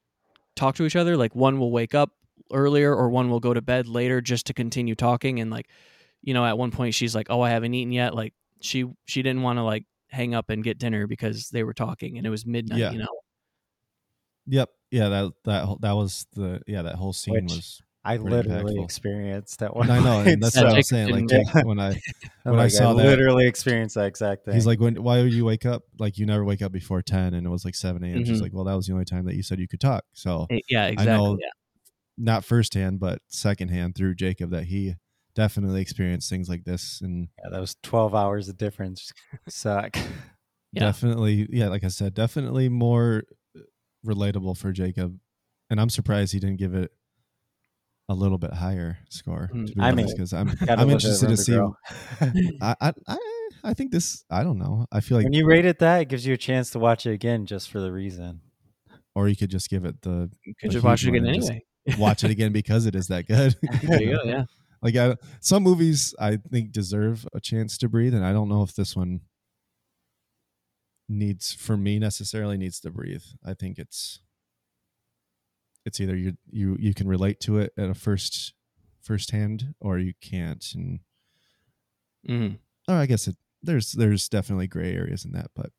[0.55, 2.11] talk to each other like one will wake up
[2.51, 5.67] earlier or one will go to bed later just to continue talking and like
[6.21, 9.21] you know at one point she's like oh i haven't eaten yet like she she
[9.21, 12.29] didn't want to like hang up and get dinner because they were talking and it
[12.29, 12.91] was midnight Yeah.
[12.91, 13.07] you know
[14.47, 14.69] Yep.
[14.91, 17.81] Yeah, that that that was the yeah that whole scene Which- was.
[18.01, 18.83] I literally impactful.
[18.85, 19.91] experienced that one.
[19.91, 21.09] I know, and that's Yeah, what I Jake was saying.
[21.09, 21.95] Like didn't- Jake, when I I'm
[22.43, 24.53] when I like, saw that- literally experienced that exact thing.
[24.55, 25.83] he's like, when why would you wake up?
[25.99, 28.23] Like you never wake up before ten, and it was like seven a.m.
[28.25, 28.41] She's Mhm.
[28.43, 30.05] like, well, that was the only time that you said you could talk.
[30.13, 31.49] So Eh, yeah I exactly know yeah.
[32.17, 34.95] not firsthand, but secondhand through Jacob that he
[35.35, 39.11] definitely experienced things like this, and yeah, that was 12 hours of difference.
[39.47, 39.97] Suck.
[40.71, 40.81] Yeah.
[40.81, 43.23] definitely, yeah, like I said, definitely more
[44.05, 45.17] relatable for Jacob.
[45.71, 46.91] And I'm surprised he didn't give it
[48.07, 49.49] a little bit higher score.
[49.51, 51.57] Mm, be I mean, because I'm I'm interested to see.
[52.61, 53.17] I, I I
[53.63, 54.23] I think this.
[54.29, 54.85] I don't know.
[54.91, 57.07] I feel like, when you rate it that, it gives you a chance to watch
[57.07, 58.41] it again just for the reason.
[59.15, 61.41] or you could just give it the You could just watch it again one and
[61.41, 61.95] just anyway.
[61.97, 63.55] watch it again because it is that good.
[63.83, 64.23] there you go.
[64.23, 64.43] Yeah.
[64.81, 68.63] Like I, some movies I think deserve a chance to breathe, and I don't know
[68.63, 69.21] if this one
[71.07, 73.23] needs for me necessarily needs to breathe.
[73.43, 74.21] I think it's
[75.85, 78.53] it's either you you you can relate to it at a first
[79.01, 80.99] first hand or you can't and
[82.25, 82.47] hmm
[82.87, 85.71] or I guess it there's there's definitely gray areas in that, but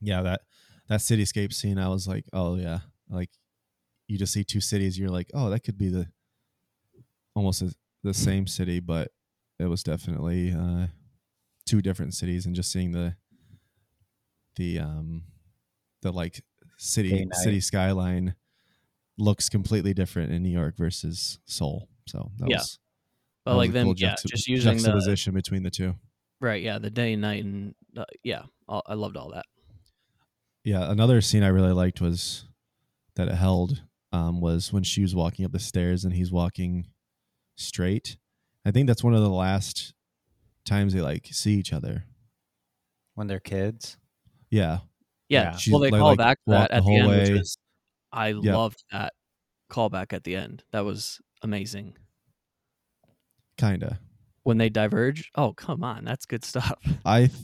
[0.00, 0.42] yeah, that
[0.88, 3.30] that cityscape scene I was like, oh yeah, like
[4.08, 6.08] you just see two cities, you're like, oh, that could be the
[7.34, 7.74] almost the,
[8.06, 9.10] the same city, but
[9.58, 10.86] it was definitely uh
[11.66, 13.16] two different cities and just seeing the
[14.56, 15.24] the um
[16.02, 16.42] the like
[16.78, 18.34] city city skyline
[19.18, 21.88] looks completely different in New York versus Seoul.
[22.06, 22.58] So that Yeah.
[22.58, 22.78] was
[23.44, 25.70] But that was like a them, cool yeah, juxta- just using the juxtaposition between the
[25.70, 25.94] two.
[26.40, 29.46] right, yeah, the day and night, and uh, yeah, all, I loved all that.
[30.64, 32.44] Yeah, another scene I really liked was
[33.14, 33.82] that it held
[34.12, 36.86] um, was when she was walking up the stairs and he's walking
[37.56, 38.16] straight.
[38.64, 39.94] I think that's one of the last
[40.64, 42.04] times they like see each other.
[43.14, 43.96] When they're kids.
[44.50, 44.80] Yeah,
[45.28, 45.72] Yeah, Yeah.
[45.72, 47.34] Well, they like- call like, back that at the whole end, which way.
[47.38, 47.58] was
[48.12, 48.56] I Yeah.
[48.56, 49.12] loved that
[49.70, 50.62] callback at the end.
[50.72, 51.96] That was amazing
[53.58, 54.00] kinda.
[54.44, 55.30] when they diverge.
[55.34, 56.78] Oh, come on, that's good stuff.
[57.04, 57.40] I th-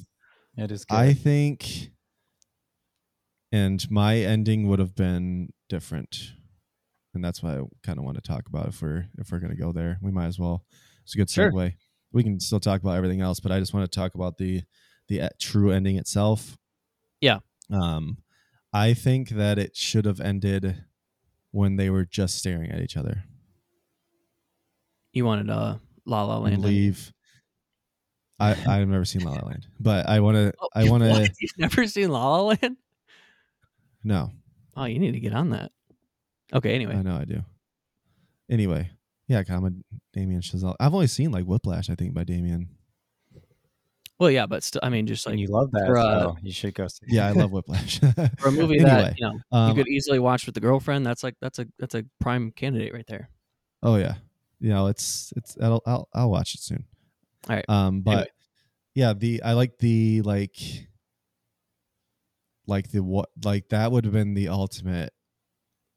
[0.56, 0.94] It is good.
[0.94, 1.90] I think,
[3.50, 6.32] and my ending would have been different,
[7.14, 9.54] and that's why I kind of want to talk about if we're if we're gonna
[9.56, 9.98] go there.
[10.02, 10.64] We might as well.
[11.04, 11.50] It's a good Sure.
[11.52, 11.74] segue.
[12.12, 14.62] We can still talk about everything else, but I just want to talk about the
[15.08, 16.56] the uh, true ending itself.
[17.20, 17.38] Yeah.
[17.70, 18.18] Um,
[18.72, 20.84] I think that it should have ended
[21.50, 23.24] when they were just staring at each other.
[25.12, 26.54] You wanted uh, La La Land.
[26.54, 26.82] and didn't you?
[26.86, 27.12] leave.
[28.40, 30.52] I I've never seen La La Land, but I want to.
[30.60, 31.30] Oh, I want to.
[31.40, 32.76] You've never seen La La Land?
[34.04, 34.30] No,
[34.76, 35.70] Oh, you need to get on that.
[36.52, 36.94] Okay, anyway.
[36.96, 37.42] I know I do.
[38.50, 38.90] Anyway,
[39.28, 39.70] yeah, I'm a
[40.12, 40.76] Damien Chazelle.
[40.78, 42.68] I've only seen like Whiplash, I think, by Damien.
[44.18, 45.86] Well, yeah, but still, I mean, just and like you love that.
[45.86, 47.98] for, uh, so you should go see Yeah, I love Whiplash.
[48.38, 51.04] for a movie anyway, that you know you um, could easily watch with the girlfriend.
[51.04, 53.30] That's like that's a that's a prime candidate right there.
[53.82, 54.14] oh yeah,
[54.60, 56.84] you know it's it's I'll I'll, I'll watch it soon.
[57.48, 57.64] All right.
[57.68, 58.26] Um, but Anyway.
[58.94, 60.56] yeah, the I like the like
[62.66, 65.12] like the what like that would have been the ultimate.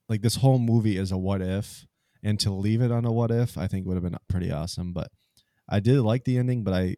[0.08, 1.86] Like this whole movie is a what if,
[2.24, 4.94] and to leave it on a what if, I think would have been pretty awesome.
[4.94, 5.10] But
[5.68, 6.96] I did like the ending, but I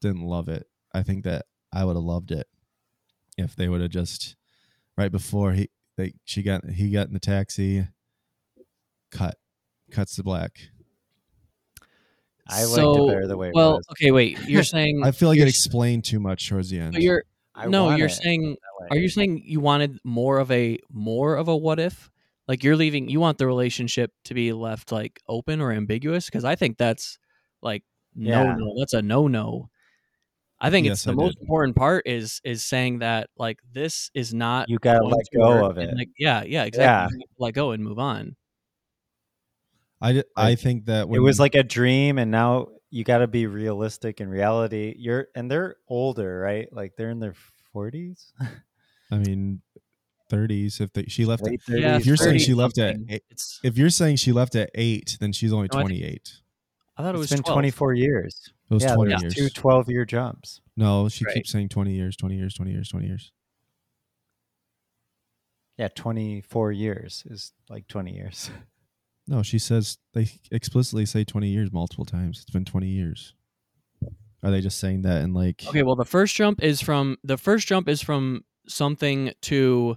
[0.00, 0.66] didn't love it.
[0.92, 2.46] I think that I would have loved it
[3.38, 4.36] if they would have just
[4.96, 7.86] right before he they she got he got in the taxi,
[9.10, 9.36] cut,
[9.90, 10.58] cuts to black.
[12.48, 13.86] I liked it better the way it Well, was.
[13.92, 14.38] okay, wait.
[14.46, 16.94] You're saying I feel like it explained too much towards the end.
[16.94, 17.24] so you're
[17.54, 18.56] I no, you're it saying
[18.90, 22.10] are you saying you wanted more of a more of a what if?
[22.48, 26.44] Like you're leaving you want the relationship to be left like open or ambiguous because
[26.44, 27.18] I think that's
[27.62, 27.82] like
[28.14, 28.54] no Yeah.
[28.56, 29.68] no that's a no no.
[30.58, 31.42] I think it's the I most did.
[31.42, 35.70] important part is is saying that like this is not You gotta let go work,
[35.72, 35.96] of and, it.
[35.96, 36.84] Like yeah, yeah, exactly.
[36.86, 36.98] Yeah.
[37.18, 38.36] You have to Let go and move on.
[40.00, 43.18] I, di- I think that when it was like a dream and now you got
[43.18, 47.34] to be realistic in reality you're and they're older right like they're in their
[47.74, 48.32] 40s
[49.10, 49.62] I mean,
[50.28, 50.80] thirties.
[50.80, 53.60] If they, she left, at, late Yeah, if you're saying she left at, eight, It's
[53.62, 56.32] if you're saying she left at eight, then she's only No, twenty eight.
[56.96, 57.54] I thought it it's was been 12.
[57.56, 59.34] 24 years It was yeah, twenty there's years.
[59.34, 61.34] two 12 year jumps no, she Right.
[61.34, 63.32] keeps saying twenty years, twenty years, twenty years, twenty years.
[65.78, 68.50] yeah 24 years is like 20 years
[69.28, 72.38] No, she says they explicitly say twenty years multiple times.
[72.42, 73.34] It's been twenty years.
[74.44, 75.64] Are they just saying that in like?
[75.66, 79.96] Okay, well the first jump is from the first jump is from something to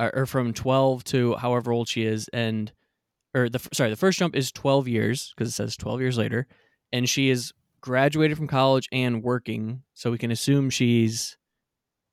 [0.00, 2.72] or from 12 to however old she is and
[3.34, 6.46] or the sorry, the first jump is 12 years because it says 12 years later
[6.92, 11.36] and she is graduated from college and working, so we can assume she's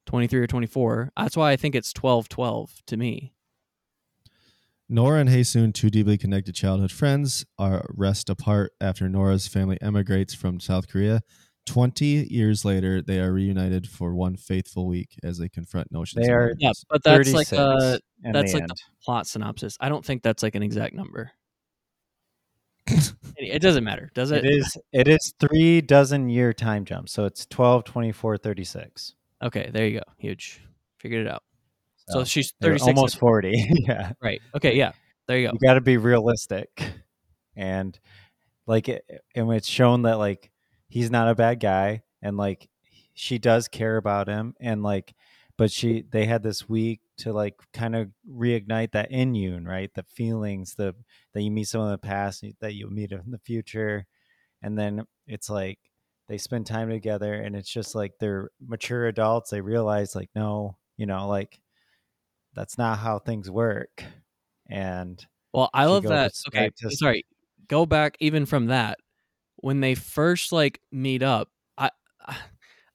[0.07, 1.11] 23 or 24.
[1.15, 3.33] That's why I think it's 12 12 to me.
[4.89, 9.77] Nora and Hae Sung, two deeply connected childhood friends, are rest apart after Nora's family
[9.81, 11.21] emigrates from South Korea.
[11.65, 16.25] Twenty years later, they are reunited for one faithful week as they confront notions.
[16.25, 16.59] They of are- loneliness.
[16.59, 18.69] Yeah, but that's like 36 uh that's the like end.
[18.69, 19.77] the plot synopsis.
[19.79, 21.31] I don't think that's like an exact number.
[23.37, 24.43] it doesn't matter, does it?
[24.43, 29.69] it is it is three dozen year time jumps so it's 12 24 36 Okay,
[29.73, 30.03] there you go.
[30.17, 30.61] Huge.
[30.99, 31.43] Figured it out.
[32.09, 32.87] So, she's they're 36.
[32.97, 33.53] almost 40
[33.87, 34.41] yeah Right.
[34.55, 34.91] Okay, yeah.
[35.27, 35.53] There you go.
[35.53, 36.91] you got to be realistic
[37.55, 37.97] and
[38.67, 39.03] like it,
[39.35, 40.50] and it's shown that like
[40.91, 42.69] he's not a bad guy and like
[43.13, 45.13] she does care about him and like
[45.57, 50.03] but she they had this week to like kind of reignite that in-yun right the
[50.03, 50.93] feelings the
[51.33, 54.05] that you meet someone in the past that you meet in the future
[54.61, 55.79] and then it's like
[56.27, 60.77] they spend time together and it's just like they're mature adults they realize like no
[60.97, 61.59] you know like
[62.53, 64.03] that's not how things work
[64.69, 66.31] and Well, I love that.
[66.47, 67.25] Okay, to- sorry.
[67.67, 68.99] Go back even from that.
[69.61, 71.89] When they first like meet up, I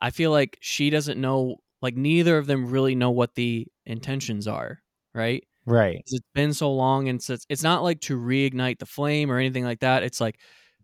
[0.00, 4.46] I feel like she doesn't know like neither of them really know what the intentions
[4.46, 4.80] are,
[5.14, 5.44] right?
[5.64, 6.02] Right.
[6.06, 9.64] It's been so long and it's, it's not like to reignite the flame or anything
[9.64, 10.02] like that.
[10.04, 10.38] It's like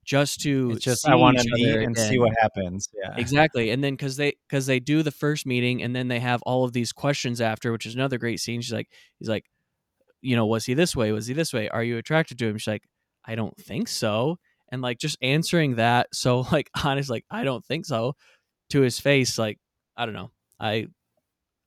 [0.05, 3.71] just to it's just see i want to meet and see what happens yeah Exactly.
[3.71, 6.65] And then cuz they cuz they do the first meeting and then they have all
[6.65, 8.61] of these questions after, which is another great scene.
[8.61, 8.89] She's like
[9.21, 9.45] he's like,
[10.21, 11.13] you know, was he this way?
[11.13, 11.69] Was he this way?
[11.69, 12.59] Are you attracted to him?
[12.59, 12.89] She's like,
[13.25, 14.39] I don't think so.
[14.73, 18.15] And like just answering that so like honest like I don't think so
[18.71, 19.59] to his face like
[19.97, 20.33] I don't know.
[20.59, 20.89] I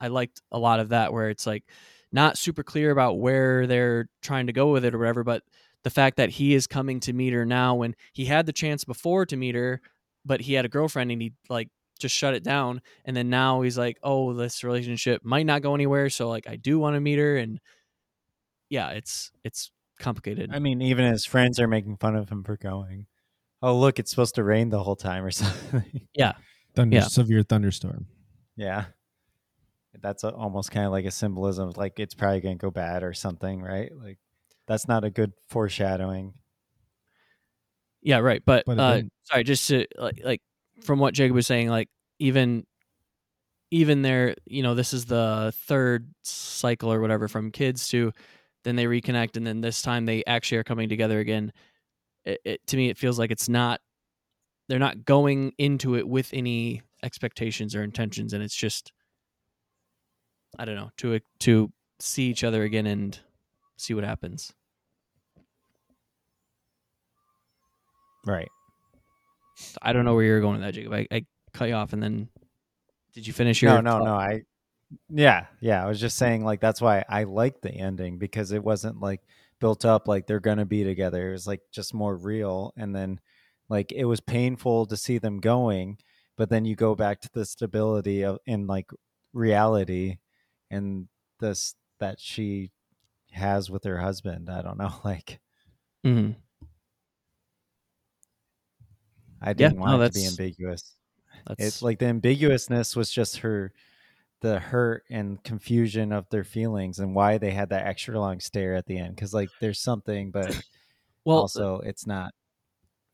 [0.01, 1.63] I liked a lot of that where it's like
[2.11, 5.43] not super clear about where they're trying to go with it or whatever, but
[5.83, 8.83] the fact that he is coming to meet her now when he had the chance
[8.83, 9.81] before to meet her,
[10.25, 12.81] but he had a girlfriend and he like just shut it down.
[13.05, 16.09] And then now he's like, oh, this relationship might not go anywhere.
[16.09, 17.37] So like I do want to meet her.
[17.37, 17.59] And
[18.69, 20.49] yeah, it's it's complicated.
[20.53, 23.05] i mean even his friends are making fun of him for going
[23.61, 25.83] oh look it's supposed to rain the whole time or something
[26.75, 27.03] Thunder, Yeah.
[27.03, 28.07] severe thunderstorm.
[28.57, 28.85] yeah
[30.01, 32.69] that's a, almost kind of like a symbolism of like it's probably going to go
[32.71, 34.17] bad or something right like
[34.67, 36.33] that's not a good foreshadowing
[38.01, 38.41] Yeah, right.
[38.45, 39.13] But, But uh, didn't.
[39.23, 40.41] sorry, just to like, like
[40.83, 41.89] from what Jacob was saying, like
[42.19, 42.65] even
[43.71, 48.11] even there, you know, this is the third cycle or whatever from kids to
[48.65, 51.53] then they reconnect, and then this time they actually are coming together again.
[52.25, 53.79] It, it, to me, it feels like it's not
[54.67, 58.91] they're not going into it with any expectations or intentions, and it's just
[60.59, 63.17] I don't know to to see each other again and
[63.77, 64.51] see what happens.
[68.25, 68.49] right
[69.81, 70.93] I don't know where you're going with that, Jacob.
[70.93, 72.27] I, I cut you off, and then
[73.13, 73.71] did you finish your?
[73.71, 74.03] no no thought?
[74.03, 74.41] no i
[75.09, 78.63] yeah yeah i was just saying like that's why i liked the ending because it
[78.63, 79.21] wasn't like
[79.59, 83.19] built up like they're gonna be together it was like just more real and then
[83.69, 85.97] like it was painful to see them going
[86.37, 88.89] but then you go back to the stability of in like
[89.33, 90.17] reality
[90.69, 91.07] and
[91.39, 92.71] this that she
[93.31, 95.39] has with her husband i don't know like
[96.05, 96.35] Mhm.
[99.41, 100.95] i didn't no, want it to be ambiguous
[101.47, 103.73] That's it's like the ambiguousness was just her
[104.45, 108.75] the hurt and confusion of their feelings and why they had that extra long stare
[108.75, 110.55] at the end because like there's something but
[111.25, 112.31] well, uh, also it's not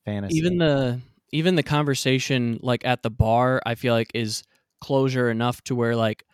[0.03, 0.37] fantasy.
[0.37, 0.99] even the
[1.31, 4.43] even the conversation like at the bar, I feel like is
[4.81, 6.25] closure enough to where like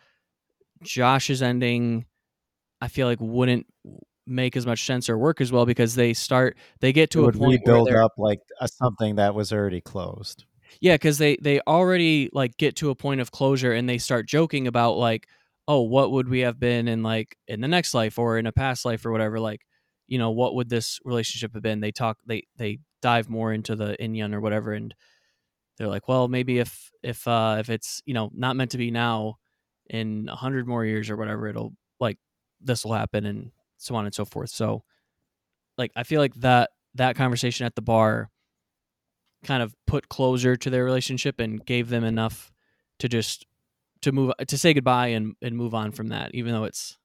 [0.82, 2.06] Josh's ending,
[2.80, 3.66] I feel like wouldn't
[4.26, 7.20] make as much sense or work as well because they start they get it to
[7.20, 10.44] a would point they're- up like a, something that was already closed
[10.80, 14.26] Yeah, because they they already like get to a point of closure and they start
[14.26, 15.26] joking about like,
[15.66, 18.52] oh, what would we have been in like in the next life or in a
[18.52, 19.40] past life or whatever.
[19.40, 19.62] Like,
[20.06, 21.80] you know, what would this relationship have been?
[21.80, 24.94] They talk, they they dive more into the In-yun or whatever, and
[25.78, 28.90] they're like, well, maybe if if uh if it's you know not meant to be
[28.90, 29.36] now,
[29.90, 32.18] in a hundred more years or whatever, it'll like
[32.60, 34.50] this will happen and so on and so forth.
[34.50, 34.84] So,
[35.78, 38.30] like, I feel like that that conversation at the bar
[39.44, 42.52] kind of put closure to their relationship and gave them enough
[42.98, 43.46] to just
[44.02, 46.98] to move to say goodbye and and move on from that even though it's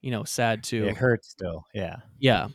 [0.00, 1.96] you know sad to it hurts still yeah.
[2.18, 2.48] Yeah.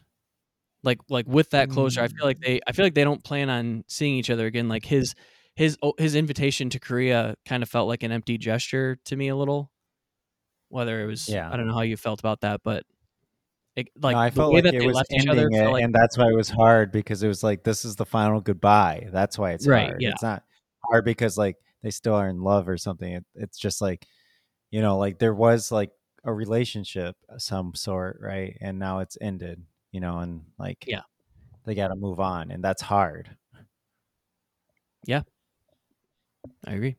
[0.83, 2.15] Like like with that closure i mm.
[2.15, 4.67] feel like they i feel like they don't plan on seeing each other again.
[4.69, 5.15] Like his
[5.55, 9.27] his oh, his invitation to korea kind of felt like an empty gesture to me
[9.27, 9.71] a little
[10.69, 11.49] whether it was Yeah.
[11.51, 12.83] i don't know how you felt about that but
[13.77, 15.83] it, like no, i felt like it they was left each ending other it like
[15.83, 19.07] and that's why it was hard because it was like this is the final goodbye
[19.11, 20.09] that's why it's Right, hard yeah.
[20.09, 20.43] it's not
[20.83, 24.05] hard because like they still are in love or something it, it's just like
[24.71, 25.91] you know like there was like
[26.25, 29.61] a relationship of some sort right and now it's ended
[29.91, 31.01] you know and like Yeah.
[31.65, 33.29] they got to move on and that's hard
[35.05, 35.21] Yeah,
[36.65, 36.97] I agree.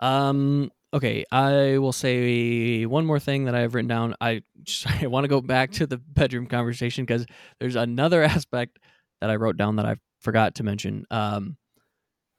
[0.00, 0.72] Um.
[0.94, 4.14] Okay, I will say one more thing that I have written down.
[4.20, 7.26] I just, I want to go back to the bedroom conversation because
[7.60, 8.78] there's another aspect
[9.20, 11.04] that I wrote down that I forgot to mention.
[11.10, 11.56] Um,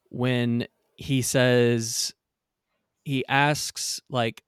[0.10, 2.14] when he says
[3.06, 4.44] he asks like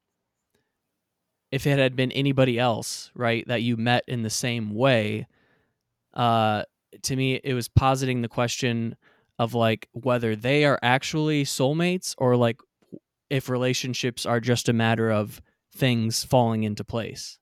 [1.51, 5.27] if it had been anybody else, right, that you met in the same way,
[6.13, 6.63] uh,
[7.03, 8.95] to me, it was positing the question
[9.37, 12.57] of like whether they are actually soulmates or like
[13.31, 15.41] if relationships are just a matter of
[15.73, 17.39] things falling into place.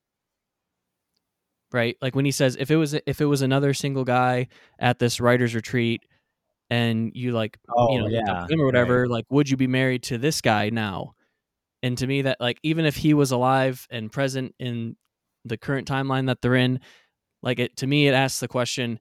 [1.71, 1.97] Right?
[2.01, 5.19] Like when he says if it was if it was another single guy at this
[5.19, 6.03] writers retreat
[6.69, 10.03] and you like Oh, you know yeah, him or whatever, like would you be married
[10.03, 11.13] to this guy now?
[11.81, 14.95] And to me that like even if he was alive and present in
[15.43, 16.79] the current timeline that they're in,
[17.41, 18.99] like it to me it asks the question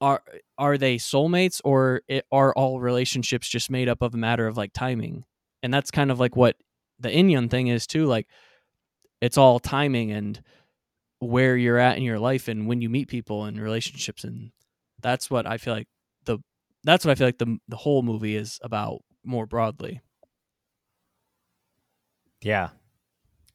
[0.00, 0.22] are
[0.56, 4.56] are they soulmates or it, are all relationships just made up of a matter of
[4.56, 5.24] like timing?
[5.62, 6.56] And that's kind of like what
[7.00, 8.06] the In-yun thing is too.
[8.06, 8.26] Like
[9.20, 10.40] it's all timing and
[11.20, 14.52] where you're at in your life and when you meet people and relationships and
[15.00, 15.88] that's what I feel like
[16.24, 16.38] the
[16.84, 20.00] that's what I feel like the the whole movie is about more broadly.
[22.42, 22.70] Yeah.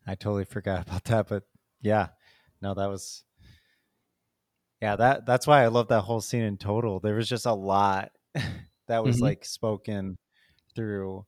[0.06, 1.44] I totally forgot about that, but
[1.82, 2.10] yeah.
[2.62, 3.24] No, that was
[4.82, 7.00] Yeah, that that's why I love that whole scene in total.
[7.00, 8.12] There was just a lot
[8.88, 9.22] that was Mhm.
[9.22, 10.18] like spoken
[10.76, 11.26] through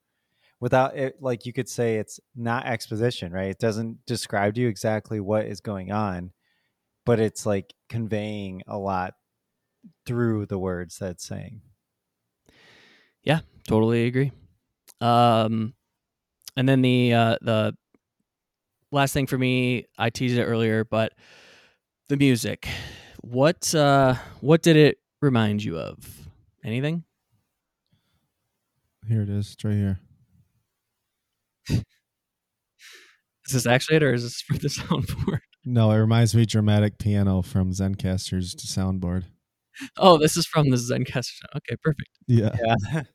[0.59, 3.49] without it like you could say it's not exposition, right?
[3.49, 6.31] It doesn't describe to you exactly what is going on,
[7.05, 9.13] but it's like conveying a lot
[10.05, 11.61] through the words that it's saying.
[13.23, 14.31] Yeah, totally agree.
[15.01, 15.73] Um,
[16.55, 17.75] and then the uh, the
[18.91, 21.13] last thing for me, I teased it earlier, but
[22.07, 22.67] the music.
[23.21, 26.29] What uh, what did it remind you of?
[26.63, 27.03] Anything?
[29.07, 29.53] Here it is.
[29.53, 29.99] It's right here.
[33.47, 35.39] Is this actually it, or is this from the soundboard?
[35.65, 39.23] No, it reminds me dramatic piano from Zencastr's soundboard.
[39.97, 41.43] Oh, this is from the Zencaster.
[41.55, 42.09] Okay, perfect.
[42.27, 42.55] Yeah.
[42.65, 43.03] Yeah.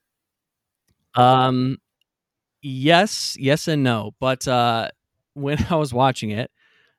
[1.16, 1.78] Um,
[2.62, 4.12] yes, yes, and no.
[4.20, 4.90] But uh,
[5.34, 6.50] when I was watching it,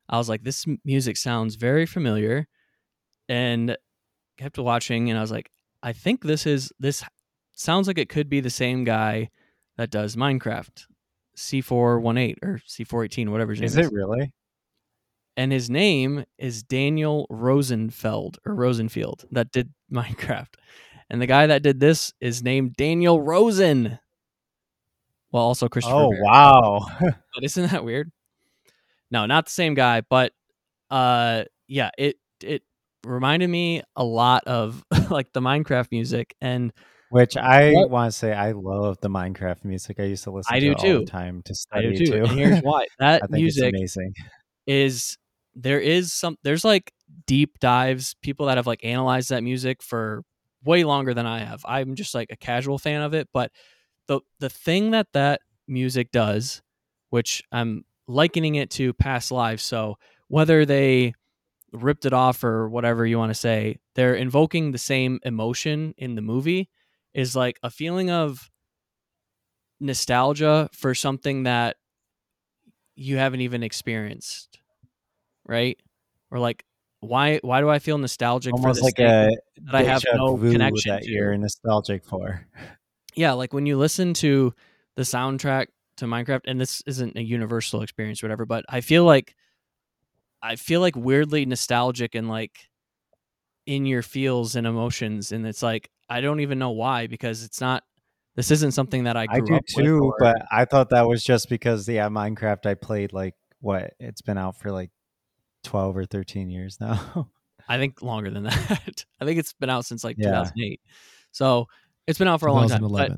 [0.09, 2.47] I was like, this music sounds very familiar,
[3.29, 3.77] and
[4.37, 5.49] kept watching, and I was like,
[5.83, 7.03] I think this is this
[7.53, 9.29] sounds like it could be the same guy
[9.77, 10.85] that does Minecraft,
[11.37, 13.87] C418 or C418, whatever his name Is is.
[13.87, 14.31] it really?
[15.37, 20.55] and his name is Daniel Rosenfeld or Rosenfield that did Minecraft.
[21.09, 23.99] And the guy that did this is named Daniel Rossen.
[25.31, 25.95] Well, also Christopher.
[25.95, 26.21] Oh Bear.
[26.23, 26.79] wow.
[27.33, 28.11] But isn't that weird?
[29.09, 30.33] No, not the same guy, but
[30.89, 32.63] uh yeah, it it
[33.05, 36.73] reminded me a lot of like the Minecraft music and
[37.11, 39.99] Which I What- want to say I love the Minecraft music.
[39.99, 40.99] I used to listen I to do it all too.
[40.99, 42.05] the time to I do study too.
[42.11, 42.23] too.
[42.23, 42.85] And here's why.
[42.99, 44.13] That music amazing.
[44.65, 45.17] is
[45.53, 46.93] there is some there's like
[47.27, 50.23] deep dives people that have like analyzed that music for
[50.63, 51.61] way longer than I have.
[51.67, 53.51] I'm just like a casual fan of it, but
[54.07, 56.61] the the thing that that music does,
[57.09, 59.97] which I'm likening it to past lives, so
[60.29, 61.13] whether they
[61.73, 66.15] ripped it off or whatever you want to say, they're invoking the same emotion in
[66.15, 66.69] the movie
[67.13, 68.49] is like a feeling of
[69.79, 71.75] nostalgia for something that
[72.95, 74.59] you haven't even experienced
[75.45, 75.79] right
[76.29, 76.63] or like
[76.99, 79.31] why why do i feel nostalgic for Almost this like a
[79.63, 82.45] that i have no connection that to you're nostalgic for.
[83.15, 84.53] yeah like when you listen to
[84.95, 85.67] the soundtrack
[85.97, 89.35] to minecraft and this isn't a universal experience or whatever but i feel like
[90.43, 92.69] i feel like weirdly nostalgic and like
[93.65, 97.61] in your feels and emotions and it's like i don't even know why because it's
[97.61, 97.83] not
[98.35, 100.89] this isn't something that i I grew do up with too, or- but I thought
[100.91, 103.93] that was just because yeah, Minecraft I played like what?
[103.99, 104.89] It's been out for like
[105.65, 107.29] 12 or 13 years now.
[107.69, 109.05] I think longer than that.
[109.19, 110.43] I think it's been out since like Yeah.
[110.45, 110.81] 2008.
[111.31, 111.67] So
[112.07, 112.87] it's been out for a long time.
[112.87, 113.11] But,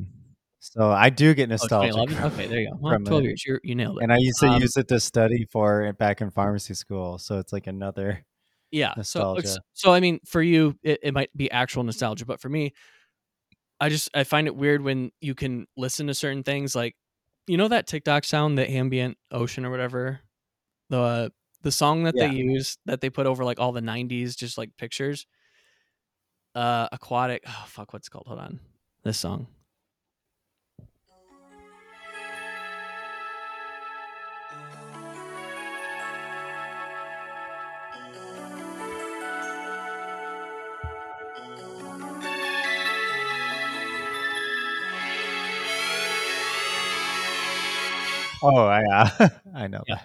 [0.59, 1.91] so I do get oh, nostalgic.
[1.93, 2.33] 2011?
[2.33, 2.77] Okay, there you go.
[2.81, 3.25] Well, 12 it.
[3.27, 3.43] years.
[3.45, 4.03] You you nailed it.
[4.03, 7.17] And I used to Um, use it to study for it back in pharmacy school,
[7.19, 8.25] so it's like another
[8.73, 8.93] yeah.
[9.03, 9.61] So nostalgia.
[9.73, 12.73] so I mean, for you, it, it might be actual nostalgia, but for me,
[13.79, 16.95] I just I find it weird when you can listen to certain things like
[17.47, 20.19] you know that TikTok sound, the ambient ocean or whatever,
[20.89, 21.31] the
[21.61, 22.27] the song that Yeah.
[22.27, 25.25] they use that they put over like all the 90s just like pictures.
[26.55, 27.43] Uh, aquatic.
[27.47, 28.27] Oh fuck, what's it called?
[28.27, 28.59] Hold on.
[29.03, 29.47] This song.
[48.43, 49.29] Oh, yeah.
[49.55, 50.01] I know Yeah.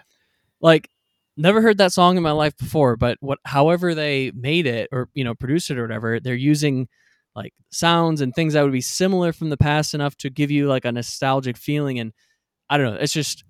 [0.61, 0.89] like
[1.37, 5.09] never heard that song in my life before but what however they made it or
[5.15, 6.89] you know produced it or whatever they're using
[7.37, 10.67] like sounds and things that would be similar from the past enough to give you
[10.67, 12.13] like a nostalgic feeling and
[12.71, 13.45] i don't know it's just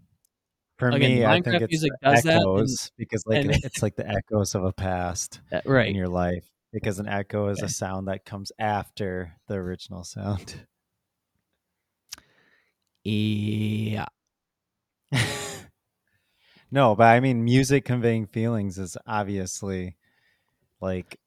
[0.76, 3.50] For Again, me, I think it's music the does that, and- echoes because like and-
[3.64, 6.44] it's like the echoes of a past uh, in your life.
[6.72, 10.66] because an echo is a sound that comes after the original sound.
[13.04, 14.06] Yeah.
[16.70, 19.96] no, but I mean, music conveying feelings is obviously
[20.80, 21.18] like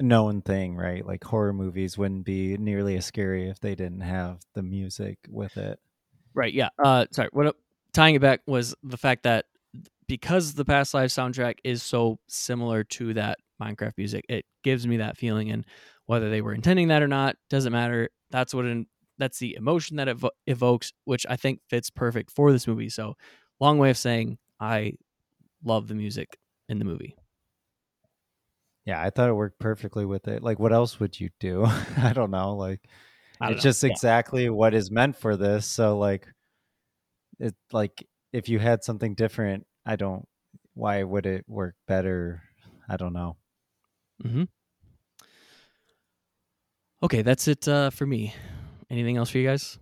[0.00, 1.04] known thing, right?
[1.04, 5.56] Like horror movies wouldn't be nearly as scary if they didn't have the music with
[5.56, 5.78] it.
[6.34, 6.52] Right.
[6.52, 6.68] Yeah.
[6.82, 7.28] Uh, sorry.
[7.32, 7.56] What
[7.92, 9.46] tying it back was the fact that
[10.06, 14.98] because the Past Lives soundtrack is so similar to that Minecraft music, it gives me
[14.98, 15.50] that feeling.
[15.50, 15.64] And
[16.06, 18.10] whether they were intending that or not doesn't matter.
[18.32, 18.64] That's what
[19.20, 22.88] that's the emotion that it evo- evokes, which I think fits perfect for this movie.
[22.88, 23.14] So,
[23.60, 24.94] long way of saying I
[25.64, 26.38] love the music
[26.68, 27.16] in the movie.
[28.86, 30.42] Yeah, I thought it worked perfectly with it.
[30.42, 31.64] Like, what else would you do?
[31.98, 32.56] I don't know.
[32.56, 32.80] Like,
[33.40, 33.68] don't it's know.
[33.70, 33.90] just Yeah.
[33.90, 35.66] exactly what is meant for this.
[35.66, 36.26] So, like,
[37.38, 40.26] it like if you had something different, I don't.
[40.74, 42.42] Why would it work better?
[42.88, 43.36] I don't know.
[44.24, 44.44] Mm-hmm.
[47.02, 48.34] Okay, that's it uh, for me.
[48.90, 49.78] Anything else for you guys?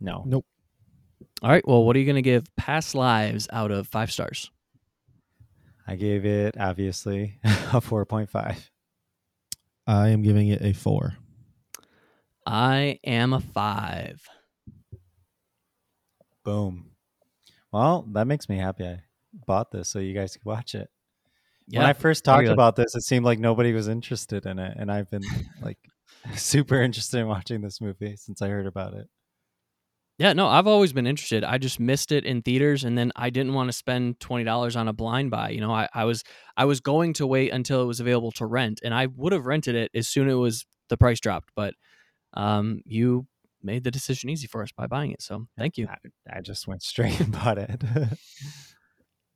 [0.00, 0.22] No.
[0.26, 0.46] Nope.
[1.42, 1.66] All right.
[1.66, 4.50] Well, what are you going to give Past Lives out of five stars?
[5.86, 8.70] I gave it obviously a four point five.
[9.86, 11.14] I am giving it a four.
[12.46, 14.22] I am a five.
[16.44, 16.90] Boom.
[17.70, 18.84] Well, that makes me happy.
[18.84, 19.02] I
[19.46, 20.88] bought this so you guys could watch it.
[21.66, 21.80] Yeah.
[21.80, 24.92] When I first talked about this, it seemed like nobody was interested in it, and
[24.92, 25.22] I've been
[25.62, 25.78] like
[26.36, 29.08] super interested in watching this movie since I heard about it.
[30.16, 31.42] Yeah, no, I've always been interested.
[31.42, 34.76] I just missed it in theaters, and then I didn't want to spend twenty dollars
[34.76, 35.50] on a blind buy.
[35.50, 36.22] You know, I, I was
[36.56, 39.46] I was going to wait until it was available to rent, and I would have
[39.46, 41.50] rented it as soon as it was the price dropped.
[41.56, 41.74] But
[42.34, 43.26] um, you
[43.60, 45.88] made the decision easy for us by buying it, so thank you.
[45.88, 47.82] I, I just went straight and bought it.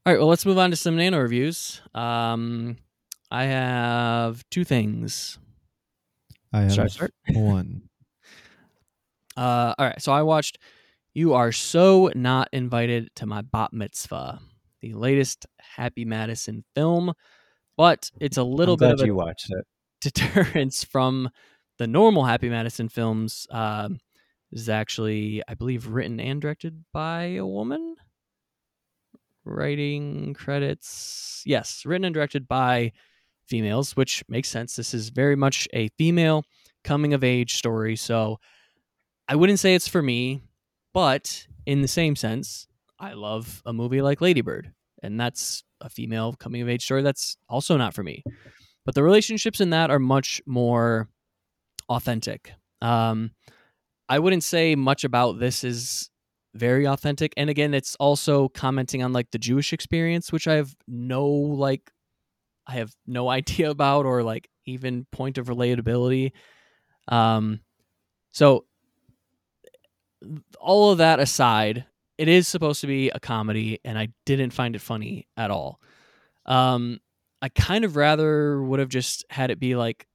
[0.06, 1.80] All right, well, let's move on to some nano reviews.
[1.92, 2.76] Um,
[3.32, 5.38] I have two things.
[6.52, 7.14] I have Should I start?
[7.32, 7.82] one.
[9.36, 10.58] Uh, all right, so I watched
[11.14, 14.40] You Are So Not Invited to My Bat Mitzvah,
[14.80, 17.12] the latest Happy Madison film,
[17.76, 19.64] but it's a little I'm bit of you watched it.
[20.00, 21.30] deterrence from
[21.78, 23.46] the normal Happy Madison films.
[23.50, 24.00] Um,
[24.50, 27.94] this is actually, I believe, written and directed by a woman.
[29.44, 32.90] Writing credits, yes, written and directed by
[33.48, 34.76] females, which makes sense.
[34.76, 36.44] This is very much a female
[36.84, 37.96] coming of age story.
[37.96, 38.38] So
[39.28, 40.42] I wouldn't say it's for me,
[40.94, 42.66] but in the same sense,
[42.98, 44.72] I love a movie like Ladybird,
[45.02, 48.22] and that's a female coming of age story that's also not for me.
[48.84, 51.08] But the relationships in that are much more
[51.88, 52.52] authentic.
[52.80, 53.32] Um,
[54.08, 56.10] I wouldn't say much about this is
[56.54, 57.34] very authentic.
[57.36, 61.90] And again, it's also commenting on like the Jewish experience, which I have no like
[62.68, 66.32] I have no idea about or like even point of relatability.
[67.08, 67.60] Um
[68.32, 68.66] so
[70.60, 71.84] all of that aside,
[72.16, 75.80] it is supposed to be a comedy and I didn't find it funny at all.
[76.46, 76.98] Um
[77.42, 80.06] I kind of rather would have just had it be like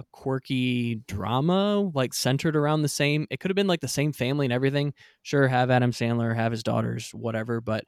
[0.00, 3.26] a quirky drama, like centered around the same.
[3.30, 4.94] It could have been like the same family and everything.
[5.22, 7.60] Sure, have Adam Sandler, have his daughters, whatever.
[7.60, 7.84] But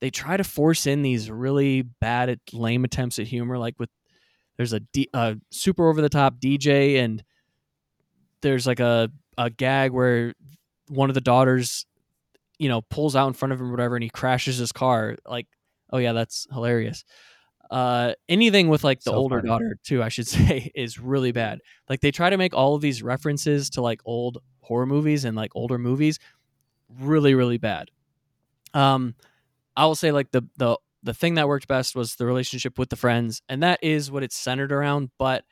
[0.00, 3.58] they try to force in these really bad, at lame attempts at humor.
[3.58, 3.90] Like with
[4.56, 7.22] there's a, D, a super over the top DJ, and
[8.42, 10.34] there's like a a gag where
[10.88, 11.86] one of the daughters,
[12.58, 15.16] you know, pulls out in front of him, or whatever, and he crashes his car.
[15.26, 15.46] Like,
[15.92, 17.04] oh yeah, that's hilarious
[17.70, 19.48] uh anything with like the So older funny.
[19.48, 22.80] daughter too i should say is really bad like they try to make all of
[22.80, 26.18] these references to like old horror movies and like older movies
[26.98, 27.90] really really bad
[28.72, 29.14] um
[29.78, 32.90] i will say like the the the thing that worked best was the relationship with
[32.90, 35.44] the friends and that is what it's centered around but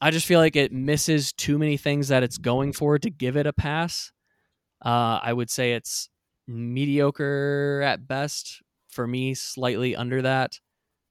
[0.00, 3.36] i just feel like it misses too many things that it's going for to give
[3.36, 4.12] it a pass
[4.84, 6.10] uh i would say it's
[6.46, 10.58] mediocre at best for me slightly under that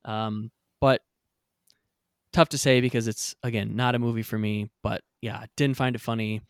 [0.08, 1.02] um, but
[2.34, 4.70] tough to say because it's again not a movie for me.
[4.82, 6.42] But yeah, didn't find it funny.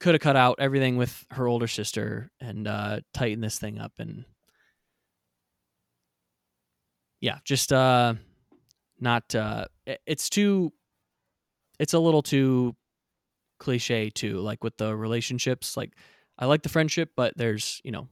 [0.00, 3.92] Could have cut out everything with her older sister and uh, tighten this thing up
[3.98, 4.24] and
[7.22, 8.14] yeah, just uh,
[9.00, 9.34] not.
[9.34, 9.66] Uh,
[10.06, 10.72] it's too.
[11.78, 12.76] It's a little too
[13.58, 15.76] cliche too, like with the relationships.
[15.76, 15.92] Like
[16.36, 18.08] I like the friendship, but there's you know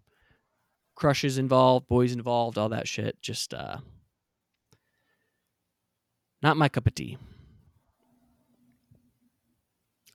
[0.95, 3.21] crushes involved, boys involved, all that shit.
[3.21, 3.79] Just uh,
[6.41, 7.19] not my cup of tea.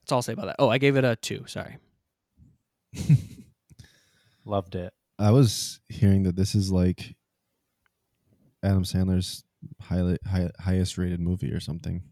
[0.01, 0.55] That's all I'll say about that.
[0.57, 1.43] Oh, I gave it a two.
[1.47, 1.77] Sorry.
[4.45, 4.93] Loved it.
[5.19, 7.15] I was hearing that this is like
[8.65, 9.43] Adam Sandler's
[9.81, 12.03] highly high, highest rated movie or something.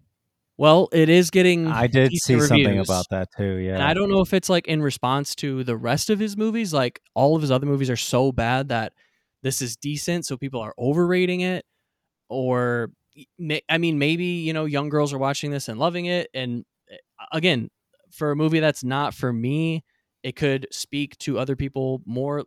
[0.57, 1.67] Well, it is getting.
[1.67, 3.57] I did see decent something about that too.
[3.57, 3.73] Yeah.
[3.73, 6.73] And I don't know if it's like in response to the rest of his movies.
[6.73, 8.93] Like all of his other movies are so bad that
[9.41, 11.65] this is decent, so people are overrating it.
[12.29, 12.91] Or,
[13.69, 16.29] I mean, maybe you know, young girls are watching this and loving it.
[16.33, 16.65] And
[17.31, 17.69] again,
[18.11, 19.83] for a movie that's not for me,
[20.21, 22.45] it could speak to other people more,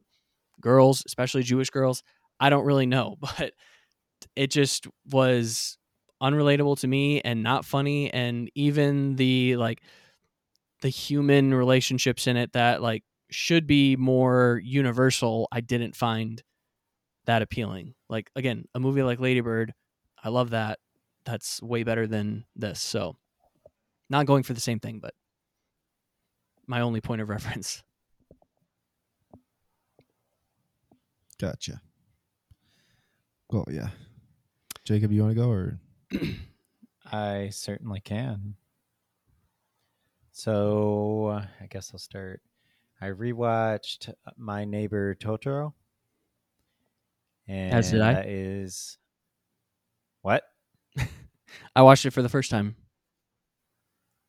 [0.61, 2.03] girls, especially Jewish girls.
[2.41, 3.53] I don't really know, but
[4.35, 5.79] it just was
[6.23, 8.13] unrelatable to me and not funny.
[8.13, 9.83] And even the like
[10.83, 16.43] the human relationships in it that like should be more universal, I didn't find
[17.27, 17.95] that appealing.
[18.09, 19.73] Like again, a movie like Ladybird,
[20.23, 20.79] I love that.
[21.25, 22.81] That's way better than this.
[22.81, 23.17] So
[24.09, 25.15] not going for the same thing, but
[26.67, 27.83] my only point of reference.
[31.39, 31.81] Gotcha.
[33.51, 33.91] Well, yeah.
[34.87, 35.81] Jacob, you want to go or
[37.13, 38.55] I certainly can.
[40.31, 42.41] So uh, I guess I'll start.
[43.01, 45.73] I rewatched My Neighbor Totoro,
[47.49, 48.15] and As did I.
[48.15, 48.97] That is
[50.23, 50.45] what?
[51.77, 52.77] I watched it for the first time.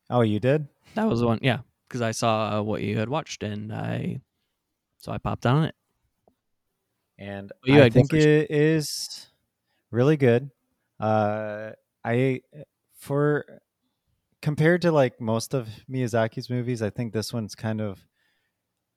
[0.09, 0.67] Oh, you did?
[0.95, 4.21] That was the one, yeah, because I saw uh, what you had watched, and I
[4.97, 5.75] so I popped on it.
[7.19, 8.25] and Oh, you I think first.
[8.25, 9.27] it is
[9.97, 10.51] really good.
[10.99, 11.71] Uh,
[12.05, 12.41] I
[12.99, 13.45] for
[14.43, 18.05] compared to like most of Miyazaki's movies, I think this one's kind of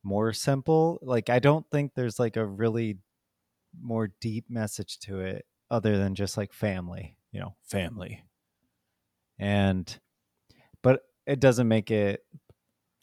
[0.03, 0.99] more simple.
[1.01, 2.99] Like I don't think there's like a really
[3.81, 8.23] more deep message to it other than just like family, you know, family.
[9.39, 9.99] And
[10.83, 12.23] but it doesn't make it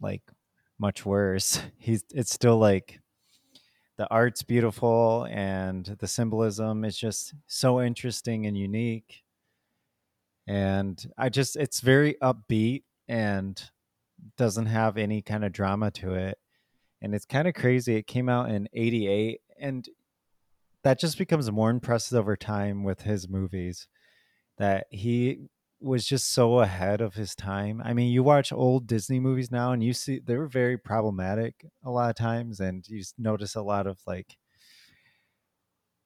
[0.01, 0.21] like
[0.77, 1.59] much worse.
[1.79, 3.01] He's it's still like
[3.97, 9.23] the art's beautiful and the symbolism is just so interesting and unique.
[10.47, 13.61] And I just it's very upbeat and
[14.37, 16.37] doesn't have any kind of drama to it.
[17.01, 17.95] And it's kind of crazy.
[17.95, 19.87] It came out in 88 and
[20.83, 23.87] that just becomes more impressive over time with his movies
[24.57, 27.81] that he was just so ahead of his time.
[27.83, 31.65] I mean, you watch old Disney movies now and you see they were very problematic
[31.83, 34.37] a lot of times and you notice a lot of like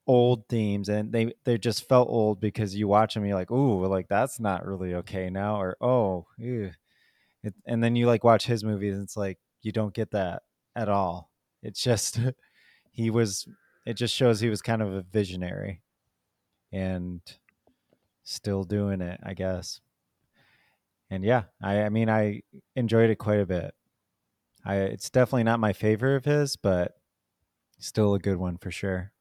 [0.06, 3.86] old themes and they they just felt old because you watch them you're like, "Ooh,
[3.86, 6.72] like that's not really okay now," or "Oh, ew."
[7.44, 10.42] It, and then you like watch his movies and it's like you don't get that
[10.76, 11.30] at all.
[11.62, 12.20] It's just
[12.92, 13.48] he was
[13.86, 15.82] it just shows he was kind of a visionary
[16.72, 17.20] and
[18.24, 19.80] still doing it, I guess.
[21.10, 22.42] And yeah, I I mean I
[22.74, 23.74] enjoyed it quite a bit.
[24.64, 26.96] I it's definitely not my favorite of his, but
[27.78, 29.12] still a good one for sure.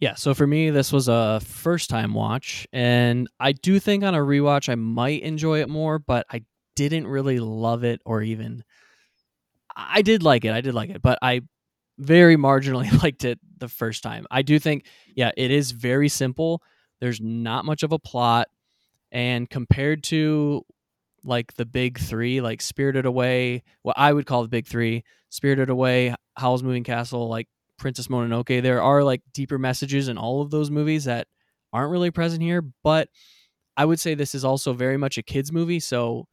[0.00, 4.14] Yeah, so for me, this was a first time watch, and I do think on
[4.14, 6.42] a rewatch I might enjoy it more, but I
[6.76, 8.64] didn't really love it or even.
[9.76, 11.42] I did like it, I did like it, but I
[11.98, 14.26] very marginally liked it the first time.
[14.30, 16.62] I do think, yeah, it is very simple.
[17.04, 18.48] There's not much of a plot,
[19.12, 20.64] and compared to
[21.22, 25.68] like the big three, like Spirited Away, what I would call the big three, Spirited
[25.68, 30.50] Away, Howl's Moving Castle, like Princess Mononoke, there are like deeper messages in all of
[30.50, 31.26] those movies that
[31.74, 32.62] aren't really present here.
[32.82, 33.10] But
[33.76, 35.80] I would say this is also very much a kids movie.
[35.80, 36.26] So,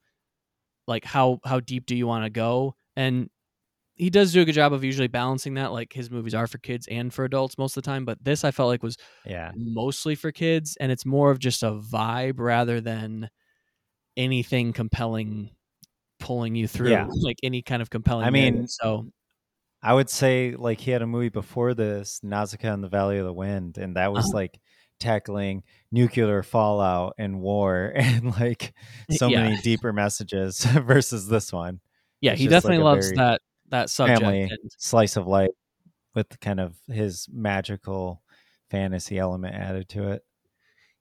[0.86, 2.76] like, how how deep do you want to go?
[2.96, 3.28] And
[4.02, 5.72] he does do a good job of usually balancing that.
[5.72, 8.04] Like his movies are for kids and for adults most of the time.
[8.04, 9.52] But this I felt like was Yeah.
[9.54, 13.30] mostly for kids, and it's more of just a vibe rather than
[14.16, 15.50] anything compelling
[16.18, 17.06] pulling you through Yeah.
[17.22, 18.54] like any kind of compelling I narrative.
[18.58, 19.06] mean, so
[19.82, 23.24] I would say like he had a movie before this, Nausicaa and the Valley of
[23.26, 24.38] the Wind, and that was Uh-huh.
[24.38, 24.60] like
[25.00, 28.72] tackling nuclear fallout and war and like
[29.10, 29.42] so Yeah.
[29.42, 31.80] many deeper messages versus this one.
[32.20, 33.40] yeah it's he just like definitely loves very that
[33.72, 35.50] that subject Family and slice of life
[36.14, 38.22] with kind of his magical
[38.70, 40.22] fantasy element added to it.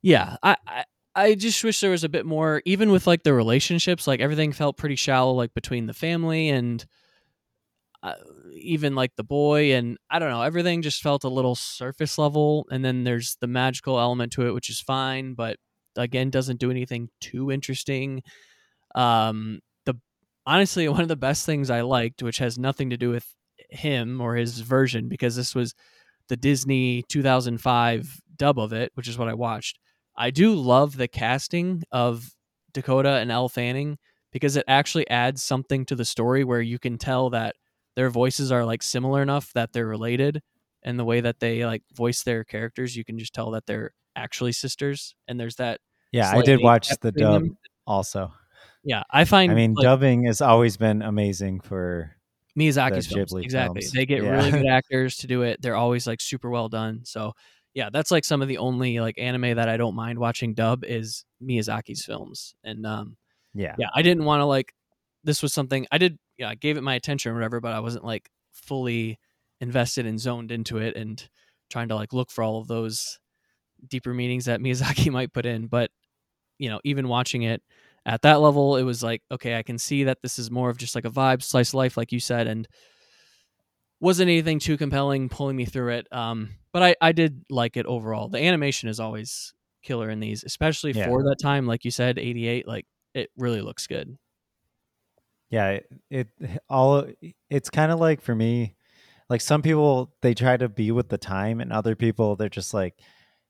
[0.01, 0.83] yeah I, I
[1.15, 4.51] i just wish there was a bit more even with like the relationships like everything
[4.51, 6.85] felt pretty shallow like between the family and
[8.03, 8.15] uh,
[8.55, 12.65] even like the boy and i don't know everything just felt a little surface level
[12.71, 15.57] and then there's the magical element to it which is fine but
[15.95, 18.21] again doesn't do anything too interesting
[18.95, 19.59] um
[20.45, 23.25] honestly one of the best things i liked which has nothing to do with
[23.69, 25.73] him or his version because this was
[26.27, 29.79] the disney 2005 dub of it which is what i watched
[30.15, 32.29] i do love the casting of
[32.73, 33.97] dakota and elle fanning
[34.31, 37.55] because it actually adds something to the story where you can tell that
[37.95, 40.41] their voices are like similar enough that they're related
[40.83, 43.91] and the way that they like voice their characters you can just tell that they're
[44.15, 45.79] actually sisters, and there's that.
[46.11, 47.57] Yeah, I did watch the dub them.
[47.87, 48.33] also.
[48.83, 49.51] Yeah, I find.
[49.51, 52.15] I mean, like, dubbing has always been amazing for
[52.57, 53.31] Miyazaki's films.
[53.31, 53.81] Ghibli Exactly.
[53.81, 53.93] films.
[53.93, 54.31] They get Yeah.
[54.31, 55.61] really good actors to do it.
[55.61, 57.01] They're always like super well done.
[57.03, 57.33] So
[57.73, 60.83] yeah, that's like some of the only like anime that I don't mind watching dub
[60.83, 62.55] is Miyazaki's films.
[62.63, 63.17] And um
[63.53, 63.75] yeah.
[63.77, 64.73] yeah, I didn't want to like
[65.23, 67.79] this was something I did yeah, I gave it my attention or whatever, but I
[67.79, 69.19] wasn't like fully
[69.61, 71.25] invested and zoned into it and
[71.69, 73.19] trying to like look for all of those
[73.87, 75.67] deeper meanings that Miyazaki might put in.
[75.67, 75.91] But
[76.57, 77.61] you know, even watching it
[78.05, 80.77] at that level, it was like, okay, I can see that this is more of
[80.77, 82.67] just like a vibe, slice of life, like you said, and
[83.99, 86.07] wasn't anything too compelling pulling me through it.
[86.11, 88.29] Um, but I, I did like it overall.
[88.29, 89.53] The animation is always
[89.83, 91.05] killer in these, especially Yeah.
[91.07, 94.17] for that time, like you said, 88, like it really looks good.
[95.49, 96.27] yeah it, it
[96.69, 97.05] all
[97.49, 98.75] it's kind of like for me
[99.29, 102.73] like some people they try to be with the time and other people they're just
[102.73, 102.95] like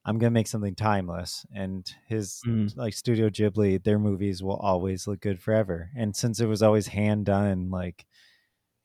[0.06, 2.76] i'm gonna make something timeless and his Mm.
[2.76, 6.88] like studio ghibli their movies will always look good forever and since it was always
[6.88, 8.06] hand done like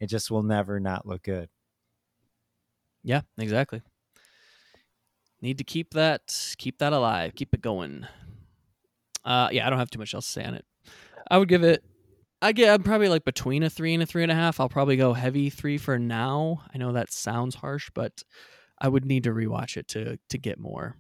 [0.01, 1.49] it just will never not look good
[3.03, 3.83] Yeah, exactly.
[5.41, 8.07] Need to keep that keep that alive, keep it going.
[9.25, 10.65] Uh, yeah, I don't have too much else to say on it.
[11.31, 11.85] I would give it.
[12.43, 12.73] I get.
[12.73, 14.59] I'm probably like between a three and a three and a half.
[14.61, 16.63] I'll probably go heavy three for now.
[16.75, 18.23] I know that sounds harsh, but
[18.81, 20.97] I would need to rewatch it to to get more.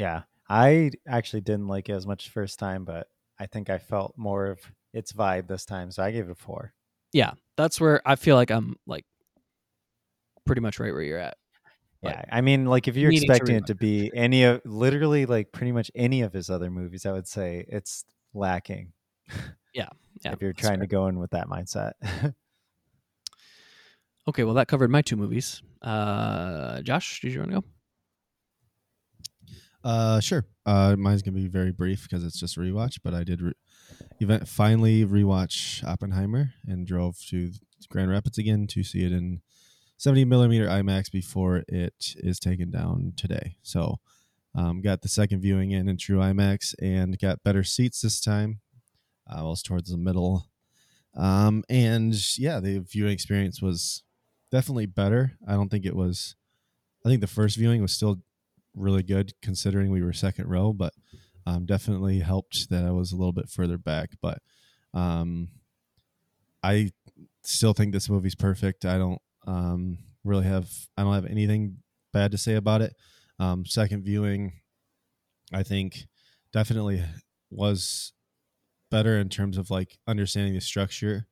[0.00, 3.06] Yeah i actually didn't like it as much the first time but
[3.38, 4.58] i think i felt more of
[4.92, 6.72] its vibe this time so i gave it a four
[7.12, 9.04] Yeah, that's where I feel like I'm like
[10.46, 11.36] pretty much right where you're at.
[12.02, 14.62] But Yeah, I mean, like if you're needing to expecting it to be any of
[14.64, 18.92] literally like pretty much any of his other movies, I would say it's lacking.
[19.74, 19.88] Yeah,
[20.24, 20.86] if you're trying fair.
[20.86, 21.92] to go in with that mindset.
[24.28, 25.62] Okay, well that covered my two movies.
[25.82, 27.64] Uh, Josh, did you want to go?
[29.82, 30.44] Uh, sure.
[30.66, 32.98] Uh, mine's gonna be very brief because it's just rewatch.
[33.02, 33.52] But I did re-
[34.20, 37.52] event finally rewatch Oppenheimer and drove to
[37.88, 39.40] Grand Rapids again to see it in
[39.96, 43.56] 70 millimeter IMAX before it is taken down today.
[43.62, 43.98] So,
[44.54, 48.60] um, got the second viewing in in true IMAX and got better seats this time.
[49.30, 50.46] Uh, I was towards the middle.
[51.16, 54.02] Um, and yeah, the viewing experience was
[54.50, 55.32] definitely better.
[55.46, 56.34] I don't think it was.
[57.04, 58.20] I think the first viewing was still
[58.74, 60.92] really good considering we were second row, but
[61.46, 64.10] um, definitely helped that I was a little bit further back.
[64.20, 64.38] But
[64.94, 65.48] um,
[66.62, 66.90] I
[67.42, 68.84] still think this movie's perfect.
[68.84, 71.78] I don't um, really have I don't have anything
[72.12, 72.94] bad to say about it.
[73.38, 74.52] Um, second viewing,
[75.52, 76.06] I think
[76.52, 77.02] definitely
[77.50, 78.12] was
[78.90, 81.26] better in terms of like understanding the structure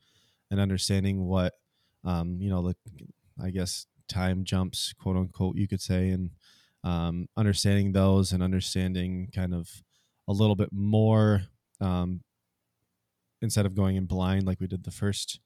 [0.51, 1.55] and understanding what
[2.05, 2.77] um, you know the
[3.43, 6.31] I guess time jumps quote unquote you could say and
[6.89, 9.69] um, understanding those and understanding kind of
[10.29, 11.43] a little bit more
[11.81, 12.21] um,
[13.43, 15.41] instead of going in blind like we did the first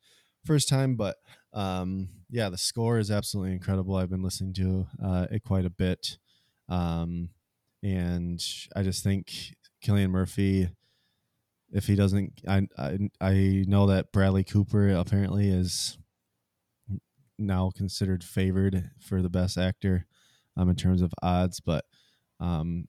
[0.44, 0.96] first time.
[0.96, 1.16] But
[1.52, 3.96] um, yeah the score is absolutely incredible.
[3.96, 6.18] I've been listening to uh, it quite a bit.
[6.68, 7.30] Um,
[7.82, 8.44] and
[8.76, 9.32] i just think
[9.84, 10.68] cillian murphy
[11.72, 15.98] if he doesn't I, I i know that bradley cooper apparently is
[17.38, 20.06] now considered favored for the best actor
[20.56, 21.84] um, in terms of odds, but
[22.40, 22.86] um,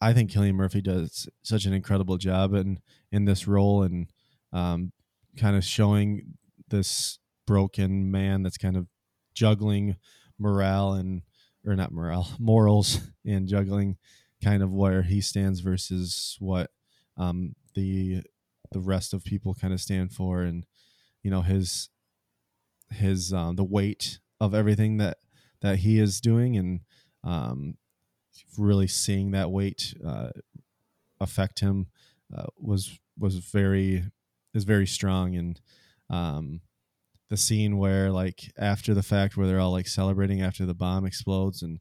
[0.00, 2.78] I think Cillian Murphy does such an incredible job in
[3.10, 4.08] in this role and
[4.52, 4.92] um,
[5.36, 6.34] kind of showing
[6.68, 8.86] this broken man that's kind of
[9.34, 9.96] juggling
[10.38, 11.22] morale and
[11.66, 13.96] or not morale morals and juggling
[14.42, 16.70] kind of where he stands versus what
[17.16, 18.22] um, the
[18.70, 20.64] the rest of people kind of stand for and
[21.22, 21.88] you know his
[22.90, 25.18] his um, the weight of everything that
[25.60, 26.80] that he is doing and
[27.24, 27.76] um,
[28.56, 30.30] really seeing that weight uh,
[31.20, 31.86] affect him
[32.36, 34.04] uh, was was very
[34.54, 35.36] is very strong.
[35.36, 35.60] And
[36.10, 36.60] um,
[37.28, 41.04] the scene where like after the fact where they're all like celebrating after the bomb
[41.04, 41.80] explodes and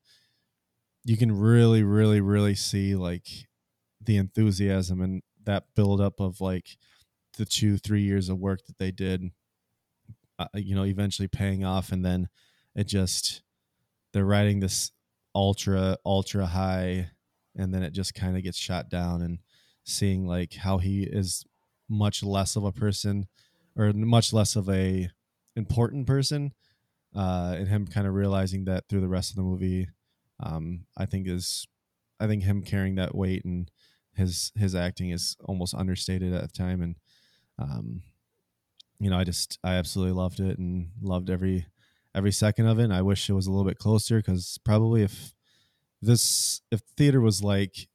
[1.05, 3.27] you can really really really see like
[4.01, 6.77] the enthusiasm and that buildup of like
[7.37, 9.31] the two three years of work that they did
[10.39, 11.91] uh, you know eventually paying off.
[11.91, 12.29] And then
[12.75, 13.41] it just
[14.13, 14.91] they're riding this
[15.37, 17.11] ultra ultra high
[17.55, 19.37] and then it just kind of gets shot down and
[19.83, 21.45] seeing like how he is
[21.87, 23.27] much less of a person
[23.77, 25.07] or much less of a
[25.55, 26.51] important person
[27.15, 29.87] uh and him kind of realizing that through the rest of the movie
[30.39, 31.67] um i think is
[32.19, 33.69] i think him carrying that weight and
[34.15, 36.95] his his acting is almost understated at the time and
[37.59, 38.01] um
[38.99, 41.67] you know i just i absolutely loved it and loved every
[42.15, 45.03] every second of it and i wish it was a little bit closer because probably
[45.03, 45.33] if
[46.01, 47.87] this if theater was like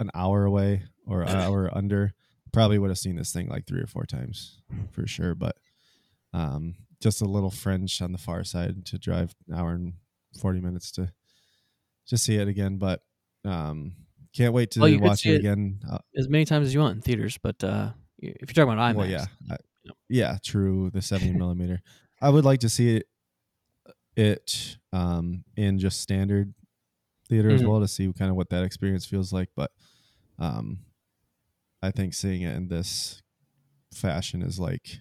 [0.00, 2.12] an hour away or an hour under,
[2.52, 4.58] probably would have seen this thing like three or four times
[4.90, 5.34] for sure.
[5.36, 5.56] But
[6.32, 9.94] um, just a little fringe on the far side to drive an hour and
[10.40, 11.12] forty minutes to
[12.08, 12.78] just see it again.
[12.78, 13.02] But
[13.44, 13.92] um,
[14.34, 15.78] can't wait to Well, watch it it- again.
[15.88, 18.94] Uh, as many times as you want in theaters, but uh, if you're talking about
[18.94, 19.56] IMAX, well, yeah, I-
[20.08, 20.90] yeah, true.
[20.90, 21.82] The seventy millimeter.
[22.24, 23.08] I would like to see it,
[24.16, 26.54] it um, in just standard
[27.28, 27.68] theater as Mhm.
[27.68, 29.50] well to see kind of what that experience feels like.
[29.56, 29.72] But
[30.38, 30.80] um,
[31.82, 33.22] I think seeing it in this
[33.94, 35.00] fashion is like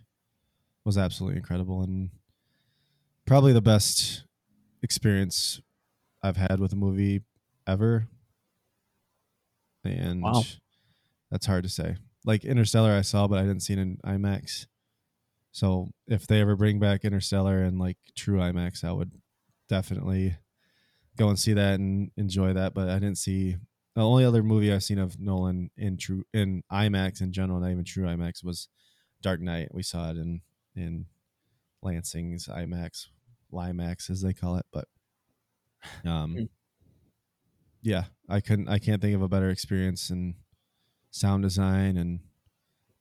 [0.86, 2.12] was absolutely incredible and
[3.26, 4.26] probably the best
[4.82, 5.62] experience
[6.24, 7.24] I've had with a movie
[7.68, 8.08] ever.
[9.84, 10.44] And Wow.
[11.32, 11.98] that's hard to say.
[12.26, 14.68] Like Interstellar, I saw, but I didn't see it in IMAX.
[15.54, 19.12] So if they ever bring back Interstellar and like true IMAX, I would
[19.70, 20.36] definitely
[21.16, 22.74] go and see that and enjoy that.
[22.74, 23.58] But I didn't see
[23.96, 27.70] the only other movie I've seen of Nolan in true in IMAX in general, not
[27.72, 28.68] even true IMAX, was
[29.22, 29.70] Dark Knight.
[29.74, 30.42] We saw it in
[30.76, 31.06] in
[31.84, 33.08] Lansing's IMAX,
[33.52, 34.66] Limax as they call it.
[34.74, 34.88] But
[36.04, 36.50] um, Mm.
[37.84, 38.70] yeah, I couldn't.
[38.70, 40.36] I can't think of a better experience and
[41.12, 42.22] sound design and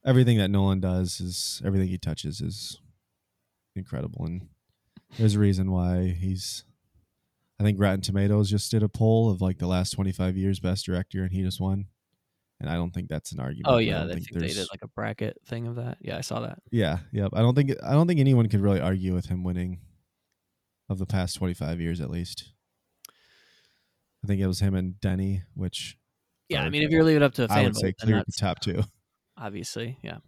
[0.05, 2.79] everything that Nolan does is everything he touches is
[3.77, 4.49] incredible and
[5.19, 6.65] there's a reason why he's
[7.61, 10.85] I think Rotten Tomatoes just did a poll of like the last 25 years best
[10.87, 11.87] director and he just won
[12.61, 13.67] and I don't think that's an argument.
[13.69, 15.99] Oh yeah, I think, they there's- did like a bracket thing of that.
[16.01, 16.61] Yeah, I saw that.
[16.71, 17.31] yeah, yep.
[17.33, 19.81] I don't think I don't think anyone could really argue with him winning
[20.89, 22.53] of the past 25 years at least.
[24.23, 25.97] I think it was him and Denis, which
[26.49, 28.09] Yeah, I mean, if you're leaving it up to a fan I would say then
[28.09, 28.83] clear top two.
[29.37, 30.19] Obviously, yeah.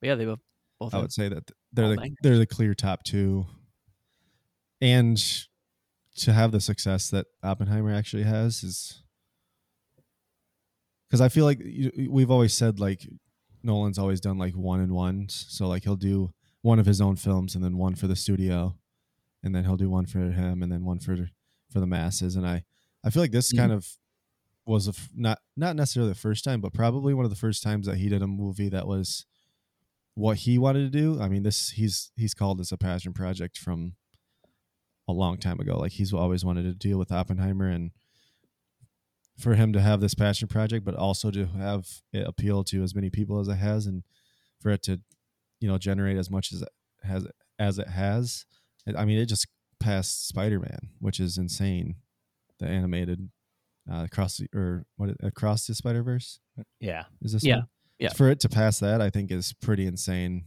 [0.00, 0.40] But yeah, they both
[0.78, 0.94] both.
[0.94, 2.16] I would say that they're the bangers.
[2.22, 3.46] they're the clear top two,
[4.80, 5.22] and
[6.16, 9.02] to have the success that Oppenheimer actually has is
[11.08, 11.60] because I feel like
[12.08, 13.06] we've always said like
[13.62, 16.32] Nolan's always done like one and ones, so like he'll do
[16.62, 18.76] one of his own films and then one for the studio,
[19.42, 21.16] and then he'll do one for him and then one for
[21.70, 22.64] for the masses, and I
[23.04, 23.56] I feel like this Mhm.
[23.58, 23.86] kind of
[24.70, 27.96] was not not necessarily the first time, but probably one of the first times that
[27.98, 29.26] he did a movie that was
[30.14, 31.20] what he wanted to do.
[31.20, 33.94] I mean, this he's he's called this a passion project from
[35.08, 35.76] a long time ago.
[35.76, 37.90] Like he's always wanted to deal with Oppenheimer and
[39.38, 42.94] for him to have this passion project, but also to have it appeal to as
[42.94, 44.04] many people as it has, and
[44.60, 45.00] for it to,
[45.58, 46.68] you know, generate as much as it
[47.02, 47.26] has
[47.58, 48.46] as it has.
[48.96, 49.48] I mean, it just
[49.80, 51.96] passed Spider Man, which is insane.
[52.60, 53.30] The animated
[53.90, 56.40] uh, across the or what across the Spider Verse
[56.80, 57.04] Yeah.
[57.22, 57.68] is this Yeah, one?
[57.98, 58.12] yeah.
[58.12, 60.46] For it to pass that, I think is pretty insane,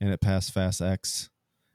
[0.00, 1.30] and it passed Fast X.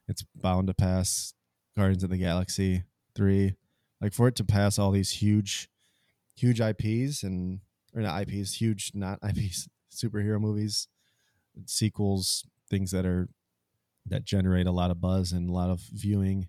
[0.08, 1.34] It's bound to pass
[1.76, 2.84] Guardians of the Galaxy
[3.16, 3.56] three.
[4.02, 5.70] Like for it to pass all these huge,
[6.36, 7.62] huge IPs and
[7.96, 10.88] or not IPs, huge not IPs, superhero movies,
[11.66, 13.30] sequels, things that are
[14.06, 16.48] that generate a lot of buzz and a lot of viewing.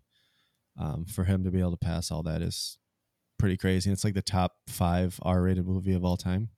[0.76, 2.78] Um, for him to be able to pass all that is
[3.38, 3.90] pretty crazy.
[3.90, 6.48] And it's like the top five R-rated movie of all time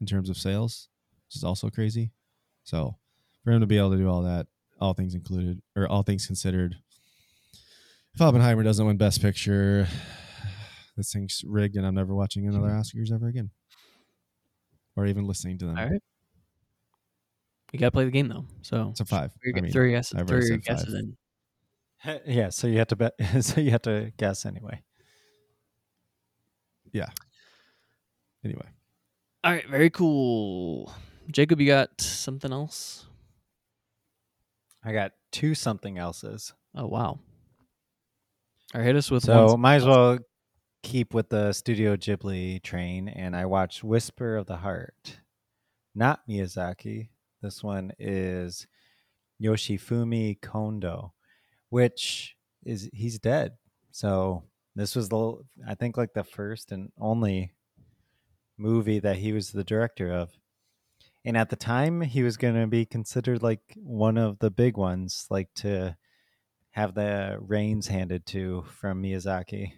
[0.00, 0.88] in terms of sales,
[1.26, 2.12] which is also crazy.
[2.64, 2.96] So
[3.44, 4.46] for him to be able to do all that,
[4.80, 6.76] all things included, or all things considered,
[8.14, 9.86] if Oppenheimer doesn't win Best Picture,
[10.96, 12.80] this thing's rigged, and I'm never watching another mm-hmm.
[12.80, 13.50] Oscars ever again,
[14.96, 15.78] or even listening to them.
[15.78, 16.02] All right.
[17.72, 18.46] You gotta play the game though.
[18.62, 19.32] So It's a five.
[19.32, 21.16] Throw your, I mean, throw your, guess, I've already said guesses in.
[22.26, 23.12] Yeah, so you have to bet
[23.42, 24.82] so you have to guess anyway.
[28.44, 28.66] Anyway,
[29.44, 30.92] All right, very cool.
[31.30, 33.06] Jacob, you got something else?
[34.84, 36.52] I got two something else's.
[36.74, 37.18] Oh wow.
[38.74, 39.60] All right, hit us with So one.
[39.60, 40.18] might as well
[40.82, 45.20] keep with the Studio Ghibli train and I watched Whisper of the Heart.
[45.94, 47.08] Not Miyazaki.
[47.42, 48.66] This one is
[49.42, 51.12] Yoshifumi Kondo,
[51.68, 53.52] which is he's dead.
[53.90, 54.44] So
[54.74, 55.34] this was the
[55.66, 57.52] I think like the first and only
[58.58, 60.30] movie that he was the director of.
[61.24, 64.76] And at the time he was going to be considered like one of the big
[64.76, 65.96] ones like to
[66.72, 69.72] have the reins handed to from Miyazaki.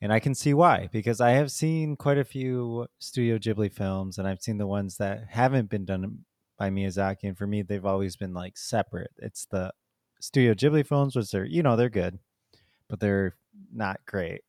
[0.00, 4.18] And I can see why, because I have seen quite a few Studio Ghibli films,
[4.18, 6.24] and I've seen the ones that haven't been done
[6.58, 7.24] by Miyazaki.
[7.24, 9.10] And for me, they've always been like separate.
[9.18, 9.72] It's the
[10.20, 12.18] Studio Ghibli films, which are, you know, they're good,
[12.88, 13.34] but they're
[13.72, 14.42] not great.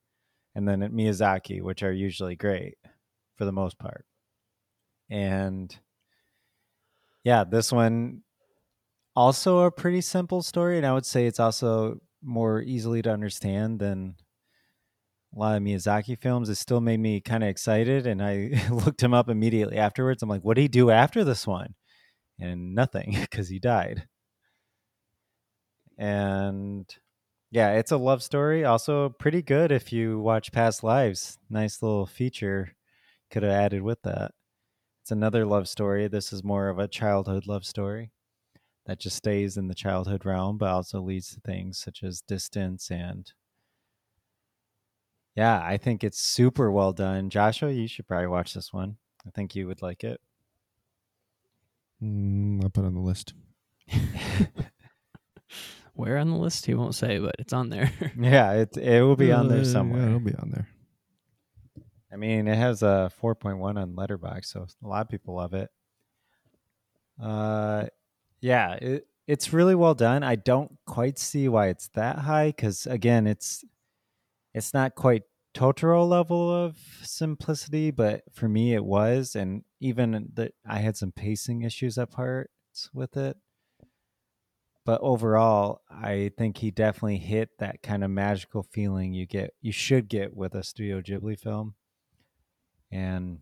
[0.55, 2.77] And then at Miyazaki, which are usually great
[3.35, 4.05] for the most part.
[5.09, 5.75] And
[7.23, 8.23] yeah, this one
[9.15, 13.79] also a pretty simple story and i would say it's also more easily to understand
[13.79, 14.15] than
[15.35, 18.07] a lot of Miyazaki films, it still made me kind of excited.
[18.07, 20.23] And I looked him up immediately afterwards.
[20.23, 21.75] I'm like, what did he do after this one?
[22.39, 24.07] And nothing because he died.
[25.97, 26.85] And
[27.49, 28.65] yeah, it's a love story.
[28.65, 31.37] Also, pretty good if you watch Past Lives.
[31.49, 32.75] Nice little feature
[33.31, 34.31] could have added with that.
[35.01, 36.07] It's another love story.
[36.07, 38.11] This is more of a childhood love story
[38.85, 42.89] that just stays in the childhood realm, but also leads to things such as distance
[42.91, 43.31] and
[45.35, 47.29] yeah, I think it's super well done.
[47.29, 48.97] Joshua, you should probably watch this one.
[49.25, 50.19] I think you would like it.
[52.01, 53.33] Mm, I'll put it on the list.
[55.97, 56.67] Where on the list?
[56.67, 57.91] He won't say, but it's on there.
[58.19, 60.05] yeah, it it will be on Uh, there Yeah, somewhere.
[60.07, 60.67] it'll be on there.
[62.13, 65.69] I mean, it has a 4.1 on Letterboxd, so a lot of people love it.
[67.21, 67.87] Uh,
[68.41, 70.23] yeah, it, it's really well done.
[70.23, 73.63] I don't quite see why it's that high because again, it's
[74.53, 75.23] it's not quite
[75.55, 81.11] Totoro level of simplicity, but for me it was, and even that I had some
[81.11, 83.37] pacing issues at parts with it.
[84.87, 89.73] But overall, I think he definitely hit that kind of magical feeling you get, you
[89.73, 91.75] should get with a Studio Ghibli film
[92.89, 93.39] and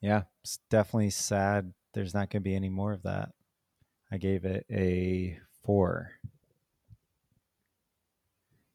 [0.00, 1.72] yeah, it's definitely sad.
[1.92, 3.28] There's not going to be any more of that.
[4.10, 6.10] I gave it a four,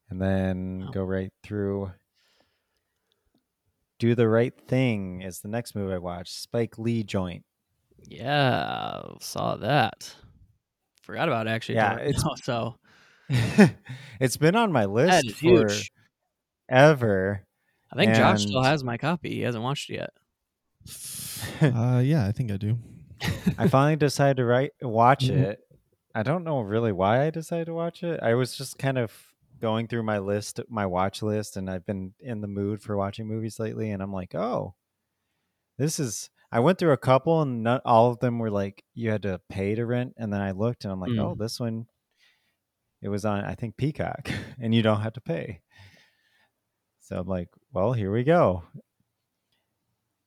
[0.08, 1.92] and then go right through.
[3.98, 6.40] Do the right thing is the next movie I watched.
[6.40, 7.44] Spike Lee joint.
[8.08, 10.16] yeah, saw that.
[11.02, 11.76] Forgot about it actually.
[11.76, 12.76] Yeah, it's- now, so
[14.20, 15.92] it's been on my that list is huge.
[16.68, 17.44] forever.
[17.92, 19.30] I think Josh still has my copy.
[19.34, 20.10] He hasn't watched it yet.
[21.62, 22.78] Uh, yeah, I think I do.
[23.58, 25.36] I finally decided to write watch Mhm.
[25.42, 25.60] it.
[26.14, 28.18] I don't know really why I decided to watch it.
[28.22, 29.12] I was just kind of
[29.60, 33.26] going through my list, my watch list, and I've been in the mood for watching
[33.26, 33.90] movies lately.
[33.90, 34.74] And I'm like, oh,
[35.76, 36.30] this is.
[36.52, 39.40] I went through a couple, and not all of them were like you had to
[39.48, 40.14] pay to rent.
[40.16, 41.20] And then I looked, and I'm like, Mm.
[41.20, 41.86] oh, this one,
[43.02, 45.60] it was on I think Peacock, and you don't have to pay.
[47.00, 48.62] So I'm like, well, here we go.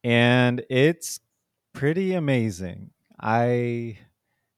[0.03, 1.19] And it's
[1.73, 2.91] pretty amazing.
[3.19, 3.99] I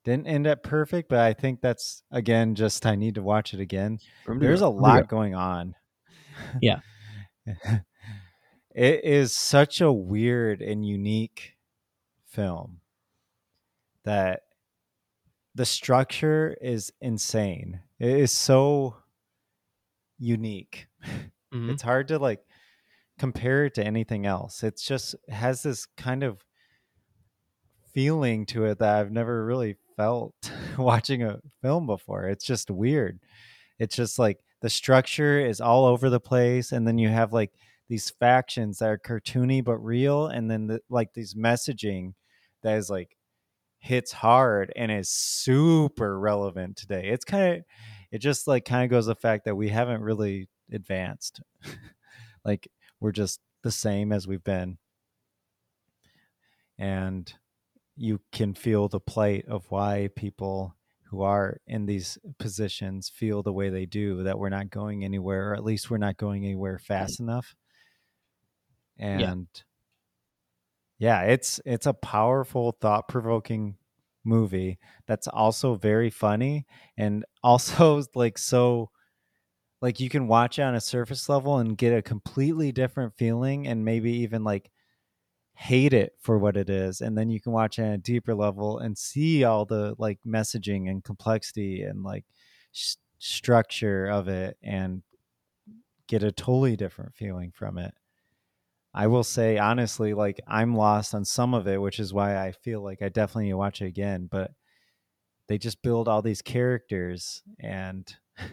[0.04, 3.60] didn't end up perfect, but I think that's again just I need to watch it
[3.60, 4.00] again.
[4.28, 5.76] There's a lot going on.
[6.62, 6.80] Yeah.
[7.46, 11.55] it is such a weird and unique
[12.36, 12.82] film
[14.04, 14.42] that
[15.56, 17.80] the structure is insane.
[18.00, 18.98] It is so
[20.20, 20.88] unique.
[21.54, 21.70] Mhm.
[21.72, 22.42] It's hard to like
[23.18, 24.62] compare it to anything else.
[24.64, 26.44] It's just it has this kind of
[27.94, 30.34] feeling to it that I've never really felt
[30.78, 32.26] watching a film before.
[32.28, 33.20] It's just weird.
[33.80, 37.52] It's just like the structure is all over the place and then you have like
[37.88, 42.14] these factions that are cartoony but real and then the, like these messaging
[42.66, 43.16] that is like
[43.78, 47.10] hits hard and is super relevant today.
[47.10, 47.64] It's kind of
[48.12, 51.42] it just like kind of goes the fact that we haven't really advanced.
[52.46, 52.68] like
[53.00, 54.78] we're just the same as we've been.
[56.78, 57.32] And
[57.96, 60.76] you can feel the plight of why people
[61.12, 65.52] who are in these positions feel the way they do that we're not going anywhere
[65.52, 66.82] or at least we're not going anywhere mm.
[66.86, 67.56] fast enough
[68.98, 69.62] and yeah,
[71.00, 73.76] it's it's a powerful thought-provoking
[74.24, 76.66] movie that's also very funny
[76.98, 78.90] and also like so
[79.82, 83.68] like you can watch it on a surface level and get a completely different feeling
[83.68, 84.72] and maybe even like
[85.54, 88.36] hate it for what it is and then you can watch it at a deeper
[88.36, 92.26] level and see all the like messaging and complexity and like
[93.20, 95.02] structure of it and
[96.08, 97.94] get a totally different feeling from it
[98.96, 102.52] i will say honestly like i'm lost on some of it which is why i
[102.52, 104.52] feel like i definitely need to watch it again but
[105.48, 108.16] they just build all these characters and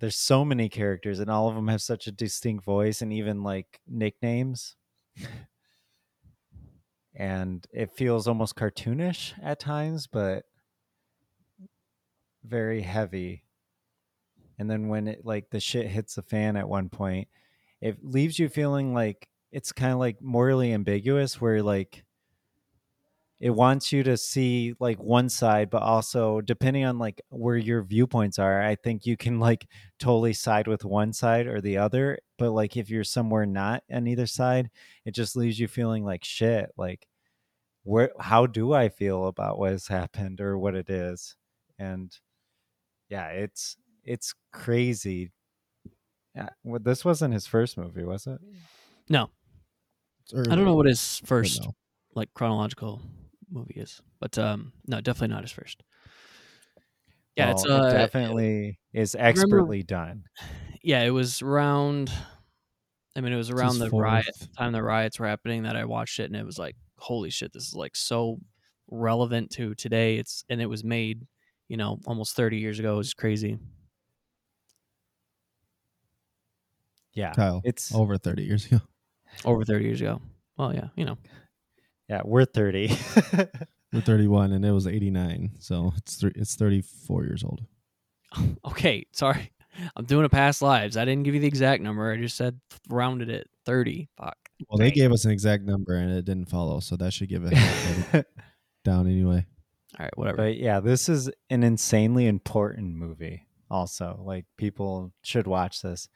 [0.00, 3.42] there's so many characters and all of them have such a distinct voice and even
[3.42, 4.76] like nicknames.
[7.12, 10.44] And it feels almost cartoonish at times but
[12.44, 13.42] very heavy.
[14.58, 17.26] And then when it like the shit hits the fan at one point
[17.80, 22.04] it leaves you feeling like it's kind of like morally ambiguous where like
[23.40, 27.82] it wants you to see like one side but also depending on like where your
[27.82, 29.66] viewpoints are i think you can like
[29.98, 34.06] totally side with one side or the other but like if you're somewhere not on
[34.06, 34.70] either side
[35.04, 37.06] it just leaves you feeling like shit like
[37.84, 41.36] where how do i feel about what has happened or what it is?
[41.78, 42.16] And
[43.08, 45.30] yeah it's it's crazy
[46.34, 48.40] Yeah, well, this wasn't his first movie, was it?
[49.08, 49.30] No,
[50.32, 51.74] I don't know what his first no.
[52.14, 53.02] like chronological
[53.50, 55.82] movie is, but um, no, definitely not his first.
[57.36, 60.24] Yeah, it's uh, it definitely is expertly done.
[60.82, 62.12] yeah, it was around.
[63.16, 64.56] I mean, it was around his the riot fourth.
[64.56, 67.52] time the riots were happening that I watched it, and it was like, holy shit,
[67.52, 68.38] this is like so
[68.88, 70.16] relevant to today.
[70.16, 71.26] It's and it was made,
[71.68, 72.94] you know, almost thirty years ago.
[72.94, 73.58] It was crazy.
[77.20, 78.80] Yeah, Kyle, it's over 30 years ago.
[79.44, 80.20] over 30 years ago.
[80.56, 81.16] Well, yeah, you know.
[82.08, 82.90] yeah, we're thirty.
[83.92, 85.56] We're 31 and it was 89.
[85.58, 87.62] So it's three, it's 34 years old.
[88.64, 89.50] Okay, sorry.
[89.96, 90.96] I'm doing a past lives.
[90.96, 92.12] I didn't give you the exact number.
[92.12, 94.08] I just said rounded it 30.
[94.16, 94.36] Fuck.
[94.68, 96.78] Well, they gave us an exact number and it didn't follow.
[96.78, 98.26] So that should give it
[98.84, 99.44] down anyway.
[99.98, 100.36] All right, whatever.
[100.36, 103.46] but yeah, this is an insanely important movie.
[103.68, 106.08] Also, like people should watch this.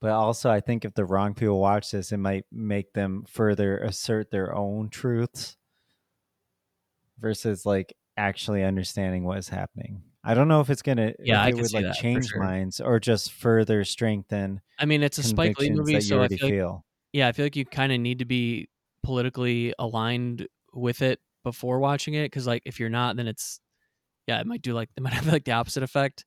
[0.00, 3.78] But also, I think if the wrong people watch this, it might make them further
[3.78, 5.56] assert their own truths
[7.18, 10.02] versus like actually understanding what is happening.
[10.24, 12.40] I don't know if it's gonna Yeah, it would like that change sure.
[12.40, 16.38] minds or just further strengthen I mean, it's a Spike Lee movie, so I already
[16.38, 16.82] feel like,
[17.12, 18.68] yeah, I feel like you kind of need to be
[19.02, 23.60] politically aligned with it before watching it because, like, if you're not, then it's
[24.26, 26.24] yeah, it might do like it might have like the opposite effect.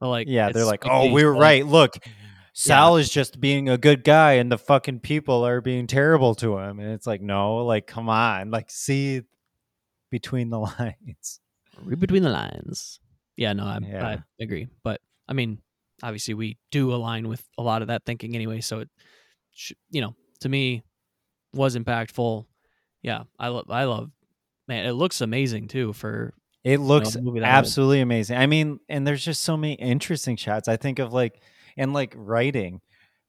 [0.00, 1.66] But like, yeah, they're like, oh, we were like, right.
[1.66, 1.96] Look,
[2.60, 6.58] Sal is just being a good guy, and the fucking people are being terrible to
[6.58, 6.80] him.
[6.80, 9.22] And it's like, no, like, come on, like, see
[10.10, 11.40] between the lines.
[11.82, 12.98] Read between the lines.
[13.36, 14.06] Yeah, no, I, Yeah.
[14.06, 14.66] I agree.
[14.82, 15.58] But I mean,
[16.02, 18.60] obviously, we do align with a lot of that thinking anyway.
[18.60, 18.88] So it,
[19.90, 20.82] you know, to me,
[21.54, 22.44] was impactful.
[23.02, 23.66] Yeah, I love.
[23.70, 24.10] I love.
[24.66, 25.92] Man, it looks amazing too.
[25.92, 27.38] For It looks that old.
[27.42, 28.36] absolutely amazing.
[28.36, 30.66] I mean, and there's just so many interesting shots.
[30.66, 31.40] I think of like,
[31.78, 32.80] and like writing.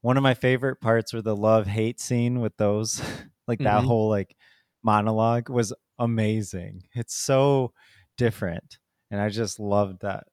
[0.01, 3.01] One of my favorite parts were the love hate scene with those,
[3.47, 3.85] like that Mhm.
[3.85, 4.35] whole like
[4.84, 6.84] monologue was amazing.
[6.93, 7.73] It's so
[8.17, 8.77] different.
[9.11, 10.26] And I just loved that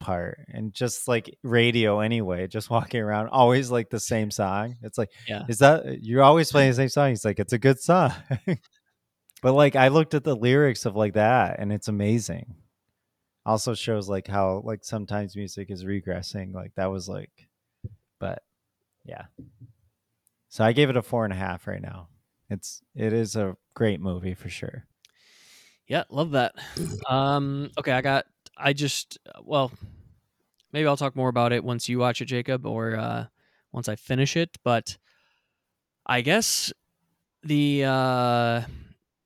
[0.00, 0.40] part.
[0.48, 4.76] And just like radio anyway, just walking around, always like the same song.
[4.82, 5.44] It's like, Yeah.
[5.48, 7.10] is that you're always playing the same song?
[7.10, 8.12] He's like, it's a good song.
[9.42, 12.56] but like I looked at the lyrics of like that and it's amazing.
[13.44, 16.52] Also shows like how like sometimes music is regressing.
[16.54, 17.30] Like that was like
[18.22, 18.44] but
[19.04, 19.24] yeah.
[20.48, 22.06] So I gave it a four and a half right now.
[22.48, 24.86] It's it is a great movie for sure.
[25.88, 26.54] Yeah, love that.
[27.08, 28.26] Um, okay, I got.
[28.56, 29.72] I just well,
[30.72, 33.26] maybe I'll talk more about it once you watch it, Jacob, or uh,
[33.72, 34.56] once I finish it.
[34.62, 34.96] But
[36.06, 36.72] I guess
[37.42, 38.62] the uh,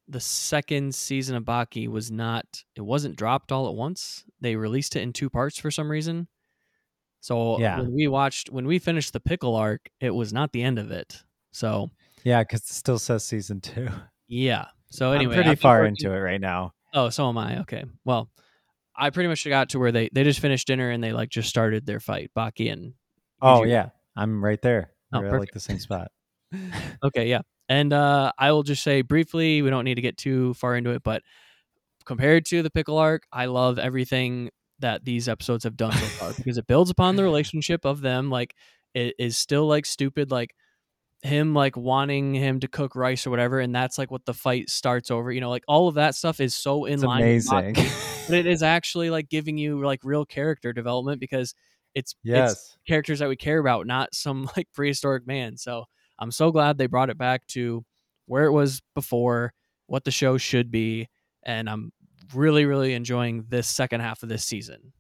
[0.09, 2.65] the second season of Baki was not.
[2.75, 4.25] It wasn't dropped all at once.
[4.41, 6.29] They released it in two parts for some reason.
[7.27, 7.79] So Yeah.
[7.81, 10.93] when we watched when we finished the pickle arc, it was not the end of
[10.93, 11.23] it.
[11.51, 11.91] So
[12.23, 13.89] Yeah, because it still says season two.
[14.29, 14.67] yeah.
[14.91, 16.73] So anyway, I'm pretty far working- into it right now.
[16.95, 17.61] Oh, so am I.
[17.63, 17.85] Okay.
[18.05, 18.31] Well,
[18.95, 21.49] I pretty much got to where they they just finished dinner and they like just
[21.49, 22.95] started their fight, Baki and
[23.43, 23.69] Oh Yujiro.
[23.71, 23.89] yeah.
[24.15, 24.93] I'm right there.
[25.13, 26.13] Oh, We're like the same spot.
[27.03, 27.41] Okay, yeah.
[27.69, 30.91] And uh I will just say briefly, we don't need to get too far into
[30.91, 31.23] it, but
[32.05, 34.51] compared to the pickle arc, I love everything
[34.81, 38.31] that these episodes have done so far because it builds upon the relationship of them.
[38.31, 38.55] Like
[38.95, 40.55] it is still like stupid, like
[41.23, 44.71] him like wanting him to cook rice or whatever, and that's like what the fight
[44.71, 45.33] starts over.
[45.33, 47.23] You know, like all of that stuff is so in It's line.
[47.23, 47.77] amazing.
[48.29, 51.55] But it is actually like giving you like real character development because
[51.95, 52.77] it's it's yes.
[52.87, 55.57] characters that we care about, not some like prehistoric man.
[55.57, 55.85] So
[56.19, 57.85] I'm so glad they brought it back to
[58.27, 59.53] where it was before,
[59.87, 61.09] what the show should be,
[61.45, 61.93] and I'm
[62.35, 64.93] really, really enjoying this second half of this season.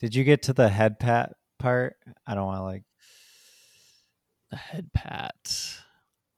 [0.00, 1.96] Did you get to the head pat part?
[2.26, 2.82] I don't want to like
[4.50, 5.34] The head pat.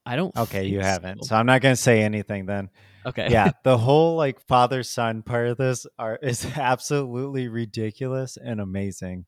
[0.05, 0.35] I don't.
[0.35, 1.23] Okay, you haven't.
[1.23, 1.29] so.
[1.29, 2.69] So I'm not gonna say anything then.
[3.05, 3.27] Okay.
[3.29, 9.25] Yeah, the whole like father son part of this are is absolutely ridiculous and amazing.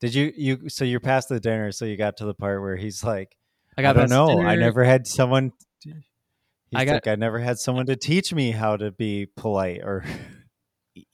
[0.00, 2.76] Did you you so you're past the dinner, so you got to the part where
[2.76, 3.36] he's like,
[3.76, 5.52] I I, got don't past know, I never had someone.
[6.72, 9.80] He's I got- like, I never had someone to teach me how to be polite
[9.82, 10.04] or.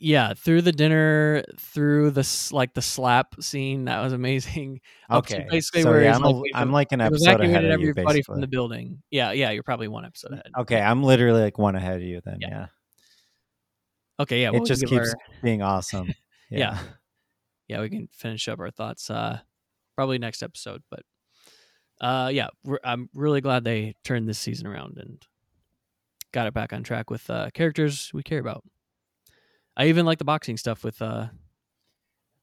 [0.00, 4.80] Yeah, through the dinner, through the like the slap scene, that was amazing.
[5.10, 7.90] Okay, basically so where yeah, I'm, like, a, I'm like an episode ahead of you,
[7.90, 9.00] everybody from the building.
[9.10, 10.50] Yeah, yeah, you're probably one episode ahead.
[10.58, 12.20] Okay, I'm literally like one ahead of you.
[12.24, 12.48] Then Yeah.
[12.50, 12.66] yeah,
[14.20, 16.12] Okay, yeah, it just keeps our- being awesome.
[16.50, 16.78] Yeah.
[17.68, 19.38] yeah, we can finish up our thoughts uh
[19.94, 21.00] probably next episode, but
[22.00, 25.24] uh yeah, we're, I'm really glad they turned this season around and
[26.32, 28.64] got it back on track with uh characters we care about.
[29.76, 31.28] I even like the boxing stuff with uh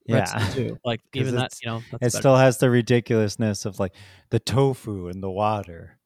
[0.05, 0.25] Yeah.
[0.53, 0.77] Too.
[0.85, 2.21] Like even that, you know, that's It better.
[2.21, 3.93] still has the ridiculousness of like
[4.29, 5.97] the tofu and the water.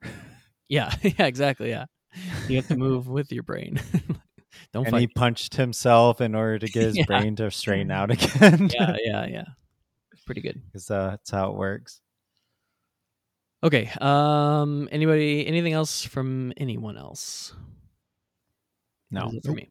[0.69, 1.69] yeah, yeah, exactly.
[1.69, 1.85] Yeah,
[2.47, 3.79] you have to move with your brain.
[4.73, 7.05] Don't and he punched himself in order to get his Yeah.
[7.05, 8.69] brain to straighten out again.
[8.73, 9.45] yeah, yeah, yeah.
[10.25, 10.61] Pretty good.
[10.65, 12.01] Because uh, that's how it works.
[13.63, 13.89] Okay.
[13.99, 14.87] Um.
[14.91, 15.45] Anybody?
[15.45, 17.53] Anything else from anyone else?
[19.11, 19.31] No.
[19.43, 19.69] for me.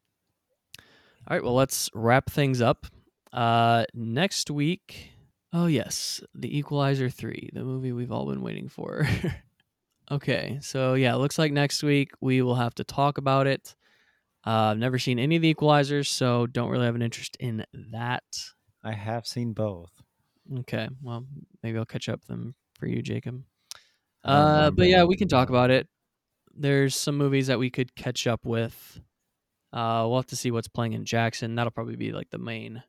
[1.27, 1.43] All right.
[1.43, 2.87] Well, let's wrap things up.
[3.31, 5.11] Uh, next week.
[5.51, 9.07] Oh yes, The Equalizer three, the movie we've all been waiting for.
[10.11, 10.59] okay.
[10.61, 13.75] So yeah, it looks like next week we will have to talk about it.
[14.45, 17.65] Uh, I've never seen any of the Equalizers, so don't really have an interest in
[17.91, 18.23] that.
[18.83, 19.91] I have seen both.
[20.59, 20.87] Okay.
[21.01, 21.25] Well,
[21.63, 23.43] maybe I'll catch up them for you, Jacob.
[24.23, 25.87] Uh, but yeah, we can talk about it.
[26.55, 28.99] There's some movies that we could catch up with.
[29.71, 31.55] Uh, we'll have to see what's playing in Jackson.
[31.55, 32.83] That'll probably be like the main.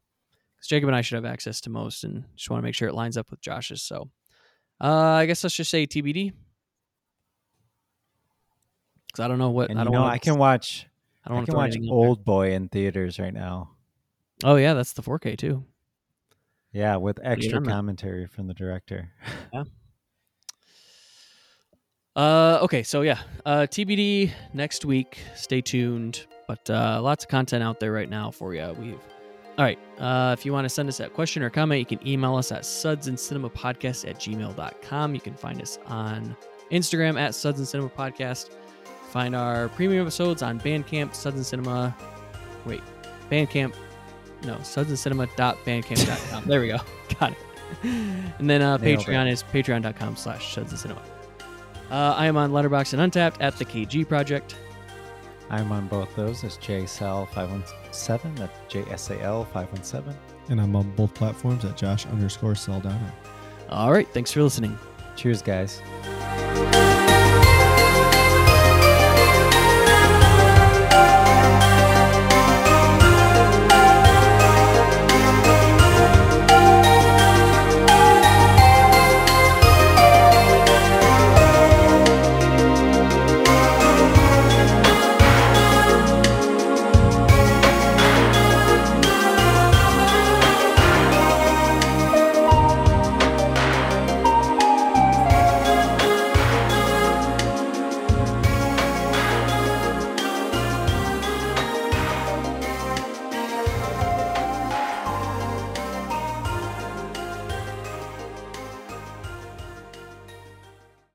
[0.57, 2.89] Because Jacob and I should have access to most, and just want to make sure
[2.89, 3.83] it lines up with Josh's.
[3.83, 4.11] So,
[4.81, 6.33] uh, I guess let's just say TBD.
[9.07, 10.05] Because I don't know what And I don't know.
[10.05, 10.87] I can watch.
[11.25, 11.77] I don't I can watch.
[11.77, 13.71] Oldboy in theaters right now.
[14.45, 15.65] Oh yeah, that's the 4K too.
[16.73, 19.11] Yeah, with extra commentary from the director.
[19.53, 19.65] yeah.
[22.17, 25.19] Uh, okay, so yeah, uh, TBD next week.
[25.35, 28.75] Stay tuned, but uh, lots of content out there right now for you.
[28.77, 28.99] We've
[29.57, 29.79] all right.
[30.01, 32.51] Uh, if you want to send us a question or comment, you can email us
[32.51, 35.15] at suds and cinema podcast at gmail.com.
[35.15, 36.37] You can find us on
[36.73, 38.51] Instagram at suds and cinema podcast.
[39.11, 41.95] Find our premium episodes on Bandcamp, suds and cinema.
[42.67, 42.81] Wait,
[43.31, 43.73] Bandcamp.
[44.43, 46.47] No, suds and cinema.bandcamp.com.
[46.47, 46.79] there we go.
[47.21, 47.39] Got it.
[47.85, 48.77] And then uh.
[48.79, 51.03] Patreon is patreon.com slash suds and cinema.
[51.93, 54.57] Uh, I am on Letterboxd and Untappd at the KG Project.
[55.51, 58.37] I'm on both those as JSAL517.
[58.37, 60.15] That's JSAL517.
[60.49, 63.13] And I'm on both platforms at Josh underscore Saldana.
[63.69, 64.79] All right, thanks for listening.
[65.17, 65.83] Cheers, guys.